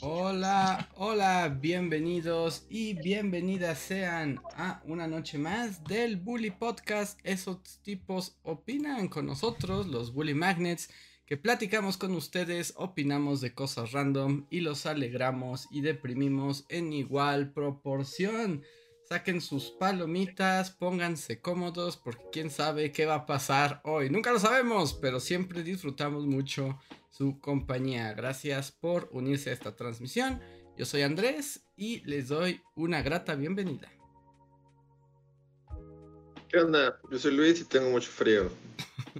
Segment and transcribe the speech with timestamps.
[0.00, 7.18] Hola, hola, bienvenidos y bienvenidas sean a una noche más del Bully Podcast.
[7.22, 10.90] Esos tipos opinan con nosotros, los Bully Magnets,
[11.26, 17.52] que platicamos con ustedes, opinamos de cosas random y los alegramos y deprimimos en igual
[17.52, 18.62] proporción.
[19.08, 24.08] Saquen sus palomitas, pónganse cómodos porque quién sabe qué va a pasar hoy.
[24.08, 26.78] Nunca lo sabemos, pero siempre disfrutamos mucho
[27.10, 28.14] su compañía.
[28.14, 30.40] Gracias por unirse a esta transmisión.
[30.78, 33.92] Yo soy Andrés y les doy una grata bienvenida.
[36.48, 36.98] ¿Qué onda?
[37.10, 38.50] Yo soy Luis y tengo mucho frío.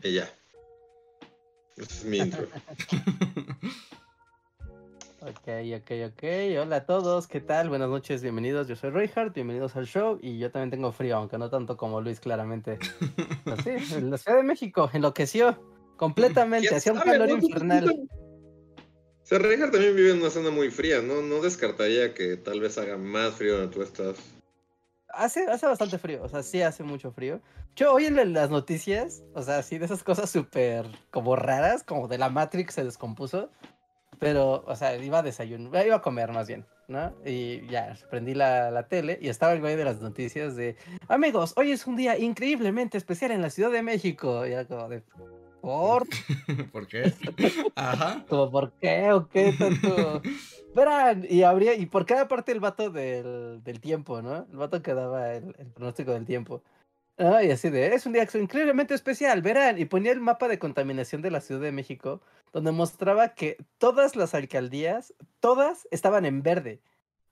[0.02, 0.32] y ya.
[1.76, 2.48] Este es mi intro.
[5.26, 6.22] Ok, ok, ok.
[6.60, 7.70] Hola a todos, ¿qué tal?
[7.70, 8.68] Buenas noches, bienvenidos.
[8.68, 10.18] Yo soy Reinhardt, bienvenidos al show.
[10.20, 12.78] Y yo también tengo frío, aunque no tanto como Luis, claramente.
[13.46, 15.58] Así, en la Ciudad de México, enloqueció
[15.96, 17.88] completamente, hacía un calor infernal.
[17.88, 21.22] O sea, Reinhardt también vive en una zona muy fría, ¿no?
[21.22, 24.16] No descartaría que tal vez haga más frío donde tú estás.
[25.08, 27.40] Hace, hace bastante frío, o sea, sí hace mucho frío.
[27.76, 32.08] Yo hoy en las noticias, o sea, sí de esas cosas súper como raras, como
[32.08, 33.48] de la Matrix se descompuso.
[34.18, 37.12] Pero, o sea, iba a desayunar, iba a comer más bien, ¿no?
[37.24, 40.76] Y ya, prendí la, la, tele y estaba el güey de las noticias de,
[41.08, 44.46] amigos, hoy es un día increíblemente especial en la Ciudad de México.
[44.46, 45.02] Y era como de,
[45.60, 46.06] ¿por?
[46.72, 47.12] ¿Por qué?
[47.74, 48.24] Ajá.
[48.28, 50.22] Como, ¿por qué o qué tanto?
[50.74, 54.46] Verán, y habría, y por cada parte el vato del, del tiempo, ¿no?
[54.50, 56.62] El vato que daba el, el pronóstico del tiempo.
[57.16, 59.78] Ah, y así de, es un día increíblemente especial, verán.
[59.78, 62.20] Y ponía el mapa de contaminación de la Ciudad de México,
[62.52, 66.80] donde mostraba que todas las alcaldías, todas estaban en verde.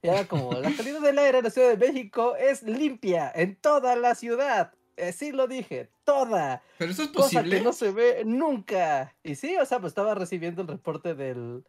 [0.03, 3.57] Y era como, la calidad del aire en la Ciudad de México es limpia en
[3.57, 4.73] toda la ciudad.
[5.13, 6.63] Sí lo dije, toda.
[6.79, 7.43] Pero eso es posible.
[7.43, 9.15] Cosa que no se ve nunca.
[9.25, 11.65] Y sí, o sea, pues estaba recibiendo el reporte del,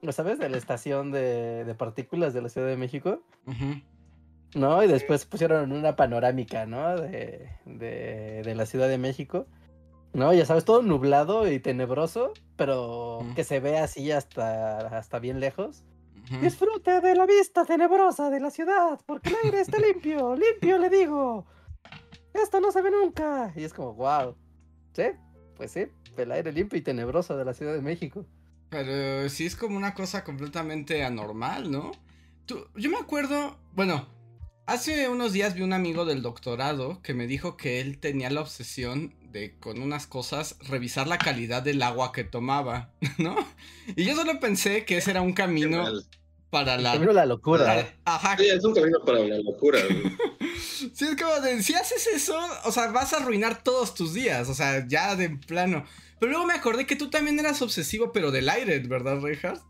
[0.00, 0.38] ¿lo sabes?
[0.38, 3.22] De la estación de, de partículas de la Ciudad de México.
[3.46, 3.82] Ajá.
[4.54, 4.82] ¿No?
[4.82, 6.96] Y después pusieron una panorámica, ¿no?
[6.96, 9.46] De, de, de, la Ciudad de México.
[10.14, 10.32] ¿No?
[10.32, 13.34] Ya sabes, todo nublado y tenebroso, pero mm.
[13.34, 15.84] que se ve así hasta, hasta bien lejos.
[16.14, 16.40] Mm -hmm.
[16.40, 20.88] Disfrute de la vista tenebrosa de la ciudad, porque el aire está limpio, limpio le
[20.88, 21.46] digo.
[22.32, 23.52] Esto no se ve nunca.
[23.54, 24.34] Y es como, wow.
[24.94, 25.04] ¿Sí?
[25.56, 25.86] Pues sí,
[26.16, 28.24] el aire limpio y tenebroso de la Ciudad de México.
[28.70, 31.92] Pero sí es como una cosa completamente anormal, ¿no?
[32.46, 34.06] Tú, yo me acuerdo, bueno,
[34.68, 38.42] Hace unos días vi un amigo del doctorado que me dijo que él tenía la
[38.42, 43.34] obsesión de con unas cosas revisar la calidad del agua que tomaba, ¿no?
[43.96, 45.86] Y yo solo pensé que ese era un camino
[46.50, 46.92] para la...
[46.92, 47.64] Camino la locura.
[47.64, 48.36] La, ajá.
[48.36, 49.80] Sí, es un camino para la locura.
[50.92, 54.50] sí, es como de, si haces eso, o sea, vas a arruinar todos tus días,
[54.50, 55.86] o sea, ya de plano.
[56.20, 59.62] Pero luego me acordé que tú también eras obsesivo, pero del aire, ¿verdad, Reinhardt?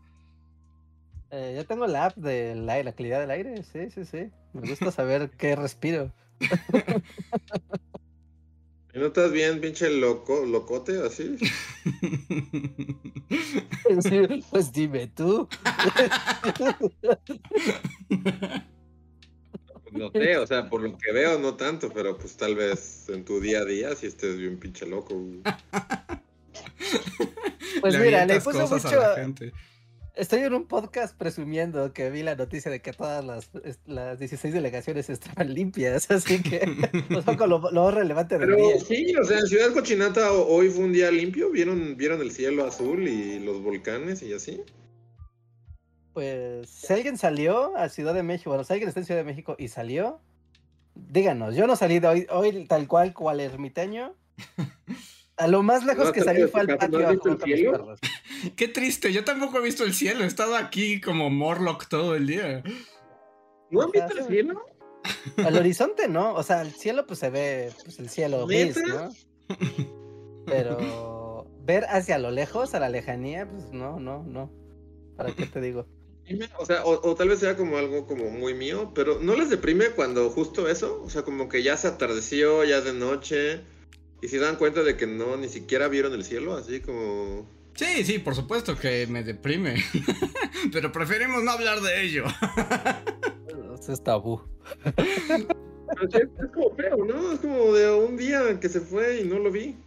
[1.31, 4.29] Eh, yo tengo la app de la, la calidad del aire, sí, sí, sí.
[4.53, 6.11] Me gusta saber qué respiro.
[8.93, 11.37] ¿No estás bien, pinche loco, locote, así?
[14.01, 15.47] Sí, pues dime tú.
[19.91, 23.25] No sé, o sea, por lo que veo, no tanto, pero pues tal vez en
[23.25, 25.15] tu día a día si estés bien pinche loco.
[27.81, 29.01] Pues le mira, le puse mucho...
[29.01, 29.53] A la gente.
[30.19, 33.49] Estoy en un podcast presumiendo que vi la noticia de que todas las,
[33.85, 36.59] las 16 delegaciones estaban limpias, así que
[37.09, 38.79] un poco lo, lo relevante del Pero día.
[38.81, 42.65] sí, o sea, en Ciudad Cochinata hoy fue un día limpio, ¿vieron, vieron el cielo
[42.65, 44.61] azul y los volcanes y así.
[46.11, 49.25] Pues, si alguien salió a Ciudad de México, bueno, si alguien está en Ciudad de
[49.25, 50.19] México y salió,
[50.95, 54.15] díganos, yo no salí de hoy, hoy tal cual cual ermitaño.
[55.39, 57.95] A lo más lejos ¿No que salí fue al ¿No patio a visto el cielo?
[58.57, 62.27] Qué triste, yo tampoco he visto el cielo, he estado aquí como Morlock todo el
[62.27, 62.61] día.
[63.71, 64.65] ¿No han visto el cielo?
[65.37, 68.77] Al horizonte no, o sea, el cielo pues se ve, pues el cielo gris.
[68.85, 69.09] ¿no?
[70.45, 74.51] Pero ver hacia lo lejos, a la lejanía, pues no, no, no.
[75.15, 75.87] ¿Para qué te digo?
[76.57, 79.49] O sea, o, o tal vez sea como algo como muy mío, pero ¿no les
[79.49, 81.01] deprime cuando justo eso?
[81.01, 83.61] O sea, como que ya se atardeció, ya de noche,
[84.21, 87.47] y se dan cuenta de que no, ni siquiera vieron el cielo, así como...
[87.75, 89.75] Sí, sí, por supuesto que me deprime.
[90.73, 92.25] Pero preferimos no hablar de ello.
[93.79, 94.41] Eso es tabú.
[94.95, 97.31] Pero sí, es como feo, ¿no?
[97.31, 99.77] Es como de un día que se fue y no lo vi.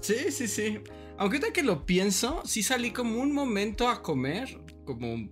[0.00, 0.78] Sí, sí, sí.
[1.18, 5.28] Aunque ahorita que lo pienso, sí salí como un momento a comer, como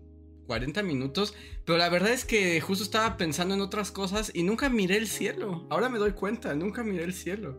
[0.48, 1.34] 40 minutos,
[1.64, 5.06] pero la verdad es que justo estaba pensando en otras cosas y nunca miré el
[5.06, 5.66] cielo.
[5.70, 7.56] Ahora me doy cuenta, nunca miré el cielo.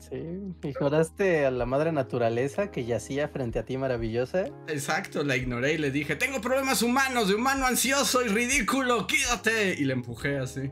[0.00, 0.16] Sí,
[0.62, 4.46] ignoraste a la madre naturaleza que yacía frente a ti maravillosa.
[4.68, 9.74] Exacto, la ignoré y le dije, tengo problemas humanos, de humano ansioso y ridículo, quídate.
[9.78, 10.70] Y le empujé así.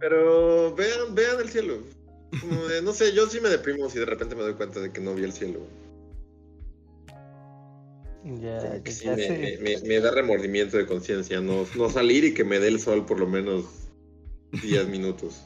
[0.00, 1.78] Pero vean, vean el cielo.
[2.40, 4.92] Como de, no sé, yo sí me deprimo si de repente me doy cuenta de
[4.92, 5.60] que no vi el cielo.
[8.24, 12.34] Ya, sí ya me, me- me- me da remordimiento de conciencia no, no salir y
[12.34, 13.64] que me dé el sol por lo menos
[14.62, 15.42] 10 minutos.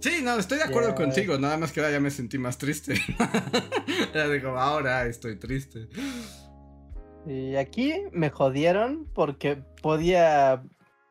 [0.00, 0.94] Sí, no, estoy de acuerdo Ya.
[0.94, 2.94] contigo, nada más que ahora ya me sentí más triste.
[4.14, 5.88] ya digo, ahora estoy triste.
[7.26, 10.62] Y aquí me jodieron porque podía,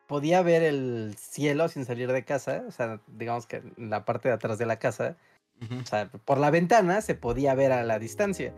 [0.07, 2.63] podía ver el cielo sin salir de casa.
[2.67, 5.17] O sea, digamos que en la parte de atrás de la casa.
[5.61, 5.75] Ujú.
[5.81, 8.53] O sea, por la ventana se podía ver a la distancia.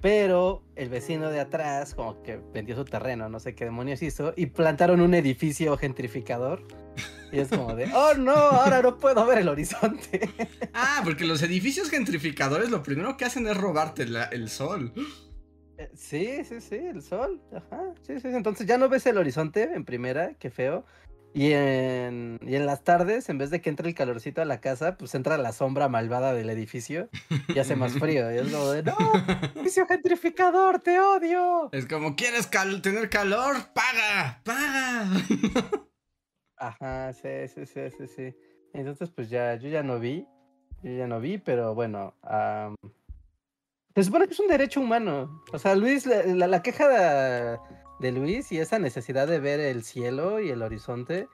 [0.00, 4.32] Pero el vecino de atrás, como que vendió su terreno, no sé qué demonios hizo,
[4.36, 6.62] y plantaron un edificio gentrificador.
[7.36, 10.28] Y es como de, oh no, ahora no puedo ver el horizonte.
[10.78, 14.92] Ah, porque los edificios gentrificadores lo primero que hacen es robarte la- el sol.
[15.78, 17.40] Eh, Sí, sí, sí, el sol.
[17.54, 17.80] Ajá.
[18.06, 18.36] Sí, sí, sí.
[18.36, 20.84] Entonces ya no ves el horizonte en primera, qué feo.
[21.34, 24.60] Y en, y en las tardes, en vez de que entre el calorcito a la
[24.62, 27.10] casa, pues entra la sombra malvada del edificio
[27.54, 28.32] y hace más frío.
[28.32, 28.96] Y es como de, no,
[29.54, 31.68] edificio gentrificador, te odio.
[31.72, 33.56] Es como, ¿quieres cal- tener calor?
[33.74, 34.40] ¡Paga!
[34.44, 35.06] ¡Paga!
[36.58, 38.34] Ajá, sí, sí, sí, sí, sí.
[38.72, 40.26] Entonces, pues ya, yo ya no vi,
[40.82, 42.74] yo ya no vi, pero bueno, am,
[43.94, 45.42] se supone que es un derecho humano.
[45.52, 47.58] O sea, Luis, la, la- la queja de,
[48.00, 51.28] de Luis y esa necesidad de ver el cielo y el horizonte,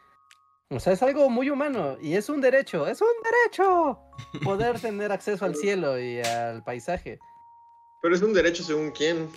[0.70, 3.98] o sea, es algo muy humano y es un derecho, es un derecho
[4.44, 7.18] poder tener acceso al cielo y al paisaje,
[8.00, 9.28] Pero es un derecho según quién.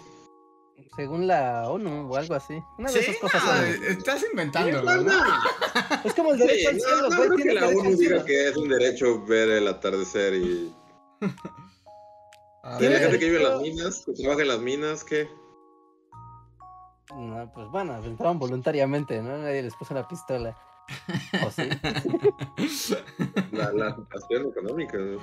[0.95, 2.61] Según la ONU o algo así.
[2.77, 3.43] Una de Sí, esas cosas.
[3.43, 3.85] no, ONU.
[3.89, 5.11] estás inventando, No, ¿no?
[6.03, 8.47] Es como el Sí, derecho al cielo, no güey, creo que la ONU diga que
[8.49, 10.73] es un derecho ver el atardecer y...
[12.63, 15.03] A ¿Y la Tiene gente que vive en las minas, que trabaja en las minas,
[15.03, 15.29] qué?
[17.15, 19.37] No, pues bueno, entraron voluntariamente, ¿no?
[19.37, 20.57] Nadie les puso una pistola.
[21.45, 21.69] ¿O sí?
[23.51, 24.97] La, la situación económica.
[24.97, 25.19] ¿no?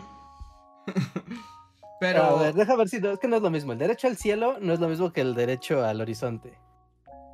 [2.02, 3.70] Pero, A ver, deja ver si no, es que no es lo mismo.
[3.72, 6.58] El derecho al cielo no es lo mismo que el derecho al horizonte.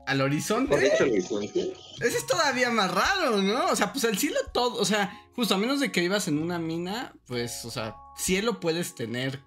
[0.06, 1.73] al ¿Por horizonte, dicho el horizonte?
[2.00, 3.65] ese es todavía más raro, ¿no?
[3.70, 6.38] O sea, pues el cielo todo, o sea, justo a menos de que vivas en
[6.38, 9.41] una mina, pues, o sea, cielo puedes tener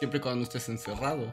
[0.00, 1.32] siempre y cuando no estés encerrado.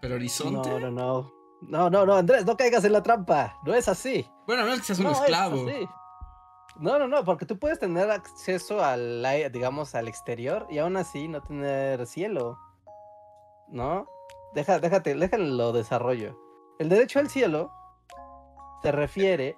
[0.00, 1.34] Pero horizonte, No, no, no.
[1.68, 3.58] No, no, no, Andrés, no caigas en la trampa.
[3.66, 4.26] No es así.
[4.46, 5.68] bueno, a menos que seas un no es esclavo.
[5.68, 5.86] así.
[6.76, 11.28] No, no, no, porque tú puedes tener acceso al, digamos, al exterior y aún así
[11.28, 12.58] no tener cielo.
[13.68, 14.06] ¿No?
[14.54, 16.38] Deja, déjate, déjalo desarrollo.
[16.78, 17.72] El derecho al cielo
[18.82, 19.56] se refiere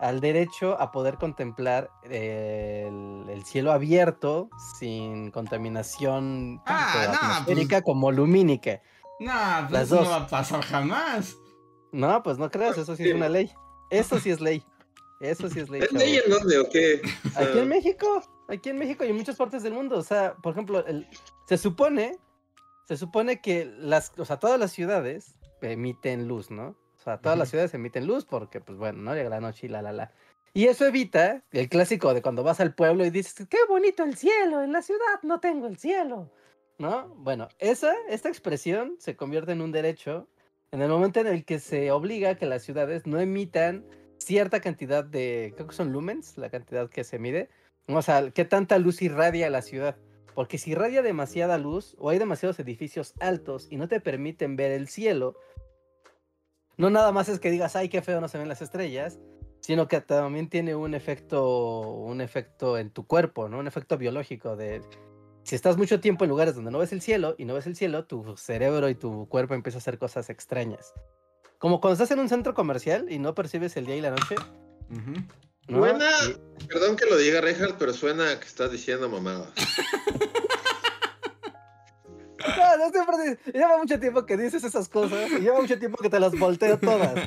[0.00, 4.48] al derecho a poder contemplar el, el cielo abierto
[4.78, 8.80] sin contaminación Ah, tanto no, pues- como lumínica.
[9.20, 10.04] Nah, pues Las dos.
[10.04, 11.36] no va a pasar jamás.
[11.92, 13.52] No, pues no creas, eso sí es una ley.
[13.90, 14.64] Eso sí es ley.
[15.20, 15.82] Eso sí es ley.
[15.82, 17.00] ¿Es ley en dónde o qué?
[17.26, 19.96] O sea, Aquí en México, aquí en México y en muchas partes del mundo.
[19.98, 21.06] O sea, por ejemplo, el-
[21.46, 22.18] se supone,
[22.88, 26.68] se supone que las, o sea, todas las ciudades emiten luz, ¿no?
[26.98, 29.70] O sea, todas las ciudades emiten luz porque, pues bueno, no llega la noche y
[29.70, 30.12] la la la.
[30.52, 34.16] Y eso evita el clásico de cuando vas al pueblo y dices, qué bonito el
[34.16, 36.30] cielo, en la ciudad no tengo el cielo.
[36.78, 37.08] ¿No?
[37.16, 40.26] Bueno, esa, esta expresión se convierte en un derecho
[40.72, 43.84] en el momento en el que se obliga a que las ciudades no emitan
[44.20, 47.48] cierta cantidad de, creo que son lumens, la cantidad que se mide,
[47.86, 49.96] o sea, qué tanta luz irradia la ciudad.
[50.34, 54.70] Porque si irradia demasiada luz o hay demasiados edificios altos y no te permiten ver
[54.70, 55.36] el cielo,
[56.76, 59.18] no nada más es que digas, ay, qué feo no se ven las estrellas,
[59.60, 63.58] sino que también tiene un efecto, un efecto en tu cuerpo, ¿no?
[63.58, 64.80] Un efecto biológico de
[65.42, 67.76] si estás mucho tiempo en lugares donde no ves el cielo y no ves el
[67.76, 70.94] cielo, tu cerebro y tu cuerpo empieza a hacer cosas extrañas.
[71.60, 74.34] Como cuando estás en un centro comercial y no percibes el día y la noche.
[75.68, 75.78] ¿no?
[75.78, 76.08] Buena.
[76.68, 79.48] Perdón que lo diga, Reinhardt, pero suena que estás diciendo mamada.
[82.56, 86.08] No, no siempre Lleva mucho tiempo que dices esas cosas y lleva mucho tiempo que
[86.08, 87.12] te las volteo todas.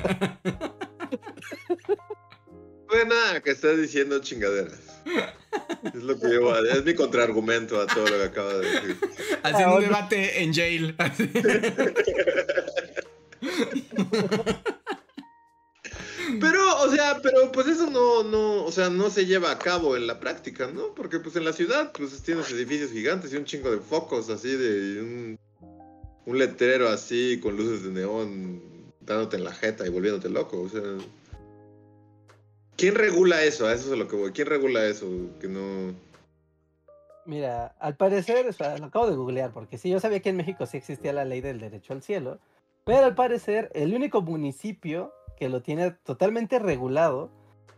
[2.90, 4.80] Suena que estás diciendo chingaderas.
[5.94, 8.66] Es lo que yo voy a- Es mi contraargumento a todo lo que acaba de
[8.68, 8.96] decir.
[9.44, 9.88] Haciendo Ah, un ok.
[9.88, 10.96] debate en jail.
[16.40, 19.96] Pero, o sea, pero pues eso no, no, o sea, no se lleva a cabo
[19.96, 20.94] en la práctica, ¿no?
[20.94, 24.56] Porque pues en la ciudad, pues tienes edificios gigantes y un chingo de focos así
[24.56, 25.36] de
[26.26, 28.62] un, letrero así con luces de neón
[29.00, 30.82] dándote en la jeta y volviéndote loco, o sea.
[32.76, 33.68] ¿Quién regula eso?
[33.68, 34.32] A eso es a lo que voy.
[34.32, 35.06] ¿Quién regula eso?
[35.40, 35.94] Que no.
[37.26, 38.46] Mira, al parecer,
[38.80, 41.40] lo acabo de googlear, porque sí, yo sabía que en México sí existía la ley
[41.40, 42.40] del derecho al cielo,
[42.84, 47.30] pero al parecer el único municipio que lo tiene totalmente regulado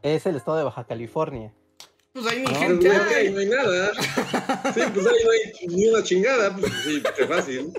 [0.03, 1.53] es el estado de Baja California.
[2.13, 3.31] Pues ahí ni Pues, gente hay.
[3.31, 3.93] no hay nada.
[4.75, 6.57] Sí, pues ahí no hay ni una chingada.
[6.57, 7.73] Pues sí, qué fácil.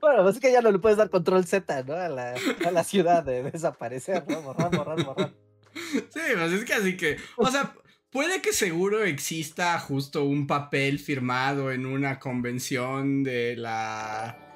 [0.00, 1.94] Bueno, pues es que ya no le puedes dar control Z, ¿no?
[1.94, 2.34] A la,
[2.66, 4.42] a la ciudad de desaparecer, ¿no?
[4.42, 5.32] Borrar, borrar, borrar.
[5.74, 7.74] Sí, pues es que así que, o sea,
[8.10, 14.51] puede que seguro exista justo un papel firmado en una convención de la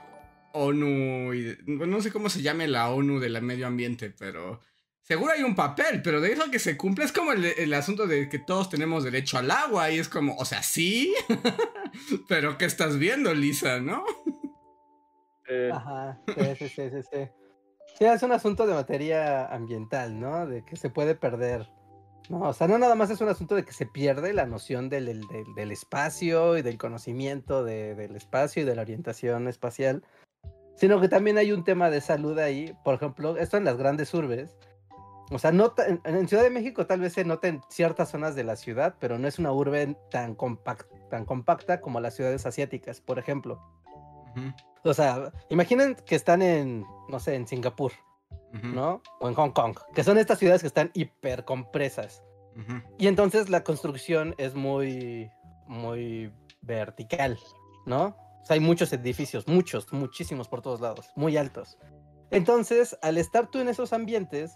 [0.57, 4.61] ONU, y de- no sé cómo se llame la ONU del medio ambiente, pero
[5.03, 8.07] seguro hay un papel, pero de eso que se cumple es como el, el asunto
[8.07, 11.15] de que todos tenemos derecho al agua y es como, o sea, sí,
[12.29, 14.05] pero ¿qué estás viendo, Lisa, no?
[15.49, 17.29] Eh, Ajá, sí, sí, sí, sí, sí.
[17.99, 20.47] Sí, es un asunto de materia ambiental, ¿no?
[20.47, 21.67] De que se puede perder.
[22.29, 24.89] No, o sea, no nada más es un asunto de que se pierde la noción
[24.89, 29.47] del, del- del- del espacio y del conocimiento de- del espacio y de la orientación
[29.47, 30.03] espacial,
[30.77, 32.75] sino que también hay un tema de salud ahí.
[32.85, 34.57] Por ejemplo, esto en las grandes urbes.
[35.31, 38.37] O sea, no en, en Ciudad de México tal vez se nota en ciertas zonas
[38.37, 42.47] de la ciudad, pero no es una urbe tan, compact, tan compacta como las ciudades
[42.47, 43.61] asiáticas, por ejemplo.
[44.85, 47.93] O sea, imaginen que están en, no sé, en Singapur,
[48.63, 49.03] ¿no?
[49.21, 52.23] O en Hong Kong, que son estas ciudades que están hipercompresas.
[52.55, 52.83] ujú.
[52.99, 55.31] Y entonces la construcción es muy,
[55.67, 56.31] muy
[56.61, 57.39] vertical,
[57.87, 58.17] ¿no?
[58.47, 61.79] O sea, hay muchos edificios, muchos, muchísimos por todos lados, muy altos.
[62.31, 64.53] Entonces, al estar tú en esos ambientes,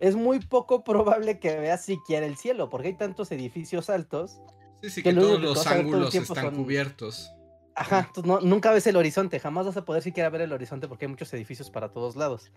[0.00, 4.40] es muy poco probable que veas siquiera el cielo, porque hay tantos edificios altos.
[4.80, 7.30] Sí, sí, que todos los ángulos están son- cubiertos.
[7.74, 10.88] Ajá, tú no- nunca ves el horizonte, jamás vas a poder siquiera ver el horizonte
[10.88, 12.50] porque hay muchos edificios para todos lados.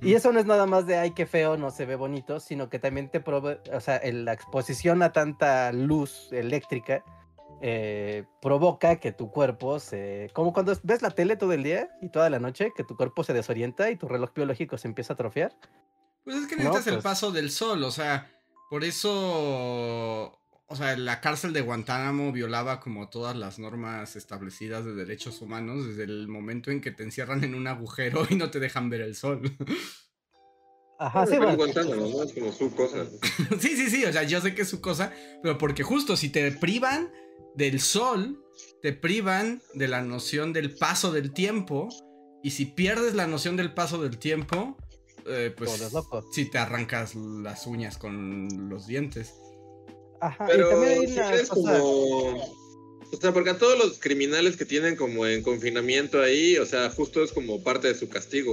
[0.00, 2.68] Y eso no es nada más de, ay, qué feo, no se ve bonito, sino
[2.70, 7.02] que también te provee, o sea, el- la exposición a tanta luz eléctrica
[7.60, 10.30] eh, provoca que tu cuerpo se...
[10.32, 13.22] Como cuando ves la tele todo el día y toda la noche, que tu cuerpo
[13.24, 15.54] se desorienta y tu reloj biológico se empieza a atrofiar.
[16.24, 18.30] Pues es que No, necesitas el pues- paso del sol, o sea,
[18.70, 19.12] por eso,
[20.66, 25.86] o sea, la cárcel de Guantánamo violaba como todas las normas establecidas de derechos humanos
[25.86, 29.00] desde el momento en que te encierran en un agujero y no te dejan ver
[29.00, 29.42] el sol.
[30.98, 32.22] Ajá, sí, bueno, Guantánamo, ¿no?
[32.22, 33.06] Es como su cosa.
[33.58, 35.10] sí, sí, sí, o sea, yo sé que es su cosa,
[35.42, 37.10] pero porque justo si te privan
[37.56, 38.42] del sol,
[38.82, 41.88] te privan de la noción del paso del tiempo,
[42.42, 44.76] y si pierdes la noción del paso del tiempo,
[45.26, 46.24] eh, pues loco.
[46.32, 49.34] si te arrancas las uñas con los dientes.
[50.20, 52.60] Ajá, y Pero también hay sí una cosa- como...
[53.12, 56.90] O sea, porque a todos los criminales que tienen como en confinamiento ahí, o sea,
[56.90, 58.52] justo es como parte de su castigo.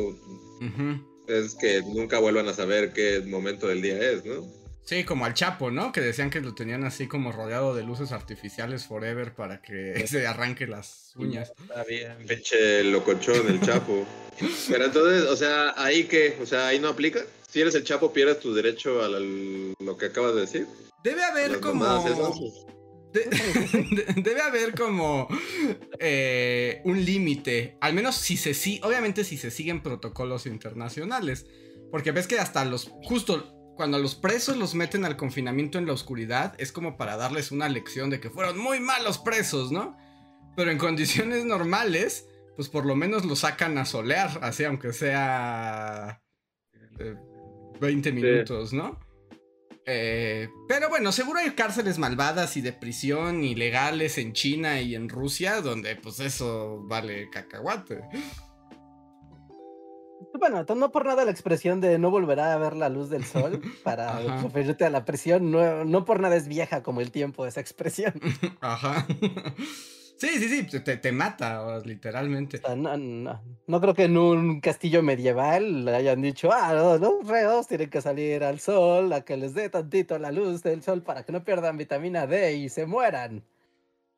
[0.59, 1.23] Ujú.
[1.27, 4.47] Es que nunca vuelvan a saber qué momento del día es, ¿no?
[4.87, 5.91] Sí, como al Chapo, ¿no?
[5.91, 10.25] Que decían que lo tenían así como rodeado de luces artificiales forever para que se
[10.25, 11.51] arranque las uñas.
[11.61, 12.13] Está bien.
[12.25, 14.05] Pinche locochón, el Chapo.
[14.69, 17.19] Pero entonces, o sea, ahí que, o sea, ahí no aplica.
[17.49, 20.67] Si eres el Chapo, pierdes tu derecho a la- lo que acabas de decir.
[21.03, 22.03] Debe haber Las como...
[23.13, 25.27] de- de- debe haber como
[25.99, 27.77] eh, un límite.
[27.81, 28.79] Al menos si se sigue...
[28.85, 31.45] Obviamente si se siguen protocolos internacionales.
[31.91, 32.89] Porque ves que hasta los...
[33.03, 37.15] Justo cuando a los presos los meten al confinamiento en la oscuridad, es como para
[37.15, 39.95] darles una lección de que fueron muy malos presos, ¿no?
[40.55, 46.21] Pero en condiciones normales, pues por lo menos los sacan a solear, así aunque sea
[46.99, 47.15] eh,
[47.79, 48.99] 20 minutos, ¿no?
[49.85, 55.07] Eh, pero bueno, seguro hay cárceles malvadas y de prisión ilegales en China y en
[55.07, 58.01] Rusia, donde pues eso vale cacahuate.
[60.33, 63.59] Bueno, no por nada la expresión de no volverá a ver la luz del sol
[63.83, 67.59] para referirte a la presión, no, no por nada es vieja como el tiempo esa
[67.61, 68.13] expresión.
[68.61, 69.05] Ajá.
[70.19, 72.57] Sí, sí, sí, te, te mata, literalmente.
[72.57, 76.73] O sea, no, no- no creo que en un castillo medieval le hayan dicho, ah,
[76.73, 80.63] no, los reos tienen que salir al sol, a que les dé tantito la luz
[80.63, 83.43] del sol para que no pierdan vitamina D y se mueran.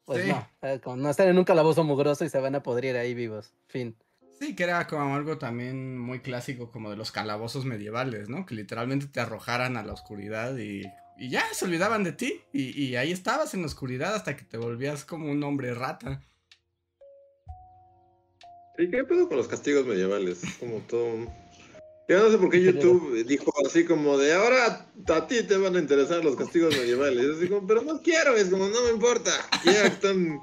[0.05, 0.29] Pues Sí.
[0.29, 3.13] no, eh, como no están en un calabozo mugroso y se van a podrir ahí
[3.13, 3.53] vivos.
[3.67, 3.97] Fin.
[4.39, 8.45] Sí, que era como algo también muy clásico como de los calabozos medievales, ¿no?
[8.45, 10.83] Que literalmente te arrojaran a la oscuridad y,
[11.17, 12.41] y ya se olvidaban de ti.
[12.53, 16.21] Y, y ahí estabas en la oscuridad hasta que te volvías como un hombre rata.
[18.77, 20.41] ¿Y qué pedo con los castigos medievales?
[20.41, 21.29] Es como todo un...
[22.07, 25.75] Yo no sé por qué YouTube dijo así como de ahora a ti te van
[25.75, 27.23] a interesar los castigos medievales.
[27.23, 29.31] Yo así como, pero no quiero, es como, no me importa.
[29.65, 30.39] Ya están.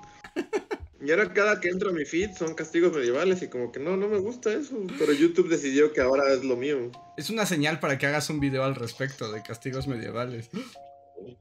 [1.05, 3.97] Y ahora cada que entro a mi feed son castigos medievales y como que no,
[3.97, 4.77] no me gusta eso.
[4.99, 6.91] Pero YouTube decidió que ahora es lo mío.
[7.17, 10.49] Es una señal para que hagas un video al respecto de castigos medievales.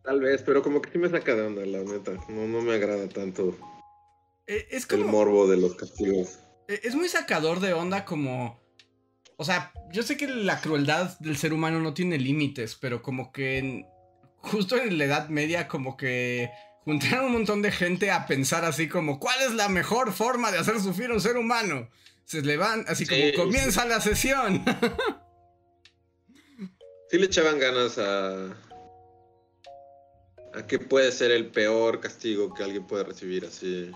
[0.03, 2.11] Tal vez, pero como que sí me saca de onda, la neta.
[2.29, 3.57] No, no me agrada tanto
[4.47, 5.03] Eh, es como.
[5.05, 6.39] el morbo de los castigos.
[6.67, 8.59] Eh, Es muy sacador de onda como...
[9.37, 13.31] O sea, yo sé que la crueldad del ser humano no tiene límites, pero como
[13.33, 13.85] que en-
[14.37, 16.49] justo en la Edad Media como que
[16.85, 20.59] juntaron un montón de gente a pensar así como, ¿cuál es la mejor forma de
[20.59, 21.89] hacer sufrir a un ser humano?
[22.23, 24.63] Se le van así como, Sí, comienza la sesión.
[27.09, 28.45] Sí le echaban ganas a.
[30.55, 33.91] a qué puede ser el peor castigo que alguien puede recibir así.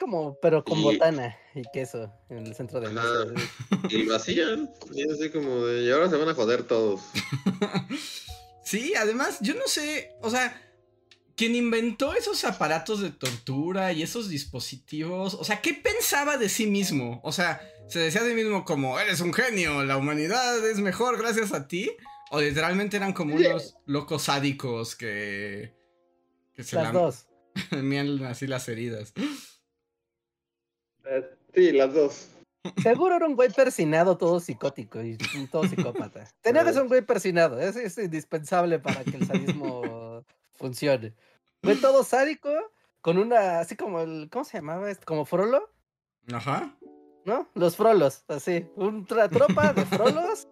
[0.00, 3.08] Como, pero con Y- botana y queso en el centro de mesa.
[3.88, 4.70] Y lo hacían.
[4.92, 5.84] Y es así como de.
[5.84, 7.00] Y ahora se van a joder todos.
[8.64, 10.60] sí, además, yo no sé, o sea,
[11.36, 16.66] quien inventó esos aparatos de tortura y esos dispositivos, o sea, ¿qué pensaba de sí
[16.66, 17.20] mismo?
[17.22, 21.18] O sea, ¿se decía de sí mismo como, eres un genio, la humanidad es mejor
[21.18, 21.90] gracias a ti?
[22.30, 23.46] ¿O literalmente eran como Sí.
[23.46, 25.72] unos locos sádicos que...
[26.54, 27.26] que se Las dos.
[27.70, 29.12] lamían así las heridas?
[31.04, 32.28] Eh, Sí, las dos.
[32.82, 35.16] Seguro era un güey persinado todo psicótico y
[35.50, 36.24] todo psicópata.
[36.42, 40.22] Tenía que ser un güey persinado, es, es indispensable para que el sadismo
[40.54, 41.14] funcione.
[41.66, 42.50] Güey todo sádico,
[43.00, 44.90] con una, así como el, ¿cómo se llamaba?
[44.90, 45.04] este?
[45.04, 45.70] Como frolo,
[46.32, 46.76] Ajá.
[47.24, 47.48] ¿no?
[47.54, 50.48] Los frolos, así, una tropa de frolos,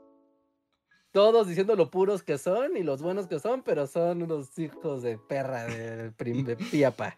[1.13, 5.03] todos diciendo lo puros que son y los buenos que son, pero son unos hijos
[5.03, 7.17] de perra de, de piapa.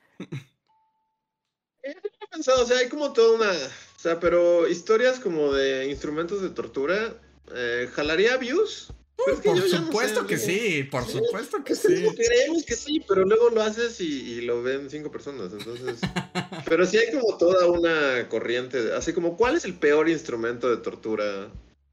[1.82, 1.94] He
[2.30, 3.50] pensado, o sea, hay como toda una.
[3.50, 7.14] O sea, pero historias como de instrumentos de tortura.
[7.54, 8.92] Eh, ¿Jalaría views?
[9.24, 12.04] Pero es que Por no supuesto sé, que sí, por Sí, supuesto que sí.
[12.14, 14.04] creemos que sí, pero luego lo haces y,
[14.34, 16.00] y lo ven cinco personas, entonces...
[16.68, 20.68] pero sí hay como toda una corriente, de- así como, ¿cuál es el peor instrumento
[20.70, 21.50] de tortura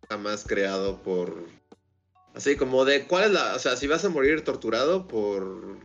[0.09, 1.47] jamás creado por...
[2.35, 3.55] Así como de, ¿cuál es la...
[3.55, 5.77] O sea, si vas a morir torturado por...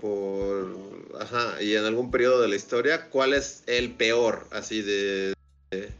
[0.00, 0.76] Por...
[1.20, 5.34] Ajá, y en algún periodo de la historia, ¿cuál es el peor, así de...
[5.70, 5.90] de-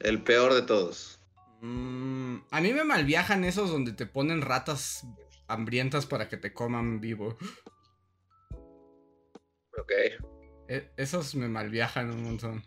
[0.00, 1.18] el peor de todos?
[1.64, 5.06] Mm, a mí me malviajan esos donde te ponen ratas
[5.48, 7.38] hambrientas para que te coman vivo.
[9.78, 9.90] Ok.
[10.68, 12.62] E- esos me malviajan un montón.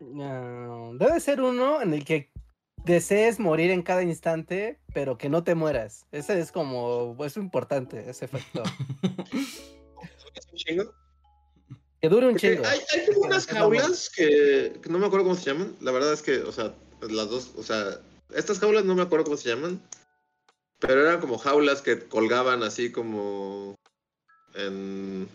[0.00, 2.30] No, debe ser uno en el que
[2.84, 6.06] desees morir en cada instante, pero que no te mueras.
[6.12, 8.62] Ese es como, es importante, ese efecto.
[10.34, 10.92] ¿Es un chingo?
[12.02, 12.66] Que dure un Porque chingo.
[12.68, 13.80] Hay, hay como unas Es la moda.
[13.80, 15.74] jaulas que, que no me acuerdo cómo se llaman.
[15.80, 18.00] La verdad es que, o sea, las dos, o sea,
[18.34, 19.80] estas jaulas no me acuerdo cómo se llaman.
[20.80, 23.74] Pero eran como jaulas que colgaban así como
[24.54, 25.28] en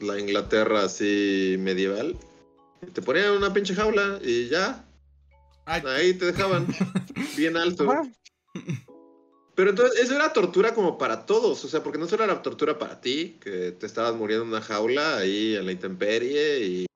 [0.00, 2.16] la Inglaterra así medieval.
[2.92, 4.84] Te ponían una pinche jaula y ya,
[5.66, 6.66] Ay, ahí te dejaban
[7.36, 7.90] bien alto.
[7.90, 8.02] Ajá.
[9.54, 12.78] Pero entonces, eso era tortura como para todos, o sea, porque no solo era tortura
[12.78, 16.86] para ti, que te estabas muriendo en una jaula ahí en la intemperie y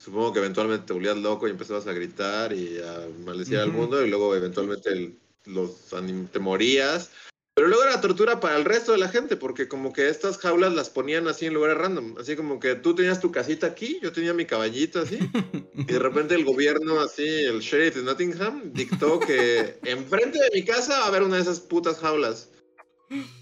[0.00, 3.78] supongo que eventualmente te volvías loco y empezabas a gritar y a maldecir al Ujú.
[3.78, 5.88] mundo y luego eventualmente el- los
[6.32, 7.10] te morías.
[7.54, 10.72] Pero luego era tortura para el resto de la gente, porque como que estas jaulas
[10.72, 14.12] las ponían así en lugares random, así como que tú tenías tu casita aquí, yo
[14.12, 15.18] tenía mi caballito así,
[15.74, 20.64] y de repente el gobierno, así, el sheriff de Nottingham, dictó que enfrente de mi
[20.64, 22.48] casa va a haber una de esas putas jaulas.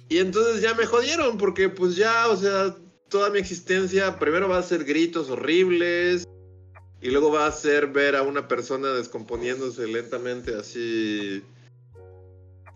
[0.08, 2.74] Y entonces ya me jodieron, porque pues ya, o sea,
[3.08, 6.24] toda mi existencia primero va a ser gritos horribles,
[7.00, 11.42] y luego va a ser ver a una persona descomponiéndose lentamente así,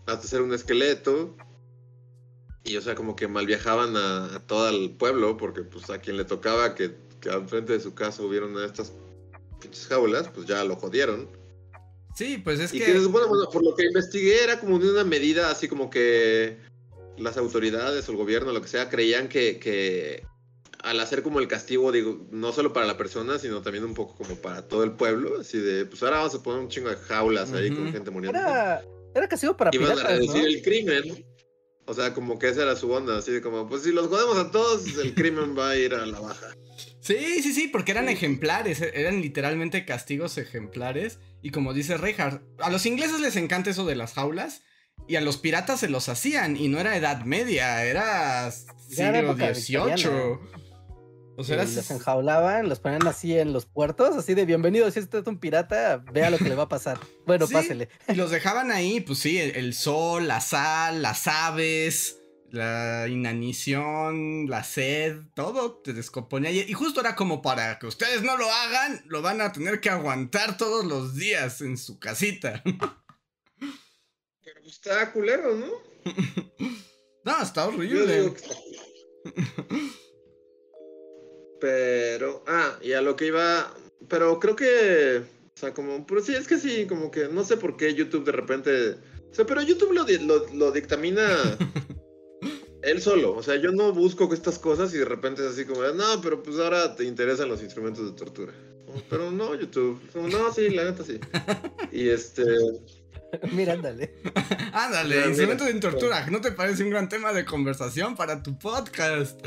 [0.05, 1.35] hasta ser un esqueleto.
[2.63, 5.99] Y o sea, como que mal viajaban a, a todo el pueblo, porque pues a
[5.99, 8.93] quien le tocaba que, que al frente de su casa hubiera una de estas
[9.59, 11.27] pinches jaulas, pues ya lo jodieron.
[12.15, 12.85] sí, pues es y que...
[12.85, 15.89] que se supone, bueno, por lo que investigué, era como de una medida así como
[15.89, 16.57] que
[17.17, 20.25] las autoridades o el gobierno, lo que sea, creían que, que
[20.83, 24.15] al hacer como el castigo, digo, no solo para la persona, sino también un poco
[24.15, 26.97] como para todo el pueblo, así de, pues ahora vamos a poner un chingo de
[26.97, 28.37] jaulas ahí con gente muriendo.
[28.37, 28.83] Era,
[29.15, 30.47] era castigo para Iban a piratas, reducir ¿no?
[30.47, 31.25] el crimen.
[31.85, 34.37] O sea, como que esa era su onda, así de como, pues si los jodemos
[34.37, 36.55] a todos, el crimen va a ir a la baja.
[37.01, 41.19] Sí, sí, sí, porque eran ejemplares, e- eran literalmente castigos ejemplares.
[41.41, 44.61] Y como dice Reinhardt, a los ingleses les encanta eso de las jaulas.
[45.07, 46.55] Y a los piratas se los hacían.
[46.55, 50.62] Y no era edad media, era siglo XVIII.
[51.35, 55.21] O sea, los enjaulaban, los ponían así en los puertos, así de bienvenido, si usted
[55.21, 56.99] es un pirata, vea lo que le va a pasar.
[57.25, 57.87] Bueno, pásele.
[58.09, 62.17] Y los dejaban ahí, pues sí, el, sol, la sal, las aves,
[62.49, 66.51] la inanición, la sed, todo te descomponía.
[66.51, 69.89] Y justo era como para que ustedes no lo hagan, lo van a tener que
[69.89, 72.61] aguantar todos los días en su casita.
[72.65, 75.67] Pero está culero, ¿no?
[77.23, 78.33] no, está horrible.
[81.63, 83.73] Pero, ah, y a lo que iba,
[84.09, 87.55] pero creo que, o sea, como, pero sí, es que sí, como que no sé
[87.55, 88.97] por qué YouTube de repente,
[89.31, 90.05] o sea, pero YouTube lo,
[90.55, 91.25] lo, dictamina
[92.81, 95.83] él solo, o sea, yo no busco estas cosas y de repente es así como,
[95.83, 98.51] no, pero pues ahora te interesan los instrumentos de tortura.
[99.09, 101.17] Pero no, YouTube, no, sí, la neta sí.
[101.93, 102.43] Y este...
[103.53, 104.13] Mira, ándale.
[104.73, 109.39] ándale, instrumentos de tortura, ¿no te parece un gran tema de conversación para tu podcast?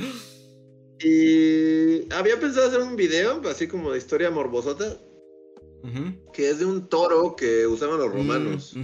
[1.00, 4.98] Y había pensado hacer un video, así como de historia morbosota,
[6.32, 8.76] que es de un toro que usaban los mm, romanos.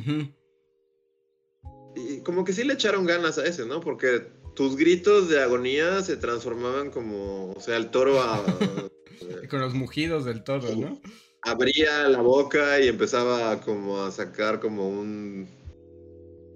[1.97, 3.81] Y como que sí le echaron ganas a ese, ¿no?
[3.81, 8.43] Porque tus gritos de agonía se transformaban como, o sea, el toro a...
[9.51, 11.01] Con los mugidos del toro, ¿no?
[11.43, 15.49] Abría la boca y empezaba como a sacar como un,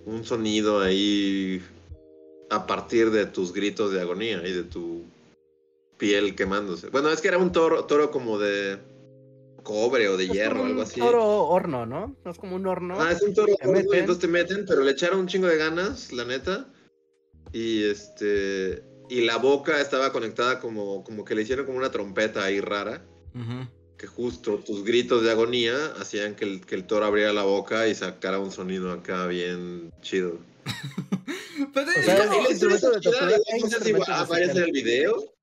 [0.05, 1.61] un sonido ahí
[2.51, 5.05] a partir de tus gritos de agonía y de tu
[5.97, 6.89] piel quemándose.
[6.91, 8.79] Bueno, es que era un toro, toro como de
[9.63, 11.01] cobre o de hierro, algo así.
[11.01, 12.17] Un toro horno, ¿no?
[12.25, 13.01] No es como un horno.
[13.01, 16.13] Ah, es un toro horno, entonces te meten, pero le echaron un chingo de ganas,
[16.13, 16.69] la neta.
[17.53, 18.85] Y este.
[19.09, 23.05] Y la boca estaba conectada como, como que le hicieron como una trompeta ahí rara.
[23.99, 27.87] Que justo tus gritos de agonía hacían que el, que el toro abriera la boca
[27.87, 30.39] y sacara un sonido acá bien chido.
[31.75, 32.97] Pero o sea, el instrumento de
[33.61, 35.36] no sé si aparece en el video,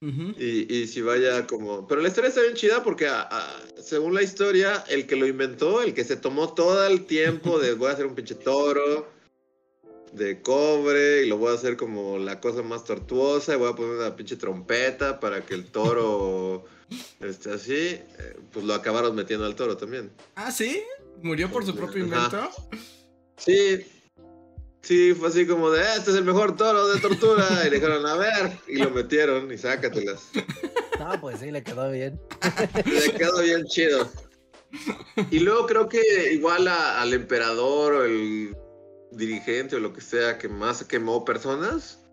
[0.00, 1.86] y, y, si vaya como...
[1.88, 3.08] Pero la historia está bien chida porque
[3.82, 7.74] según la historia, el que lo inventó, el que se tomó todo el tiempo de
[7.74, 9.08] voy a hacer un pinche toro
[10.12, 13.74] de cobre y lo voy a hacer como la cosa más tortuosa y voy a
[13.74, 16.64] poner una pinche trompeta para que el toro
[17.20, 20.10] esté así, eh, pues lo acabaron metiendo al toro también.
[20.36, 20.82] Ah, sí,
[21.22, 22.50] murió por su propio invento.
[23.36, 23.84] Sí,
[24.80, 27.46] Sí, fue así como de, este es el mejor toro de tortura.
[27.66, 30.30] Y le dijeron, a ver, y lo metieron y sácatelas.
[30.98, 32.20] No, pues sí, le quedó bien.
[32.84, 34.10] Le quedó bien chido.
[35.30, 38.56] Y luego creo que igual al emperador o el
[39.12, 42.04] dirigente o lo que sea que más quemó personas,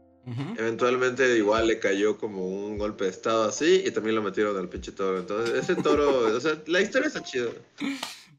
[0.58, 4.70] eventualmente igual le cayó como un golpe de estado así y también lo metieron al
[4.70, 5.20] pinche toro.
[5.20, 7.50] Entonces, ese toro, o sea, la historia está chida.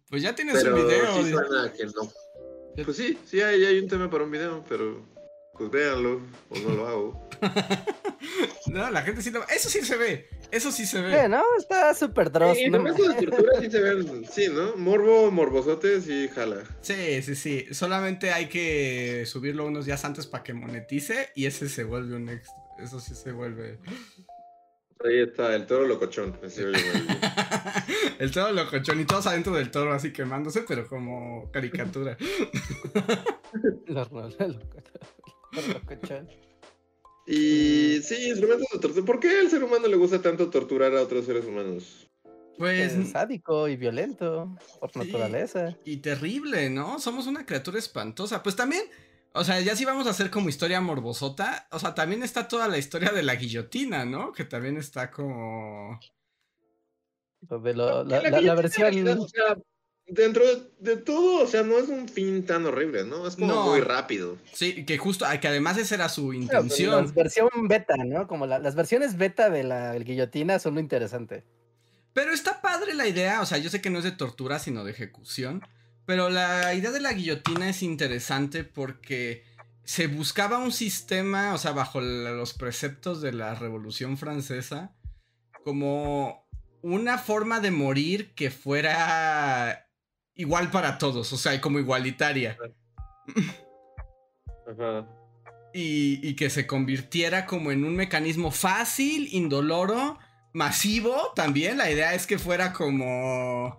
[0.08, 1.22] Pues ya tienes un video.
[1.22, 2.12] Sí suena que no.
[2.84, 5.04] Pues sí, sí hay, hay un tema para un video, pero
[5.56, 7.28] pues véanlo o no lo hago.
[8.66, 10.28] no, la gente sí lo Eso sí se ve.
[10.50, 11.28] Eso sí se ve.
[11.28, 11.42] ¿no?
[11.58, 12.56] Está súper dross.
[12.56, 12.82] Sí, ¿no?
[12.82, 14.24] de tortura sí se ven.
[14.30, 14.76] Sí, ¿no?
[14.76, 16.62] Morbo, morbosote, sí jala.
[16.80, 17.66] Sí, sí, sí.
[17.72, 22.28] Solamente hay que subirlo unos días antes para que monetice y ese se vuelve un
[22.28, 22.54] extra.
[22.78, 23.78] Eso sí se vuelve.
[25.04, 26.38] Ahí está, el toro locochón.
[28.18, 32.16] el toro locochón y todos adentro del toro así quemándose, pero como caricatura.
[33.86, 34.60] locochón.
[37.26, 39.04] Y sí, instrumentos de tortura.
[39.04, 42.08] ¿Por qué al ser humano le gusta tanto torturar a otros seres humanos?
[42.56, 42.94] Pues.
[42.94, 45.76] Es sádico y violento, por naturaleza.
[45.84, 46.98] Y terrible, ¿no?
[47.00, 48.42] Somos una criatura espantosa.
[48.42, 48.82] Pues también
[49.36, 52.68] o sea, ya si vamos a hacer como historia morbosota, o sea, también está toda
[52.68, 54.32] la historia de la guillotina, ¿no?
[54.32, 56.00] Que también está como...
[57.48, 59.26] la, versión...
[60.06, 60.44] dentro
[60.78, 63.26] de, todo, o sea, no es un fin tan horrible, ¿no?
[63.26, 64.38] Es como muy rápido.
[64.52, 67.06] Sí, que justo, que además esa era su intención.
[67.06, 68.26] la versión beta, ¿no?
[68.26, 71.44] Como las versiones beta de la guillotina son lo interesante.
[72.12, 74.84] Pero está padre la idea, o sea, yo sé que no es de tortura, sino
[74.84, 75.62] de ejecución.
[76.06, 79.44] Pero la idea de la guillotina es interesante porque
[79.84, 84.94] se buscaba un sistema, o sea, bajo los preceptos de la Revolución Francesa,
[85.64, 86.45] como
[86.92, 89.88] una forma de morir que fuera
[90.34, 92.56] igual para todos, o sea, como igualitaria.
[94.66, 95.08] Ajá.
[95.72, 100.18] Y, y, que se convirtiera como en un mecanismo fácil, indoloro,
[100.54, 101.76] masivo también.
[101.76, 103.78] La idea es que fuera como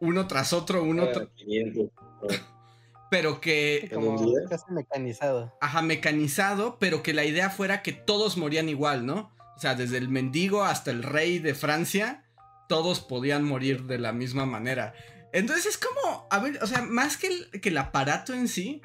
[0.00, 1.28] uno tras otro, uno tras...
[3.10, 3.90] Pero que...
[3.92, 4.16] Como
[4.48, 5.56] casi mecanizado.
[5.60, 9.32] Ajá, mecanizado, pero que la idea fuera que todos morían igual, ¿no?
[9.56, 12.23] O sea, desde el mendigo hasta el rey de Francia,
[12.68, 14.94] todos podían morir de la misma manera.
[15.32, 18.80] Entonces es como, a ver, o sea, más que el, que el aparato en sí,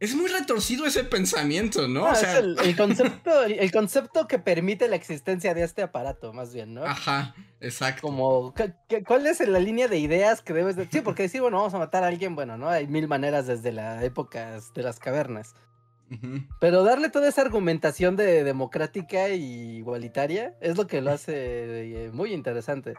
[0.00, 2.00] es muy retorcido ese pensamiento, ¿no?
[2.00, 5.82] No, o es sea, el, el concepto, el, concepto que permite la existencia de este
[5.82, 6.84] aparato, más bien, ¿no?
[6.84, 8.02] ajá, exacto.
[8.02, 10.86] Como, ¿qué- qué- ¿cuál es la línea de ideas que debes de...?
[10.90, 12.68] Sí, porque decir, bueno, vamos a matar a alguien, bueno, ¿no?
[12.68, 15.54] Hay mil maneras desde la época de las cavernas.
[16.60, 22.10] Pero darle toda esa argumentación de democrática y igualitaria es lo que lo hace eh,
[22.12, 22.94] muy interesante.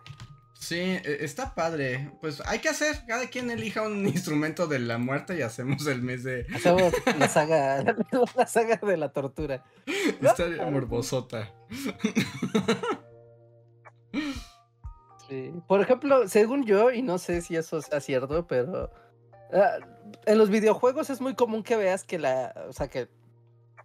[0.65, 2.11] Sí, e- está padre.
[2.21, 6.01] Pues hay que hacer, cada quien elija un instrumento de la muerte y hacemos el
[6.01, 6.47] mes de...
[6.55, 7.83] Hacemos la saga,
[8.35, 9.63] la saga de la tortura.
[9.85, 11.53] Está morbosota.
[15.29, 15.51] Sí.
[15.67, 18.91] Por ejemplo, según yo, y no sé si eso sea cierto, pero
[19.53, 19.77] ah,
[20.25, 23.07] en los videojuegos es muy común que veas que la, o sea, que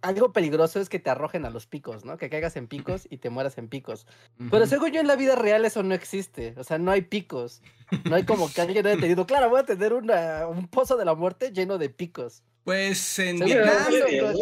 [0.01, 2.17] algo peligroso es que te arrojen a los picos, ¿no?
[2.17, 4.07] Que caigas en picos y te mueras en picos.
[4.49, 4.67] Pero Ujú.
[4.67, 7.61] según yo en la vida real eso no existe, o sea, no hay picos.
[8.05, 11.05] No hay como que alguien haya tenido, claro, voy a tener una, un pozo de
[11.05, 12.41] la muerte lleno de picos.
[12.63, 14.33] Pues en Según Vietnam, no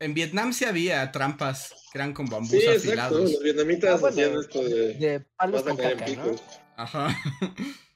[0.00, 2.88] en Vietnam sí había trampas que eran con bambús Sí, exacto.
[2.88, 3.32] afilados.
[3.32, 4.94] Los vietnamitas Ah, bueno, hacían esto de.
[4.94, 6.22] De palos con caer en caca, ¿no?
[6.24, 6.42] picos.
[6.76, 7.08] Ajá.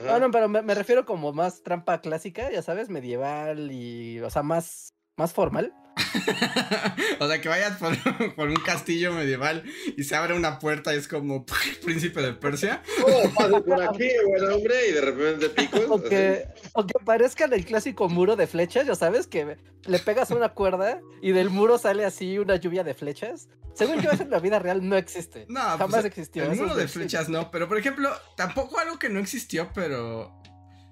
[0.00, 0.18] Ajá.
[0.18, 4.30] No, no, pero me, me refiero como más trampa clásica, ya sabes, medieval y, o
[4.30, 5.74] sea, más, más formal.
[7.20, 7.94] o sea, que vayas por,
[8.34, 9.62] por un castillo medieval
[9.98, 11.44] y se abre una puerta y es como
[11.84, 12.82] príncipe de Persia.
[13.04, 15.82] Oh, pase por aquí, buen hombre, y de repente picos.
[15.90, 20.30] O que, o que parezcan el clásico muro de flechas, ya sabes, que le pegas
[20.30, 23.48] una cuerda y del muro sale así una lluvia de flechas.
[23.74, 25.44] Según yo, eso en la vida real no existe.
[25.48, 26.44] No, Jamás pues, existió.
[26.44, 30.40] El eso muro de- flechas no, pero por ejemplo, tampoco algo que no existió, pero.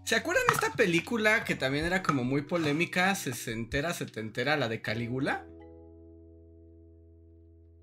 [0.09, 4.81] ¿Se acuerdan de esta película que también era como muy polémica, sesentera, setentera, la de
[4.81, 5.47] Calígula?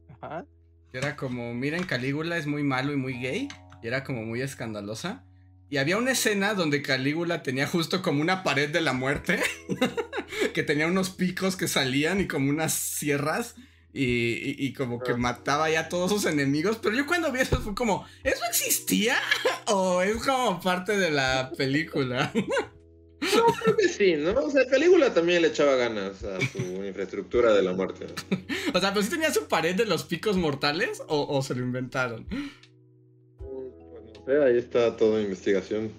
[0.10, 0.44] Ajá.
[0.92, 3.48] Era como, miren, Calígula es muy malo y muy gay.
[3.84, 5.24] Y era como muy escandalosa.
[5.70, 9.40] Y había una escena donde Calígula tenía justo como una pared de la muerte.
[10.56, 13.54] que tenía unos picos que salían y como unas sierras.
[13.98, 16.78] Y, como que mataba ya a todos sus enemigos.
[16.82, 19.16] Pero yo cuando vi eso fue como, ¿eso existía?
[19.68, 22.32] ¿O es como parte de la película?
[23.64, 24.34] Creo que sí, ¿no?
[24.34, 28.08] O sea, Calígula también le echaba ganas a su infraestructura de la muerte.
[28.74, 31.62] o sea, pues sí tenía su pared de los picos mortales o, o se lo
[31.62, 32.28] inventaron.
[33.40, 35.92] Bueno, no ahí está toda investigación.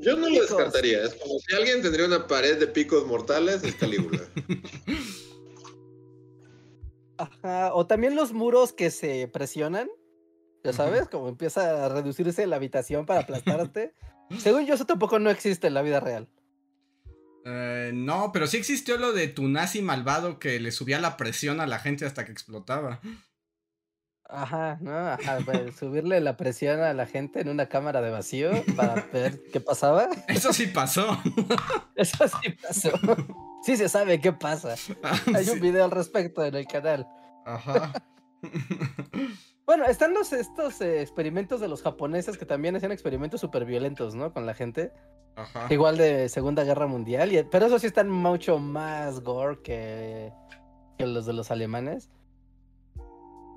[0.00, 1.02] Yo no lo descartaría.
[1.02, 4.22] Es como si alguien tendría una pared de picos mortales, es Calígula.
[7.18, 7.74] Ajá.
[7.74, 9.88] O también los muros que se presionan.
[10.64, 13.94] Ya sabes, como empieza a reducirse la habitación para aplastarte.
[14.38, 16.28] Según yo, eso tampoco no existe en la vida real.
[17.44, 21.60] Eh, no, pero sí existió lo de tu nazi malvado que le subía la presión
[21.60, 23.00] a la gente hasta que explotaba.
[24.28, 24.94] Ajá, ¿no?
[24.94, 29.42] Ajá, pues, subirle la presión a la gente en una cámara de vacío para ver
[29.52, 30.08] qué pasaba.
[30.28, 31.18] Eso sí pasó.
[31.96, 32.90] Eso sí pasó.
[33.62, 34.74] Sí se sabe qué pasa.
[35.34, 37.06] Hay un video al respecto en el canal.
[37.44, 37.92] Ajá.
[39.66, 44.14] Bueno, están los estos eh, experimentos de los japoneses que también hacían experimentos súper violentos,
[44.14, 44.32] ¿no?
[44.32, 44.92] Con la gente.
[45.36, 45.66] Ajá.
[45.68, 47.30] Igual de Segunda Guerra Mundial.
[47.34, 50.32] y- pero eso sí están mucho más gore que,
[50.96, 52.08] que los de los alemanes.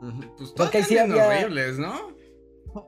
[0.02, 1.94] Pues todos Porque sí había- horribles, ¿no?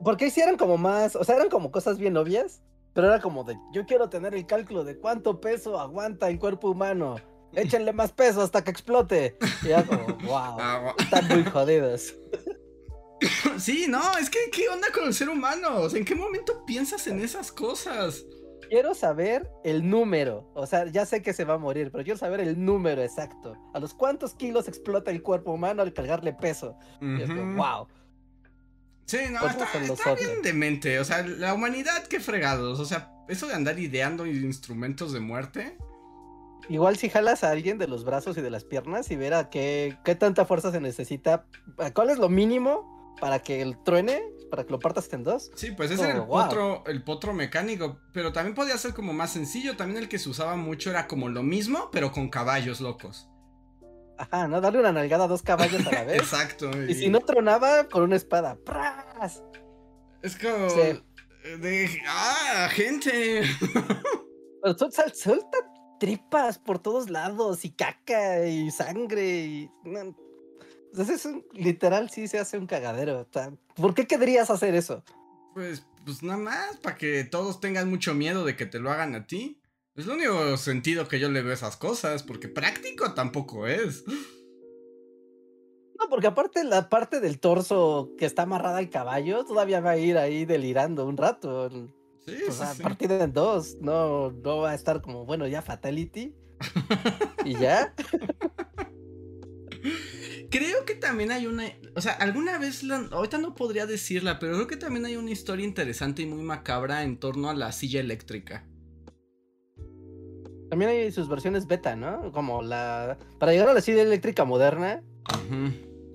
[0.04, 2.62] Porque sí eran como más, o sea, eran como cosas bien obvias,
[2.94, 6.70] pero era como de, yo quiero tener el cálculo de cuánto peso aguanta el cuerpo
[6.70, 7.16] humano.
[7.52, 9.36] Échenle más peso hasta que explote.
[9.62, 12.14] Y era como, wow, Ah, están muy jodidos.
[13.58, 15.80] sí, no, es que ¿qué onda con el ser humano?
[15.80, 18.24] O sea, ¿en qué momento piensas en esas cosas?
[18.68, 20.50] Quiero saber el número.
[20.54, 23.56] O sea, ya sé que se va a morir, pero quiero saber el número exacto.
[23.72, 26.76] ¿A los cuántos kilos explota el cuerpo humano al cargarle peso?
[27.00, 27.88] Y es como, wow.
[29.06, 30.98] Sí, no, está, está bien demente.
[30.98, 32.80] O sea, la humanidad, qué fregados.
[32.80, 35.76] O sea, eso de andar ideando instrumentos de muerte.
[36.68, 39.50] Igual si jalas a alguien de los brazos y de las piernas y ver a
[39.50, 41.44] qué, qué tanta fuerza se necesita,
[41.94, 45.50] cuál es lo mínimo para que el truene, para que lo partas en dos.
[45.56, 46.42] Sí, pues ese era el Oh, wow.
[46.44, 47.98] potro, el potro mecánico.
[48.14, 49.76] Pero también podía ser como más sencillo.
[49.76, 53.28] También el que se usaba mucho era como lo mismo, pero con caballos locos.
[54.16, 54.60] Ajá, ¿no?
[54.60, 56.18] Darle una nalgada a dos caballos a la vez.
[56.20, 56.70] Exacto.
[56.88, 58.56] y si no tronaba, con una espada.
[58.64, 59.42] ¡Pras!
[60.22, 60.70] Es como.
[60.70, 61.02] Sí.
[61.60, 62.00] De.
[62.06, 63.42] ¡Ah, gente!
[64.62, 64.76] Pero
[65.14, 65.58] suelta
[66.00, 69.70] tripas por todos lados y caca y sangre y...
[69.84, 73.26] Entonces es un- literal sí se hace un cagadero.
[73.74, 75.04] ¿Por qué querrías hacer eso?
[75.54, 79.14] Pues, pues nada más, para que todos tengan mucho miedo de que te lo hagan
[79.14, 79.60] a ti.
[79.96, 84.04] Es lo único sentido que yo le veo a esas cosas, porque práctico tampoco es.
[85.98, 89.96] No, porque aparte la parte del torso que está amarrada al caballo todavía va a
[89.98, 91.70] ir ahí delirando un rato.
[92.26, 92.82] Sí, O sí, sea, sí.
[92.82, 93.76] partida en dos.
[93.80, 96.34] No, no va a estar como, bueno, ya Fatality.
[97.44, 97.94] y ya.
[100.50, 101.64] Creo que también hay una.
[101.94, 102.82] O sea, alguna vez.
[102.82, 106.42] la- ahorita no podría decirla, pero creo que también hay una historia interesante y muy
[106.42, 108.66] macabra en torno a la silla eléctrica.
[110.74, 112.32] También hay sus versiones beta, ¿no?
[112.32, 113.16] Como la.
[113.38, 115.04] Para llegar a la silla eléctrica moderna,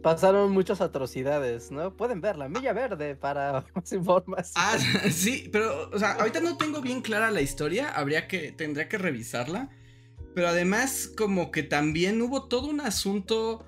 [0.04, 1.96] pasaron muchas atrocidades, ¿no?
[1.96, 4.54] Pueden ver la milla verde para más información.
[4.58, 4.78] Ah,
[5.12, 8.98] sí, pero, o sea, ahorita no tengo bien clara la historia, habría que, tendría que
[8.98, 9.70] revisarla.
[10.36, 13.66] Pero además, como que también hubo todo un asunto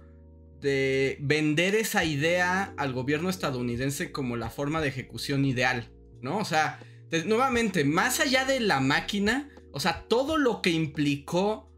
[0.60, 5.90] de vender esa idea al gobierno estadounidense como la forma de ejecución ideal,
[6.22, 6.38] ¿no?
[6.38, 11.72] O sea, de- nuevamente, más allá de la máquina, o sea, todo lo que implicó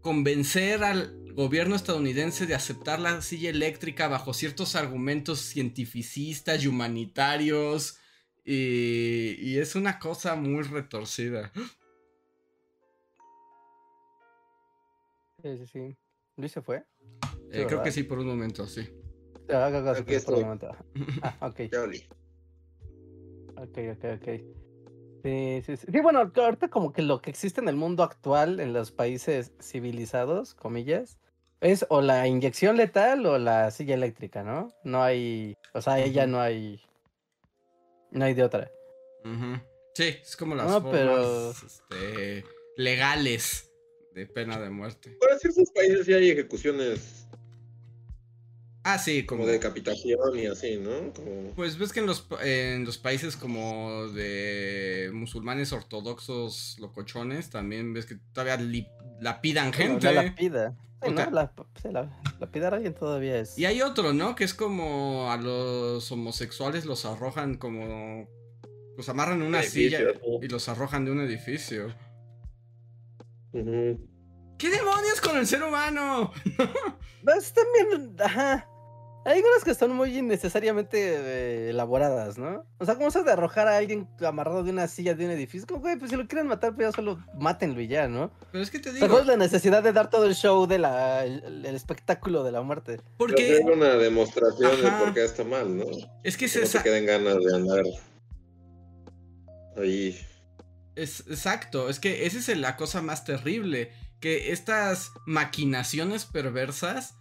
[0.00, 7.98] convencer al gobierno estadounidense de aceptar la silla eléctrica bajo ciertos argumentos cientificistas y humanitarios.
[8.44, 11.52] Y, y es una cosa muy retorcida.
[15.42, 15.96] Sí, sí, sí.
[16.36, 16.84] Luis se fue.
[17.50, 18.88] Eh, creo que sí, por un momento, sí.
[19.50, 20.70] Ah, ah, ah, por un momento.
[21.22, 21.48] Ah.
[21.48, 21.60] Ok,
[23.56, 24.63] ok, ok.
[25.24, 25.86] Sí, sí, sí.
[25.90, 29.52] Sí, bueno, ahorita como que lo que existe en el mundo actual, en los países
[29.58, 31.18] civilizados, comillas,
[31.62, 34.68] es o la inyección letal o la silla eléctrica, ¿no?
[34.84, 36.26] No hay, o sea, Ujú.
[36.28, 36.78] no hay,
[38.10, 38.70] no hay de otra.
[39.94, 42.44] Sí, es como las No, formas pero- este,
[42.76, 43.70] legales
[44.12, 45.16] de pena de muerte.
[45.32, 47.23] En ciertos países sí hay ejecuciones
[48.86, 49.40] Ah, sí, como...
[49.40, 51.12] como de decapitación y así, ¿no?
[51.14, 51.50] Como...
[51.54, 58.04] Pues ves que en los, en los países como de musulmanes ortodoxos locochones, también ves
[58.04, 58.86] que todavía li-
[59.20, 60.12] lapidan gente.
[60.12, 60.76] La lapida.
[61.02, 61.10] Sí.
[61.10, 61.30] ¿no?
[61.30, 61.52] La,
[61.90, 63.58] la- lapidar a alguien todavía es.
[63.58, 64.34] Y hay otro, ¿no?
[64.34, 68.28] Que es como a los homosexuales los arrojan como...
[68.98, 71.92] Los amarran en una Edificio, silla y los arrojan de un edificio.
[73.52, 76.32] ¿Qué demonios con el ser humano?
[77.38, 78.68] Es también, ajá.
[79.26, 82.66] Hay algunas que son muy innecesariamente eh, elaboradas, ¿no?
[82.78, 85.66] O sea, como eso de arrojar a alguien amarrado de una silla de un edificio,
[85.66, 88.30] como, güey, pues si lo quieren matar, pues ya solo mátenlo y ya, ¿no?
[88.52, 90.78] Pero es que te digo, ¿cuál es la necesidad de dar todo el show de
[90.78, 93.00] la, el, el espectáculo de la muerte?
[93.16, 94.98] porque Hacer una demostración Ajá.
[94.98, 95.84] de por qué está mal, ¿no?
[96.22, 97.82] es que es, Que no esa- te queden ganas de andar
[99.76, 100.18] ahí.
[100.96, 107.14] es exacto, es que esa es la cosa más terrible, que estas maquinaciones perversas,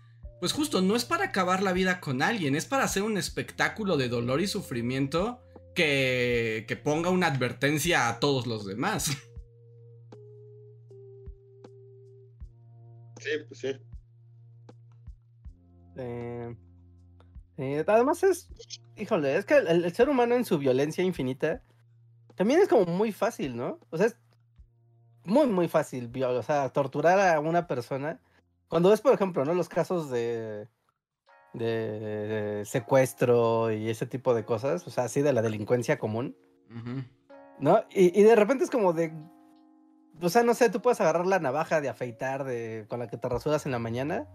[0.43, 3.95] pues justo no es para acabar la vida con alguien, es para hacer un espectáculo
[3.95, 5.39] de dolor y sufrimiento
[5.73, 9.05] que, que ponga una advertencia a todos los demás.
[13.21, 13.69] Sí, pues sí.
[15.95, 16.57] Eh,
[17.55, 18.49] eh, además es,
[18.97, 21.63] híjole, es que el, el ser humano en su violencia infinita
[22.35, 23.79] también es como muy fácil, ¿no?
[23.91, 24.17] O sea, es
[25.23, 28.19] muy, muy fácil, o sea, torturar a una persona.
[28.73, 29.53] Cuando ves, por ejemplo, ¿no?
[29.53, 30.67] Los casos de,
[31.53, 36.35] de secuestro y ese tipo de cosas, o sea, así de la delincuencia común.
[37.59, 37.83] ¿no?
[37.91, 39.13] Y, y de repente es como de,
[40.19, 43.15] o sea, no sé, tú puedes agarrar la navaja de afeitar de, con la que
[43.15, 44.27] te rasuras en la mañana.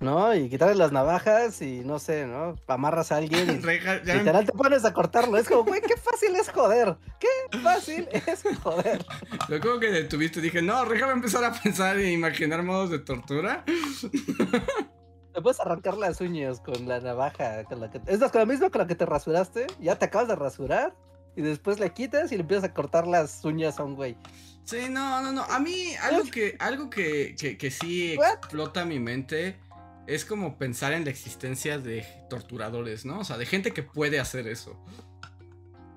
[0.00, 0.34] ¿No?
[0.34, 2.56] Y quitarle las navajas y no sé, ¿no?
[2.66, 3.66] Amarras a alguien y
[4.12, 5.36] literal te pones a cortarlo.
[5.36, 6.96] Es como, güey, qué fácil es joder.
[7.18, 9.04] Qué fácil es joder.
[9.48, 13.64] Lo como que detuviste, dije, no, déjame empezar a pensar e imaginar modos de tortura.
[15.32, 17.64] Te puedes arrancar las uñas con la navaja.
[17.64, 19.66] Con la, que, es la misma con la que te rasuraste.
[19.80, 20.94] Ya te acabas de rasurar.
[21.34, 24.16] Y después le quitas y le empiezas a cortar las uñas a un güey.
[24.64, 25.42] Sí, no, no, no.
[25.42, 28.34] A mí, algo que, algo que, que, que sí What?
[28.34, 29.56] explota mi mente
[30.06, 33.20] es como pensar en la existencia de torturadores, ¿no?
[33.20, 34.78] O sea, de gente que puede hacer eso.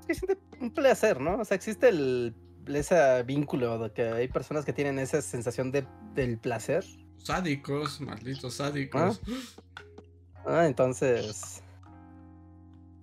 [0.01, 1.39] Es que siente un placer, ¿no?
[1.39, 2.35] O sea, existe el,
[2.67, 6.85] ese vínculo de que hay personas que tienen esa sensación de, del placer.
[7.17, 9.21] Sádicos, malditos sádicos.
[10.45, 11.63] Ah, entonces.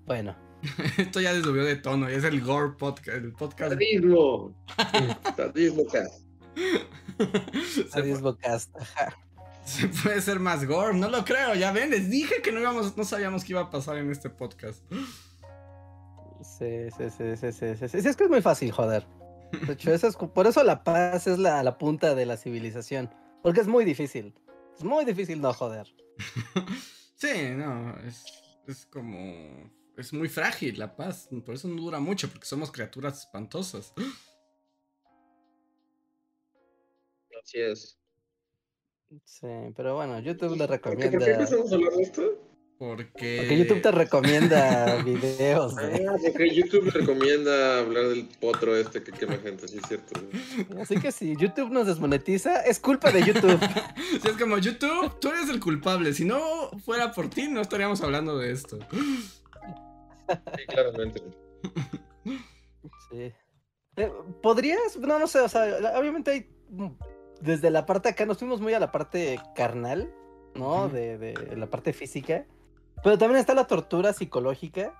[0.07, 0.37] Bueno.
[0.99, 3.17] Esto ya desvió de tono, y es el Gore podcast.
[3.19, 3.73] El podcast.
[3.73, 4.55] Sadismo.
[5.37, 6.09] Sadismo, ca.
[7.67, 8.77] se, Adiós, pu- Bocast.
[8.77, 9.17] Ajá.
[9.65, 12.97] se puede ser más Gore, no lo creo, ya ven, les dije que no íbamos,
[12.97, 14.83] no sabíamos qué iba a pasar en este podcast.
[16.43, 19.07] Sí, sí, sí, sí, sí, sí, sí, sí, es que es muy fácil, joder.
[19.67, 23.11] De hecho, eso es, por eso la paz es la, la punta de la civilización.
[23.43, 24.35] Porque es muy difícil.
[24.77, 25.87] Es muy difícil no joder.
[27.17, 28.25] Sí, no, es,
[28.67, 29.71] es como.
[29.97, 33.93] Es muy frágil la paz, por eso no dura mucho, porque somos criaturas espantosas.
[37.43, 37.99] Así es.
[39.25, 41.11] Sí, pero bueno, YouTube le ¿Por qué, recomienda.
[41.19, 42.49] ¿Por qué empezamos a hablar de esto?
[42.79, 43.37] Porque...
[43.41, 45.75] Porque YouTube te recomienda videos.
[45.77, 50.19] Ah, de- porque YouTube recomienda hablar del potro este que quema gente, sí es cierto.
[50.81, 53.59] Así que si YouTube nos desmonetiza, es culpa de YouTube.
[54.23, 56.13] Sí, es como YouTube, tú eres el culpable.
[56.13, 58.79] Si no fuera por ti, no estaríamos hablando de esto.
[60.57, 61.23] Sí, claramente.
[63.11, 63.33] Sí.
[63.97, 64.13] Eh,
[64.43, 64.97] ¿Podrías?
[64.99, 65.65] No, no sé, o sea,
[65.99, 66.51] obviamente hay.
[66.71, 66.91] mm,
[67.41, 70.13] Desde la parte acá nos fuimos muy a la parte carnal,
[70.55, 70.89] ¿no?
[70.89, 72.47] De, de la parte física.
[73.03, 74.95] Pero también está la tortura psicológica.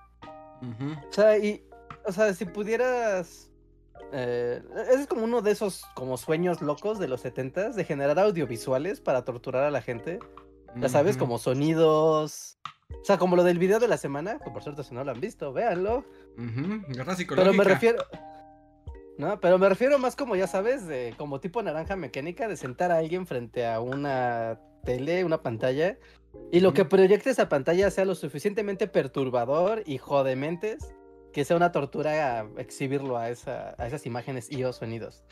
[0.61, 1.65] O sea, y.
[2.05, 3.49] O sea, si pudieras.
[4.11, 8.19] Eh, ese es como uno de esos como sueños locos de los 70 de generar
[8.19, 10.19] audiovisuales para torturar a la gente.
[10.75, 12.57] Ya sabes, como sonidos.
[13.01, 15.11] O sea, como lo del video de la semana, que por cierto, si no lo
[15.11, 16.05] han visto, véanlo.
[17.35, 18.03] Pero me refiero.
[19.17, 22.91] No, pero me refiero más como ya sabes, de como tipo naranja mecánica, de sentar
[22.91, 25.97] a alguien frente a una tele, una pantalla,
[26.51, 30.95] y lo que proyecte esa pantalla sea lo suficientemente perturbador y jodementes
[31.31, 35.23] que sea una tortura exhibirlo a, esa, a esas imágenes y o sonidos.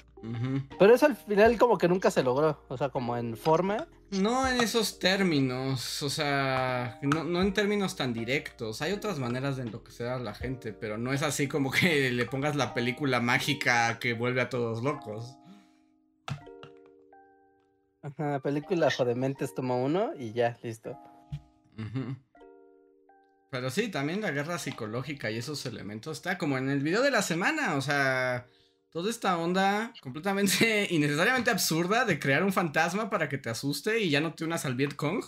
[0.78, 3.88] Pero eso al final como que nunca se logró, o sea, como en forma.
[4.12, 8.82] No en esos términos, o sea, no, no en términos tan directos.
[8.82, 12.26] Hay otras maneras de enloquecer a la gente, pero no es así como que le
[12.26, 15.38] pongas la película mágica que vuelve a todos locos.
[18.04, 20.98] Ajá, película jodementes toma uno y ya, listo.
[23.50, 27.12] Pero sí, también la guerra psicológica y esos elementos está como en el video de
[27.12, 28.46] la semana, o sea,
[28.92, 34.10] toda esta onda completamente innecesariamente absurda de crear un fantasma para que te asuste y
[34.10, 35.24] ya no te unas al Vietcong.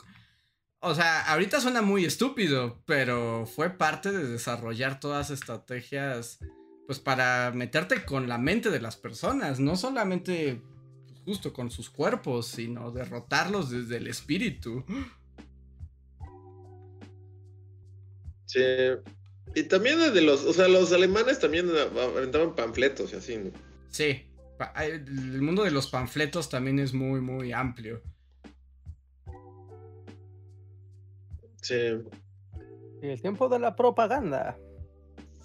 [0.80, 6.39] O sea, ahorita suena muy estúpido, pero fue parte de desarrollar todas estrategias,
[6.86, 10.61] pues para meterte con la mente de las personas, no solamente
[11.05, 14.84] pues, justo con sus cuerpos, sino derrotarlos desde el espíritu.
[18.45, 18.59] Sí.
[19.56, 23.52] Y también de los, o sea, los alemanes también aventaban panfletos y así, ¿no?
[23.89, 24.26] Sí,
[24.82, 28.02] el mundo de los panfletos también es muy, muy amplio.
[31.62, 31.76] Sí.
[33.02, 34.58] Y el tiempo de la propaganda.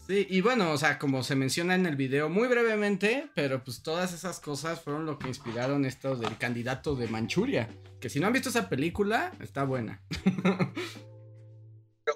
[0.07, 3.83] Sí, y bueno, o sea, como se menciona en el video muy brevemente, pero pues
[3.83, 7.69] todas esas cosas fueron lo que inspiraron esto del candidato de Manchuria.
[8.01, 10.01] Que si no han visto esa película, está buena.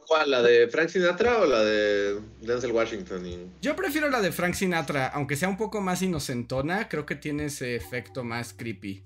[0.03, 0.31] ¿Pero ¿Cuál?
[0.31, 3.27] ¿La de Frank Sinatra o la de Denzel Washington?
[3.27, 3.39] Y...
[3.61, 7.47] Yo prefiero la de Frank Sinatra, aunque sea un poco más inocentona, creo que tiene
[7.47, 9.05] ese efecto más creepy.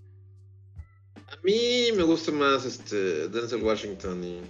[1.28, 4.40] A mí me gusta más este Denzel Washington y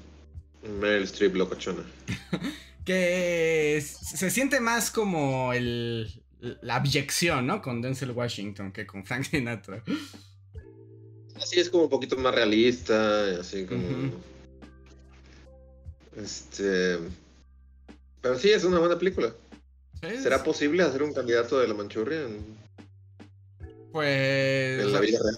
[0.69, 1.85] Meryl Streep locochona.
[2.85, 7.61] Que se siente más como el, la abyección, ¿no?
[7.61, 9.83] Con Denzel Washington que con Frank Sinatra.
[11.35, 13.83] Así es como un poquito más realista, así como.
[16.17, 16.99] Este.
[18.21, 19.33] Pero sí, es una buena película.
[20.01, 22.57] ¿Será posible hacer un candidato de la Manchuria en,
[23.93, 24.83] Pues.
[24.83, 25.37] en la vida real?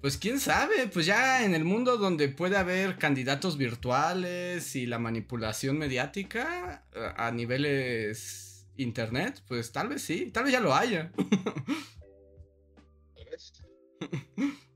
[0.00, 4.98] Pues quién sabe, pues ya en el mundo donde puede haber candidatos virtuales y la
[4.98, 6.84] manipulación mediática
[7.16, 11.12] a niveles internet, pues tal vez sí, tal vez ya lo haya.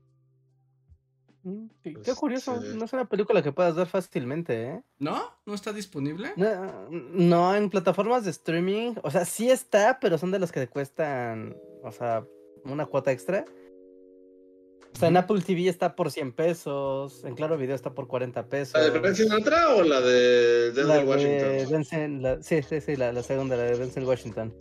[1.47, 2.77] Mm, Qué, qué curioso, sí.
[2.77, 4.81] no es una película que puedas ver fácilmente, ¿eh?
[4.99, 5.21] ¿No?
[5.45, 6.33] ¿No está disponible?
[6.35, 10.59] No, no, en plataformas de streaming, o sea, sí está, pero son de las que
[10.59, 12.25] te cuestan, o sea,
[12.65, 13.45] una cuota extra.
[14.93, 15.17] O sea, en.
[15.17, 18.73] Apple TV está por 100 pesos, en Claro Video está por 40 pesos.
[18.73, 22.21] ¿La de Frank Sinatra o la de Denzel La de Washington?
[22.23, 24.53] La- sí, sí, sí, la, la segunda, la de Denzel Washington.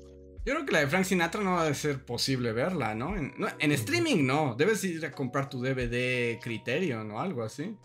[0.46, 3.16] Yo creo que la de Frank Sinatra no va a ser posible verla, ¿no?
[3.16, 7.76] En, no, en streaming no, debes ir a comprar tu DVD Criterion o algo así.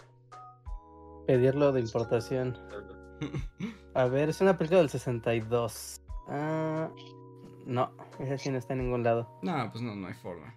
[1.26, 2.56] Pedirlo de importación.
[3.96, 6.02] A ver, es una película del 62.
[6.28, 6.92] Ah,
[7.66, 9.40] no, esa sí no está en ningún lado.
[9.42, 10.54] No, pues no, no hay forma.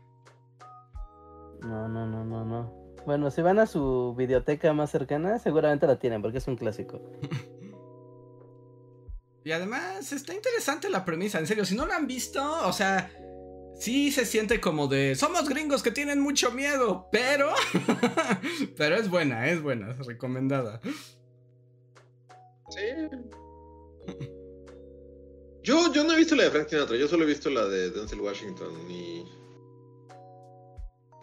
[1.63, 2.85] No, no, no, no, no.
[3.07, 7.01] Bueno, si van a su videoteca más cercana, seguramente la tienen, porque es un clásico.
[9.45, 13.11] Y además está interesante la premisa, en serio, si no la han visto, o sea,
[13.79, 17.53] sí se siente como de, somos gringos que tienen mucho miedo, pero,
[18.77, 20.81] pero es buena, es buena, es recomendada.
[22.71, 22.81] Sí.
[25.63, 27.91] Yo, yo no he visto la de Frank Sinatra, yo solo he visto la de
[27.91, 29.25] Denzel Washington y.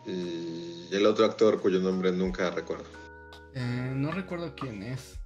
[0.04, 2.86] Y el otro actor cuyo nombre nunca recuerdo.
[3.54, 5.21] Eh, no recuerdo quién es.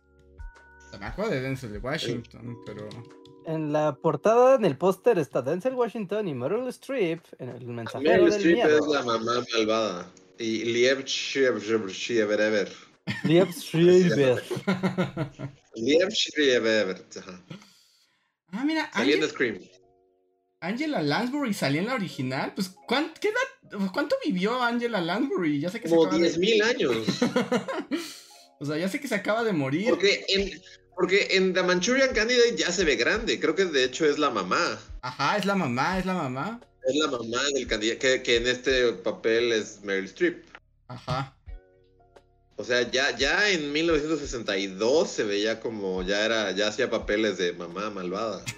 [0.99, 2.87] Me acuerdo de Denzel de Washington, pero...
[3.45, 8.09] En la portada, en el póster, está Denzel Washington y Meryl Streep en el mensajero
[8.09, 8.79] Meryl del Streep miedo.
[8.79, 10.11] es la mamá malvada.
[10.39, 12.69] Y Liev Shieverever.
[13.23, 14.43] Liev Schreiber.
[15.75, 17.05] Liev Schreiber.
[18.51, 19.59] Ah, mira, Salía Angel- Scream.
[20.61, 22.53] Angela Lansbury salía en la original.
[22.55, 25.59] Pues, ¿cuán- qué edad- ¿cuánto vivió Angela Lansbury?
[25.59, 26.33] Ya sé que se Como acaba de...
[26.33, 27.05] 10.000 años.
[28.59, 29.89] o sea, ya sé que se acaba de morir.
[29.91, 30.49] Porque en,
[30.95, 33.39] porque en The Manchurian Candidate ya se ve grande.
[33.39, 34.79] Creo que de hecho es la mamá.
[35.01, 36.61] Ajá, es la mamá, es la mamá.
[36.87, 37.99] Es la mamá del candidato.
[37.99, 40.45] Que, que en este papel es Meryl Streep.
[40.87, 41.35] Ajá.
[42.57, 47.53] O sea, ya, ya en 1962 se veía como ya era, ya hacía papeles de
[47.53, 48.43] mamá malvada.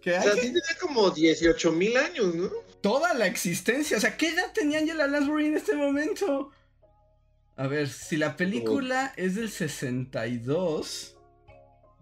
[0.00, 2.48] Que O sea, sí tenía como 18 mil años, ¿no?
[2.86, 3.96] toda la existencia.
[3.96, 6.52] O sea, ¿qué edad tenía Angela Lansbury en este momento?
[7.56, 11.16] A ver, si la película es del 62.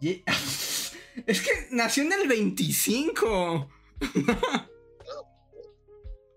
[0.01, 0.23] y-
[1.27, 3.71] Es que nació en el 25.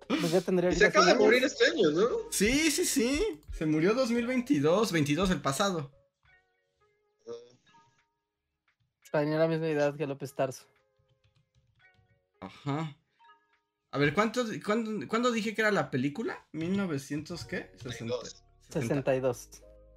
[0.08, 1.26] Pues ya tendría se acaba de 100 años.
[1.28, 2.08] morir este año, ¿no?
[2.32, 3.44] Sí, sí, sí.
[3.52, 5.92] Se murió 2022, 22 el pasado.
[9.12, 10.64] Tenía la misma edad que López Tarso.
[12.40, 12.96] Ajá.
[13.92, 16.48] A ver, ¿cuánto, cuándo, cuándo dije que era la película?
[16.54, 17.72] ¿1900 qué?
[17.82, 18.16] 60.
[18.70, 19.50] 62.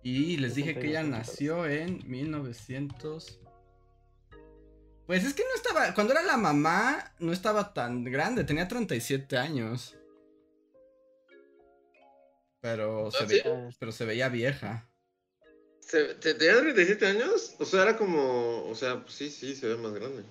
[0.02, 1.10] Y les dije que ella 62.
[1.28, 3.40] nació en 1900.
[5.06, 5.94] Pues es que no estaba.
[5.94, 8.44] Cuando era la mamá, no estaba tan grande.
[8.44, 9.96] Tenía 37 años.
[12.60, 13.42] Pero se, ¿Ah, ve- sí?
[13.44, 14.88] Ah, pero se veía vieja.
[15.80, 17.56] ¿Se- te- ¿Tenía 37 años?
[17.58, 18.64] O sea, era como.
[18.68, 20.22] O sea, pues sí, sí, se ve más grande.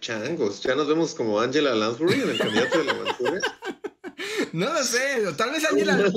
[0.00, 3.40] Changos, ya nos vemos como Angela Lansbury en el candidato de la Manchuria.
[4.52, 5.24] No lo sé.
[5.36, 6.10] Tal vez Angela.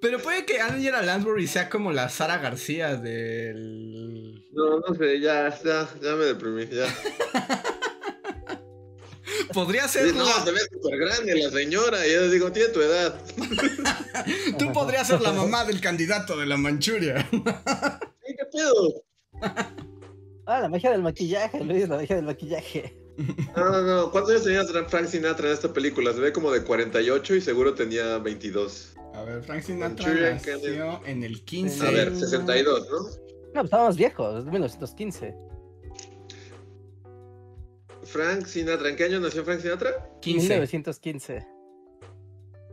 [0.00, 4.44] Pero puede que Angela Lansbury sea como la Sara García del.
[4.52, 6.86] No, no sé, ya, ya, ya me deprimí, ya.
[9.52, 10.08] Podría ser.
[10.10, 12.06] Sí, no, la- se ve súper grande la señora.
[12.06, 13.20] Y yo digo, tiene tu edad.
[14.58, 17.26] Tú podrías ser la mamá del candidato de la Manchuria.
[17.30, 19.02] ¿Sí, ¿Qué pedo?
[20.46, 22.96] Ah, la magia del maquillaje, Luis, la magia del maquillaje.
[23.56, 24.10] No, no, no.
[24.10, 26.12] ¿Cuántos años tenía Frank Sinatra en esta película?
[26.12, 28.93] Se ve como de 48 y seguro tenía 22.
[29.14, 31.86] A ver, Frank Sinatra nació en el 15.
[31.86, 32.20] A ver, Sí.
[32.20, 32.98] 62, ¿no?
[32.98, 33.10] No,
[33.52, 35.34] pues estábamos viejos, es de 1915.
[38.02, 38.88] Frank Sinatra.
[38.90, 40.10] ¿En qué año nació Frank Sinatra?
[40.20, 40.48] 15.
[40.48, 41.46] 1915.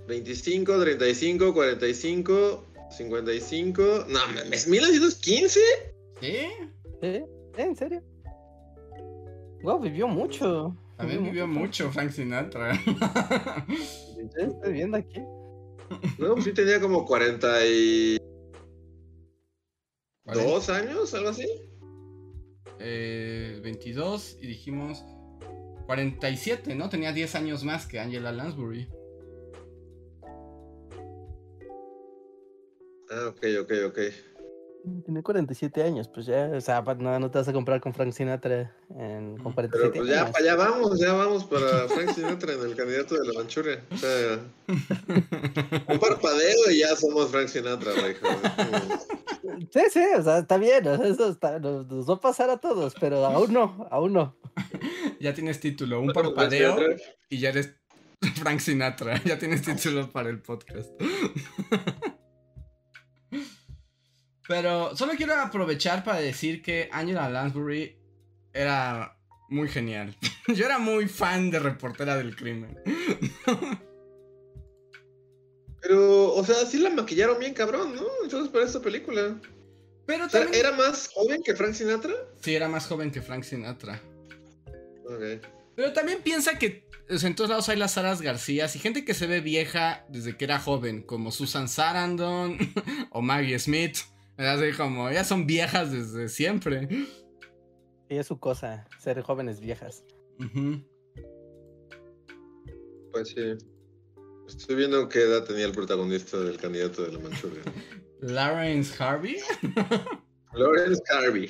[0.08, 4.06] 25, 35, 45, 55.
[4.10, 5.60] No, mames, 1915.
[6.20, 6.38] ¿Sí?
[7.02, 7.26] ¿Eh?
[7.58, 8.04] ¿En serio?
[9.64, 10.76] Wow, vivió mucho.
[10.98, 12.74] También vivió mucho Frank Sinatra.
[14.38, 15.20] Estoy viendo aquí.
[16.18, 18.20] No, pues sí tenía como 42
[20.24, 21.46] Cuarenta- años, algo así.
[22.80, 25.04] eh, 22 y dijimos
[25.86, 26.90] 47, ¿no?
[26.90, 28.88] Tenía 10 años más que Angela Lansbury.
[33.10, 34.00] Ah, ok, ok, ok.
[35.06, 38.14] Tiene 47 años, pues ya, o sea, no, no te vas a comprar con Frank
[38.14, 40.32] Sinatra en, con 47 Pero pues ya años.
[40.32, 43.84] para allá vamos, ya vamos para Frank Sinatra en el candidato de la Manchuria.
[43.92, 44.40] O sea,
[45.88, 48.16] un parpadeo y ya somos Frank Sinatra, güey.
[49.72, 52.50] Sí, sí, o sea, está bien, o sea, eso está- nos, nos va a pasar
[52.50, 54.36] a todos, pero aún no, aún no.
[55.20, 56.78] ya tienes título, un Frank parpadeo
[57.30, 57.76] y ya eres
[58.42, 59.22] Frank Sinatra.
[59.26, 60.90] Ya tienes título para el podcast.
[64.52, 67.96] Pero solo quiero aprovechar para decir que Angela Lansbury
[68.52, 70.14] era muy genial.
[70.54, 72.78] Yo era muy fan de Reportera del Crimen.
[75.82, 78.04] Pero, o sea, sí la maquillaron bien cabrón, ¿no?
[78.24, 79.40] Entonces para esta película.
[80.06, 80.66] Pero O sea, también...
[80.66, 82.14] ¿era más joven que Frank Sinatra?
[82.42, 84.02] Sí, era más joven que Frank Sinatra.
[85.06, 85.48] Ok.
[85.78, 89.06] Pero también piensa que o sea, en todos lados hay las Saras García y gente
[89.06, 92.58] que se ve vieja desde que era joven, como Susan Sarandon
[93.12, 93.98] o Maggie Smith.
[94.38, 96.88] Así como, ellas son viejas desde siempre.
[98.10, 100.04] Y es su cosa, ser jóvenes viejas.
[100.40, 100.82] Ujú.
[103.12, 103.58] Pues sí.
[104.48, 107.62] Estoy viendo qué edad tenía el protagonista del candidato de la Manchuria.
[108.22, 109.38] Lawrence Harvey.
[110.54, 111.50] Lawrence Harvey.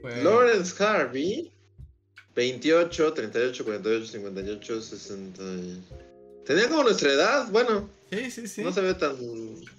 [0.00, 1.52] Pues, Lawrence Harvey.
[2.34, 5.42] 28, 38, 48, 58, 60.
[5.42, 5.84] y-
[6.44, 7.50] Tenía como nuestra edad.
[7.50, 8.62] Bueno, Sí, sí, sí.
[8.62, 9.16] no se ve tan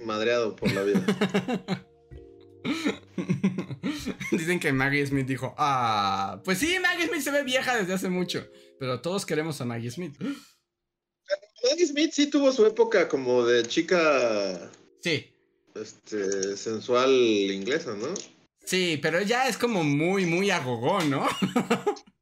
[0.05, 1.03] madreado por la vida.
[4.31, 8.09] Dicen que Maggie Smith dijo, ah, pues sí, Maggie Smith se ve vieja desde hace
[8.09, 8.47] mucho.
[8.79, 10.15] Pero todos queremos a Maggie Smith.
[10.19, 14.71] Maggie Smith sí tuvo su época como de chica
[15.01, 15.31] Sí,
[15.75, 18.13] este, sensual inglesa, ¿no?
[18.65, 21.27] sí, pero ya es como muy, muy agogó, ¿no?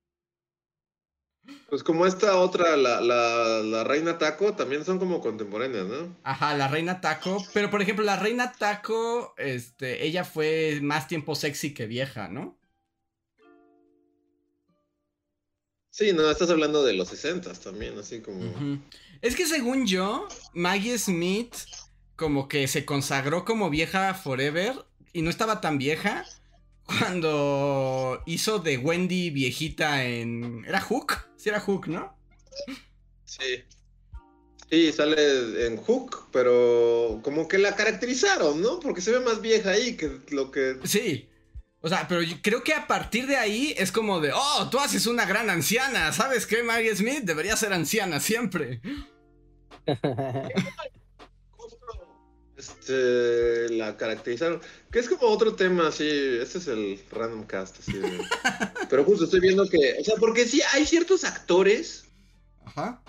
[1.69, 6.15] Pues como esta otra, la, la, la reina Taco, también son como contemporáneas, ¿no?
[6.23, 7.45] Ajá, la reina Taco.
[7.53, 12.57] Pero por ejemplo, la reina Taco, este, ella fue más tiempo sexy que vieja, ¿no?
[15.89, 18.79] Sí, no, estás hablando de los 60 también, así como.
[19.21, 21.55] Es que según yo, Maggie Smith
[22.15, 26.23] como que se consagró como vieja forever y no estaba tan vieja
[26.87, 30.65] cuando hizo de Wendy viejita en...
[30.67, 31.27] ¿Era Hook?
[31.35, 32.17] Sí, era Hook, ¿no?
[33.25, 33.63] Sí.
[34.69, 38.79] Sí, sale en Hook, pero como que la caracterizaron, ¿no?
[38.79, 40.77] Porque se ve más vieja ahí que lo que.
[40.83, 41.29] Sí.
[41.79, 44.79] O sea, pero yo creo que a partir de ahí es como de, oh, tú
[44.79, 46.63] haces una gran anciana, ¿sabes qué?
[46.63, 48.81] Maggie Smith debería ser anciana siempre.
[52.69, 54.61] Este, la caracterizaron.
[54.91, 56.07] Que es como otro tema, así.
[56.07, 57.93] Este es el random cast, así.
[57.93, 58.19] de-
[58.89, 59.97] Pero justo estoy viendo que.
[59.99, 62.05] O sea, porque sí, hay ciertos actores
[62.65, 63.01] Ajá.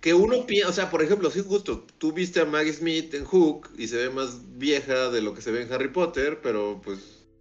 [0.00, 0.68] que uno piensa.
[0.70, 1.86] O sea, por ejemplo, sí, justo.
[1.98, 5.42] Tú viste a Maggie Smith en Hook y se ve más vieja de lo que
[5.42, 6.98] se ve en Harry Potter, pero pues.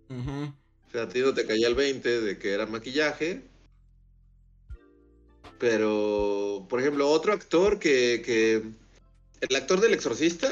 [0.10, 0.54] Ujú.
[0.88, 3.44] O sea, a ti no te caía el 20 de que era maquillaje.
[5.60, 8.22] Pero, por ejemplo, otro actor que.
[8.26, 8.64] que
[9.48, 10.50] el actor del exorcista.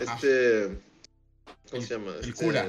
[0.00, 0.78] Este.
[1.70, 2.12] ¿Cómo El- se llama?
[2.22, 2.68] el Este- cura.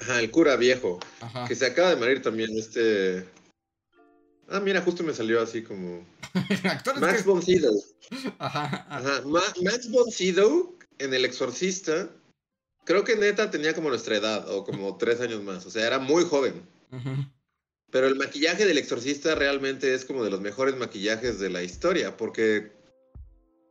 [0.00, 0.98] Ajá, el cura viejo.
[1.20, 1.46] Ajá.
[1.46, 3.26] Que se acaba de morir también, este.
[4.48, 6.06] Ah, mira, justo me salió así como.
[7.00, 7.82] Max que- von Sydow.
[8.38, 8.64] Ajá.
[8.64, 8.86] ajá.
[8.88, 9.22] Ajá.
[9.26, 12.08] Ma- Max von Sydow en El Exorcista.
[12.84, 15.64] Creo que neta tenía como nuestra edad, o como tres años más.
[15.64, 16.62] O sea, era muy joven.
[17.90, 22.16] Pero el maquillaje del exorcista realmente es como de los mejores maquillajes de la historia,
[22.16, 22.72] porque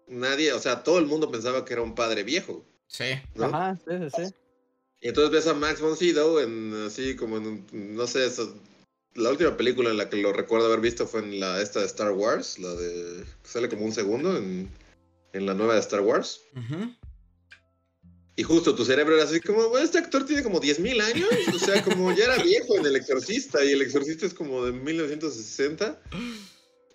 [0.08, 3.06] nadie, o sea, todo el mundo pensaba que era un padre viejo, Sí.
[3.36, 3.45] ¿no?
[3.45, 4.34] Ajá, sí, sí, sí.
[5.01, 8.56] Y entonces ves a Max von Sydow en así como en, un- no sé, eso-
[9.16, 11.86] la última película en la que lo recuerdo haber visto fue en la esta de
[11.86, 14.70] Star Wars, la de sale como un segundo en,
[15.34, 16.41] en la nueva de Star Wars.
[18.36, 21.60] Y justo tu cerebro era así como, bueno, este actor tiene como 10.000 años, o
[21.60, 26.01] sea, como ya era viejo en El Exorcista, y El Exorcista es como de 1960.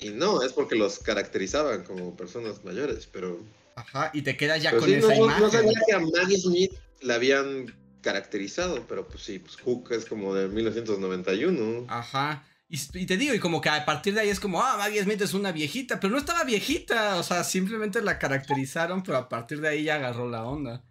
[0.01, 3.40] Y no, es porque los caracterizaban como personas mayores, pero...
[3.74, 4.11] Ajá.
[4.12, 5.42] Y te quedas ya pero con sí, esa no, imagen.
[5.42, 10.05] no sabía que a Maggie Smith la habían caracterizado, pero pues sí, pues Hook es
[10.05, 11.86] como de 1991.
[11.88, 12.44] Ajá.
[12.68, 15.03] Y, y te digo, y como que a partir de ahí es como, ah, Maggie
[15.03, 19.28] Smith es una viejita, pero no estaba viejita, o sea, simplemente la caracterizaron, pero a
[19.28, 20.84] partir de ahí ya agarró la onda.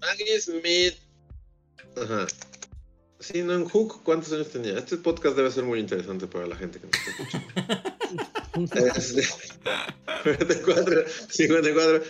[0.00, 0.94] Maggie Smith...
[1.96, 2.26] Ajá.
[3.20, 4.78] Sí, no, en Hook, ¿cuántos años tenía?
[4.78, 7.48] Este podcast debe ser muy interesante para la gente que nos está escuchando.
[8.58, 9.22] Este,
[10.24, 12.04] 44, 54,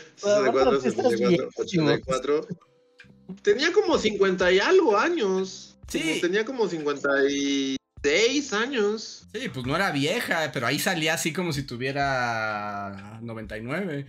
[0.81, 2.49] 64, 74, 84.
[3.43, 5.77] Tenía como 50 y algo años.
[5.89, 6.01] Sí.
[6.01, 9.27] Como Tenía como 56 años.
[9.35, 14.07] Sí, pues no era vieja, pero ahí salía así como si tuviera 99.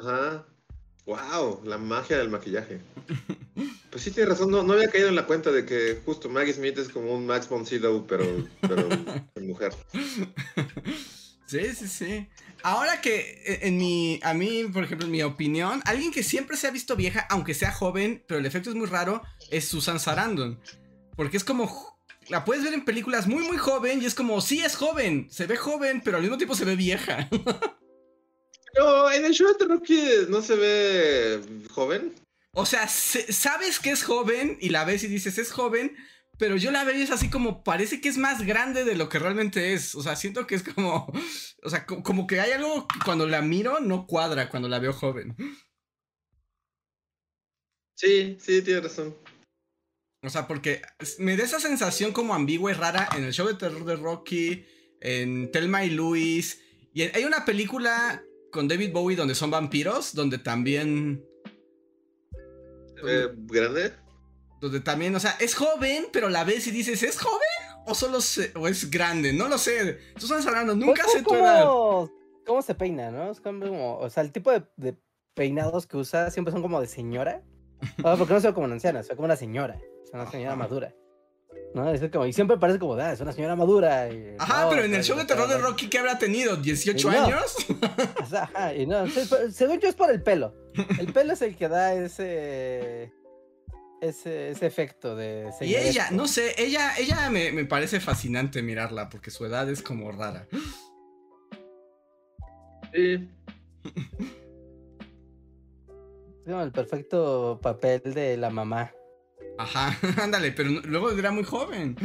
[0.00, 0.46] Ajá.
[1.06, 2.80] Wow, la magia del maquillaje.
[3.90, 6.52] Pues sí, tienes razón, no, no había caído en la cuenta de que justo Maggie
[6.52, 7.64] Smith es como un Max von
[8.06, 8.24] pero,
[8.60, 8.88] pero
[9.40, 9.72] mujer.
[11.46, 12.28] Sí, sí, sí.
[12.64, 16.56] Ahora que eh, en mi, a mí, por ejemplo, en mi opinión, alguien que siempre
[16.56, 20.00] se ha visto vieja, aunque sea joven, pero el efecto es muy raro, es Susan
[20.00, 20.60] Sarandon.
[21.14, 24.58] Porque es como, la puedes ver en películas muy, muy joven y es como, sí
[24.58, 27.28] es joven, se ve joven, pero al mismo tiempo se ve vieja.
[28.76, 32.14] Pero en el show de Rocky no se ve joven.
[32.52, 35.96] O sea, se- sabes que es joven y la ves y dices, es joven,
[36.38, 39.08] pero yo la veo y es así como, parece que es más grande de lo
[39.08, 39.94] que realmente es.
[39.94, 41.10] O sea, siento que es como,
[41.62, 44.78] o sea, co- como que hay algo que cuando la miro no cuadra cuando la
[44.78, 45.34] veo joven.
[47.94, 49.16] Sí, sí, tienes razón.
[50.22, 50.82] O sea, porque
[51.18, 54.66] me da esa sensación como ambigua y rara en el show de terror de Rocky,
[55.00, 56.60] en Telma y Luis.
[56.92, 58.22] Y hay una película
[58.52, 61.24] con David Bowie donde son vampiros, donde también.
[62.96, 63.92] ¿Se ve grande?
[64.60, 67.40] Donde también, o sea, es joven, pero la ves y dices, ¿es joven?
[67.86, 69.32] ¿O solo se- o es grande?
[69.32, 69.98] No lo sé.
[70.16, 72.10] Susan Sarandon, nunca Pues, sé tu ¿cómo- edad.
[72.46, 73.30] ¿Cómo se peina, no?
[73.30, 74.96] Es como, o sea, el tipo de, de
[75.34, 77.42] peinados que usa siempre son como de señora.
[78.02, 79.78] Porque no se ve como una anciana, se ve como una señora.
[80.02, 80.58] Es una señora Ajá.
[80.58, 80.94] madura.
[81.74, 81.90] ¿No?
[81.92, 84.08] Es como, y siempre parece como, ah, es una señora madura.
[84.10, 86.56] y Ajá, no, pero en el show de terror de Rocky, ¿qué habrá tenido?
[86.56, 87.10] ¿18 No.
[87.26, 87.56] años?
[88.22, 89.04] o sea, Ajá, y no,
[89.50, 90.54] según yo es por el pelo.
[90.98, 93.12] El pelo es el que da ese.
[94.00, 99.08] Ese, ese efecto de Y ella, no sé, ella, ella me, me parece fascinante mirarla,
[99.08, 100.46] porque su edad es como rara.
[102.92, 103.28] Sí.
[106.44, 108.92] Es como el perfecto papel de la mamá.
[109.58, 111.96] Ajá, ándale, pero no- luego era muy joven.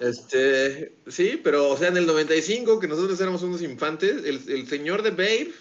[0.00, 4.66] Este, sí, pero o sea, en el 95, que nosotros éramos unos infantes, el, el
[4.66, 5.52] señor de Babe,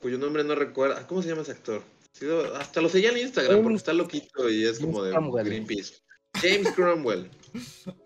[0.00, 1.82] cuyo nombre no recuerdo, ¿cómo se llama ese actor?
[2.12, 5.46] Sí, Hasta lo seguía en Instagram porque James- está loquito y es como de Cromwell.
[5.46, 5.94] Greenpeace.
[6.34, 7.30] James Cromwell.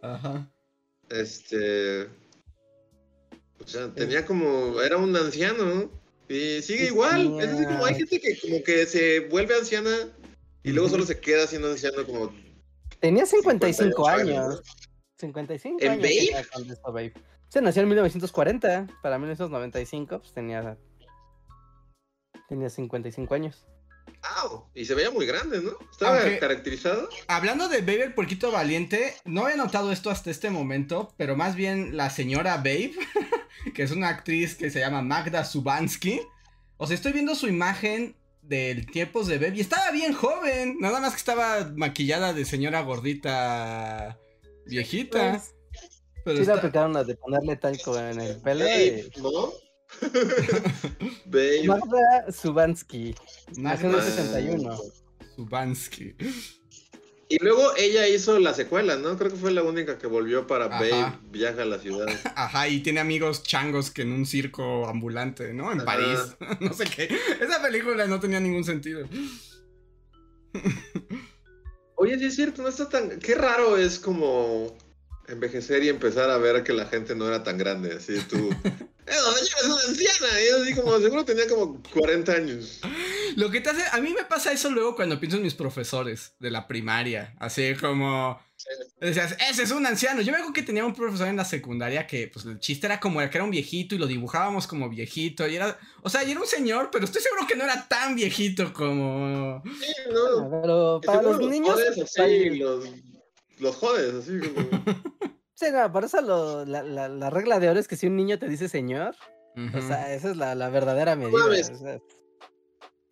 [0.03, 0.49] Ajá.
[1.09, 2.03] Este.
[3.59, 4.81] O sea, tenía como.
[4.83, 5.91] Era un anciano.
[6.29, 7.41] Y sigue igual.
[7.41, 10.09] Es decir, como hay gente que como que se vuelve anciana
[10.64, 12.35] y luego solo se queda siendo anciano como.
[13.01, 14.45] Tenía 55 58 años.
[14.55, 14.62] años,
[15.19, 16.03] 55 ¿En años.
[16.85, 17.12] Babe?
[17.49, 18.87] Se nació en 1940.
[19.03, 20.77] Para 1995, pues tenía.
[22.49, 23.67] Tenía 55 años.
[24.23, 24.67] ¡Au!
[24.75, 25.73] Y se veía muy grande, ¿no?
[25.91, 27.09] Estaba Aunque- caracterizado.
[27.29, 31.55] Hablando de Babe el puerquito valiente, no había notado esto hasta este momento, pero más
[31.57, 32.93] bien la señora Babe,
[33.75, 36.21] que es una actriz que se llama Magda Subansky.
[36.77, 41.01] O sea, estoy viendo su imagen del tiempos de Babe y estaba bien joven, nada
[41.01, 44.19] más que estaba maquillada de señora gordita
[44.67, 45.31] viejita.
[45.33, 45.55] Pues,
[46.25, 48.64] Pero sí, le está- aplicaron la de ponerle talco en el pelo.
[48.64, 49.53] Babe, y- ¿no?
[51.27, 51.64] Babe.
[51.64, 53.14] Magda Subansky.
[53.57, 54.79] Nació en el Magda 61.
[55.37, 56.14] Subansky.
[57.29, 59.19] Y luego ella hizo la secuela, ¿no?
[59.19, 60.79] Creo que fue la única que volvió para Ajá.
[60.79, 62.07] Babe Viaja a la ciudad.
[62.37, 65.73] Ajá, y tiene amigos changos que en un circo ambulante, ¿no?
[65.73, 65.87] En Ajá.
[65.87, 66.19] París.
[66.61, 67.09] no sé qué.
[67.41, 69.09] Esa película no tenía ningún sentido.
[71.97, 73.18] Oye, sí es cierto, no está tan.
[73.18, 74.76] Qué raro es como
[75.28, 77.94] envejecer y empezar a ver que la gente no era tan grande.
[77.94, 78.36] Así tú.
[79.07, 80.42] ¡Eh, la señora es una anciana!
[80.42, 82.80] Y así como, seguro tenía como 40 años.
[83.36, 86.32] Lo que te hace, a mí me pasa eso luego cuando pienso en mis profesores
[86.40, 88.40] de la primaria, así como,
[89.01, 90.21] decías, ese es un anciano.
[90.23, 92.99] Yo me acuerdo que tenía un profesor en la secundaria que, pues, el chiste era
[93.01, 96.31] como que era un viejito y lo dibujábamos como viejito y era, o sea, y
[96.31, 100.51] era un señor, pero estoy seguro que no era tan viejito como, Sí, no.
[100.63, 101.75] Pero para Seguro los niños.
[101.75, 102.85] Jodes así, hay- los,
[103.59, 104.69] los jodes, así como.
[105.59, 108.15] Sí, no, por eso lo- la, la- la regla de oro es que si un
[108.17, 109.17] niño te dice señor,
[109.75, 111.39] o sea, esa es la, la verdadera medida.
[111.39, 111.71] mames.
[111.71, 111.99] o sea,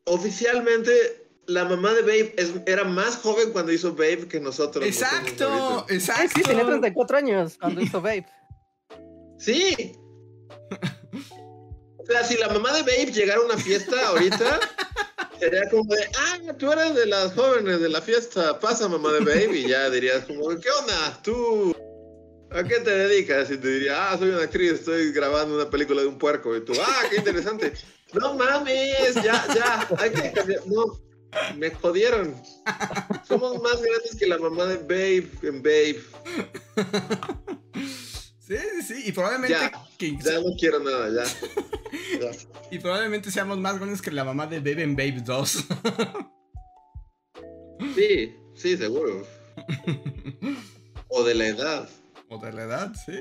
[0.07, 4.85] Oficialmente, la mamá de Babe es- era más joven cuando hizo Babe que nosotros.
[4.85, 6.33] exacto, exacto.
[6.37, 8.27] sí, tenía 34 años cuando hizo Babe.
[9.39, 9.93] Sí.
[11.99, 14.61] O sea, si la mamá de Babe llegara a una fiesta ahorita,
[15.41, 19.21] sería como de, ah, tú eres de las jóvenes de la fiesta, pasa mamá de
[19.21, 21.21] Babe, y ya dirías como, ¿qué onda?
[21.23, 21.75] ¿Tú
[22.51, 23.51] a qué te dedicas?
[23.51, 26.63] Y te diría, ah, soy una actriz, estoy grabando una película de un puerco, y
[26.65, 27.73] tú, ah, qué interesante.
[28.13, 30.99] No mames, ya, ya, hay que cambiar, no.
[31.57, 32.35] Me jodieron.
[33.27, 36.01] Somos más grandes que la mamá de Babe en Babe.
[38.47, 41.25] Sí, sí, sí, y probablemente, Ya, que- Ya no quiero nada, ya.
[42.21, 42.31] Ya.
[42.71, 45.65] y probablemente seamos más grandes que la mamá de Babe en Babe 2.
[47.95, 49.27] Sí, sí, seguro.
[51.09, 51.89] O de la edad.
[52.29, 53.13] o de la edad, sí.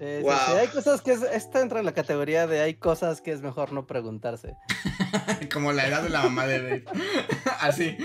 [0.00, 0.34] Eh, sí, Wow.
[0.46, 3.40] sí, hay cosas que es, esta entra en la categoría de hay cosas que es
[3.42, 4.54] mejor no preguntarse.
[5.52, 6.84] Como la edad de la mamá de Babe.
[7.60, 7.96] Así.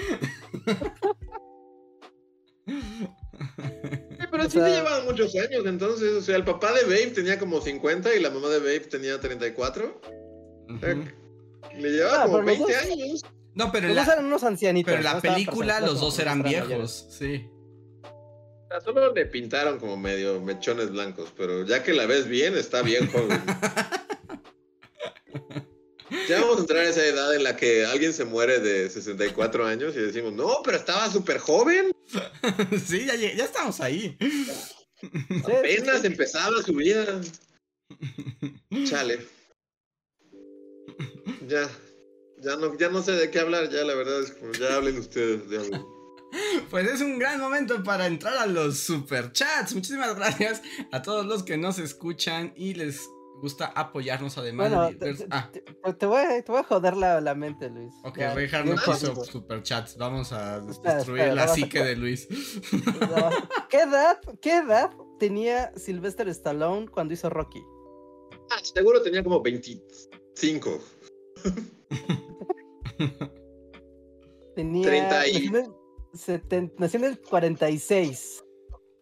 [2.67, 6.83] Sí, pero O sí se sea- llevaban muchos años, entonces, o sea, el papá de
[6.83, 10.01] Babe tenía como 50 y la mamá de Babe tenía 34.
[10.69, 11.03] Ujú.
[11.77, 13.25] Le llevaba Ah, como pero los 20 dos- años.
[13.55, 14.85] No, pero en Los dos la, eran unos ancianitos.
[14.93, 16.67] pero en no la película los dos eran mayores.
[16.67, 17.49] viejos, sí.
[18.84, 23.09] Solo le pintaron como medio mechones blancos, pero ya que la ves bien, está bien
[23.11, 23.41] joven.
[26.28, 29.65] Ya vamos a entrar a esa edad en la que alguien se muere de 64
[29.65, 31.91] años y decimos, no, pero estaba súper joven.
[32.88, 33.13] sí, ya,
[33.43, 34.15] estamos ahí.
[34.20, 36.07] Sí, sí, Apenas sí.
[36.07, 37.22] empezaba su vida.
[38.86, 39.26] Chale.
[41.47, 41.67] Ya.
[42.38, 44.97] Ya no, ya no sé de qué hablar, ya la verdad es como, ya hablen
[44.99, 45.99] ustedes de algo.
[46.69, 49.73] Pues es un gran momento para entrar a los superchats.
[49.73, 50.61] Muchísimas gracias
[50.91, 53.09] a todos los que nos escuchan y les
[53.41, 54.69] gusta apoyarnos además.
[54.69, 55.61] Bueno, de te, ah, te-
[55.93, 57.93] te- voy, a- te voy a joder la, la mente, Luis.
[58.03, 59.23] ok, bien no quiso contigo.
[59.23, 59.97] superchats.
[59.97, 62.27] Vamos a Espera, destruir espera, la vamos a- psique de Luis.
[62.99, 63.30] No.
[63.69, 67.63] ¿Qué edad, ¿Qué edad tenía Sylvester Stallone cuando hizo Rocky?
[68.51, 70.80] Ah, seguro tenía como 25.
[74.55, 74.86] Tenía.
[74.88, 75.51] 30 y-
[76.14, 78.45] nació, en el seten- nació en el 46.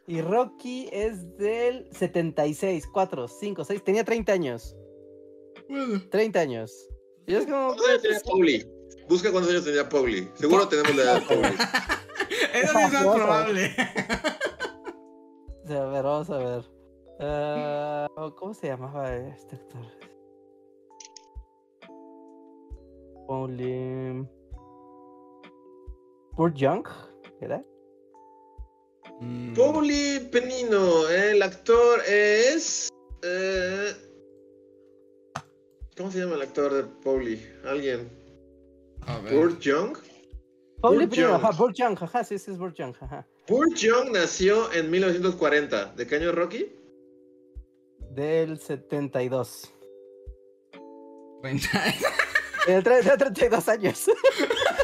[0.07, 3.83] Y Rocky es del 76, 4, 5, 6.
[3.83, 4.75] Tenía 30 años.
[5.67, 6.87] Bueno, 30 años.
[7.25, 7.67] Y es como.
[7.75, 8.67] ¿Cuántos años tenía Pauli?
[9.09, 10.29] Busca cuántos años tenía Pauli.
[10.35, 11.47] Seguro tenemos la edad de Pauli.
[12.53, 13.75] eso sí es más probable.
[15.69, 16.63] A ver, vamos a ver.
[17.19, 19.85] Ah, ¿Cómo se llamaba este actor?
[23.27, 24.25] Pauli.
[26.37, 26.85] Burt Young,
[27.41, 27.63] ¿era?
[29.19, 32.89] Mm, Pauli Penino, el actor es.
[33.23, 33.91] eh,
[35.97, 37.43] ¿Cómo se llama el actor de Pauli?
[37.65, 38.09] ¿Alguien?
[39.07, 39.33] a ver.
[39.33, 39.97] ¿Burt Young?
[40.81, 41.33] Pauli Young.
[41.33, 43.25] ajá, Burt Young, ajá, sí, sí es Burt Young, ajá.
[43.47, 45.93] Burt Young nació en 1940.
[45.95, 46.71] ¿De qué año es Rocky?
[48.11, 49.73] Del 72.
[51.41, 51.69] 30.
[52.67, 54.05] Del tre- de 32 años.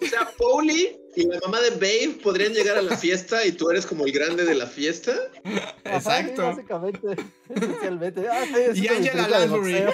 [0.00, 3.70] O sea, Pauli y la mamá de Babe podrían llegar a la fiesta y tú
[3.70, 5.12] eres como el grande de la fiesta.
[5.44, 6.42] Ajá, sí, Exacto.
[6.42, 7.16] básicamente,
[7.48, 8.28] esencialmente.
[8.28, 9.84] Ah, estoy Y Angela Lansbury.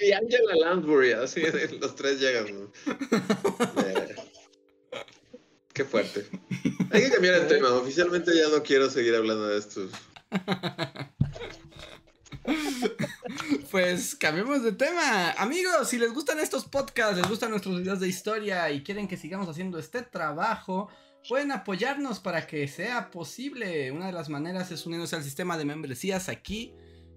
[0.00, 1.42] Y Angela Lansbury, así
[1.80, 2.46] los tres llegan.
[2.54, 2.72] ¿no?
[5.72, 6.26] Qué fuerte.
[6.90, 7.72] Hay que cambiar el tema.
[7.72, 9.88] Oficialmente ya no quiero seguir hablando de esto.
[13.70, 15.32] Pues cambiemos de tema.
[15.32, 19.18] Amigos, si les gustan estos podcasts, les gustan nuestros videos de historia y quieren que
[19.18, 20.88] sigamos haciendo este trabajo,
[21.28, 23.92] pueden apoyarnos para que sea posible.
[23.92, 26.72] Una de las maneras es uniéndose al sistema de membresías aquí,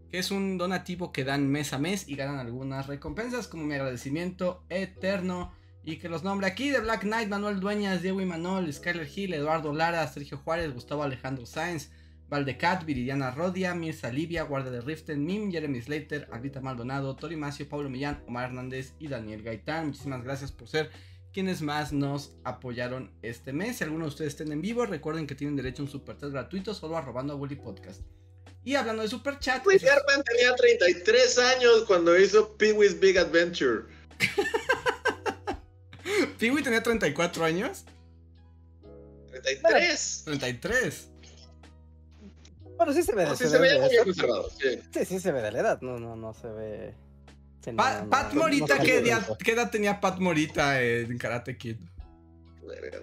[0.10, 3.76] que es un donativo que dan mes a mes y ganan algunas recompensas como mi
[3.76, 5.54] agradecimiento eterno.
[5.86, 9.74] Y que los nombre aquí de Black Knight, Manuel Dueñas, Diego Imanol, Skyler Hill, Eduardo
[9.74, 11.91] Lara, Sergio Juárez, Gustavo Alejandro Sáenz,
[12.32, 17.67] Valdecat, Viridiana Rodia, Mirza Livia, Guardia de Riften, Mim, Jeremy Slater, Albita Maldonado, Tori Macio,
[17.67, 19.88] Pablo Millán, Omar Hernández y Daniel Gaitán.
[19.88, 20.91] Muchísimas gracias por ser
[21.34, 23.77] quienes más nos apoyaron este mes.
[23.77, 26.32] Si alguno de ustedes estén en vivo, recuerden que tienen derecho a un super chat
[26.32, 28.01] gratuito solo arrobando a Bully Podcast.
[28.63, 33.17] Y hablando de super chat, Pee Herman tenía 33 años cuando hizo Pee Wee's Big
[33.17, 33.88] Adventure.
[36.39, 37.84] Piwi tenía 34 años.
[39.27, 40.21] 33.
[40.25, 41.11] 33.
[42.82, 44.49] Bueno, sí se ve de No, sí se se ve muy conservado.
[44.59, 44.79] Sí.
[44.91, 45.82] Sí, sí se ve de la edad.
[45.82, 46.95] No, no, no se ve.
[47.63, 49.03] sí, no, Pa- no, no, Pat Morita, ¿qué,
[49.43, 51.75] qué edad tenía Pat Morita en Karate Kid?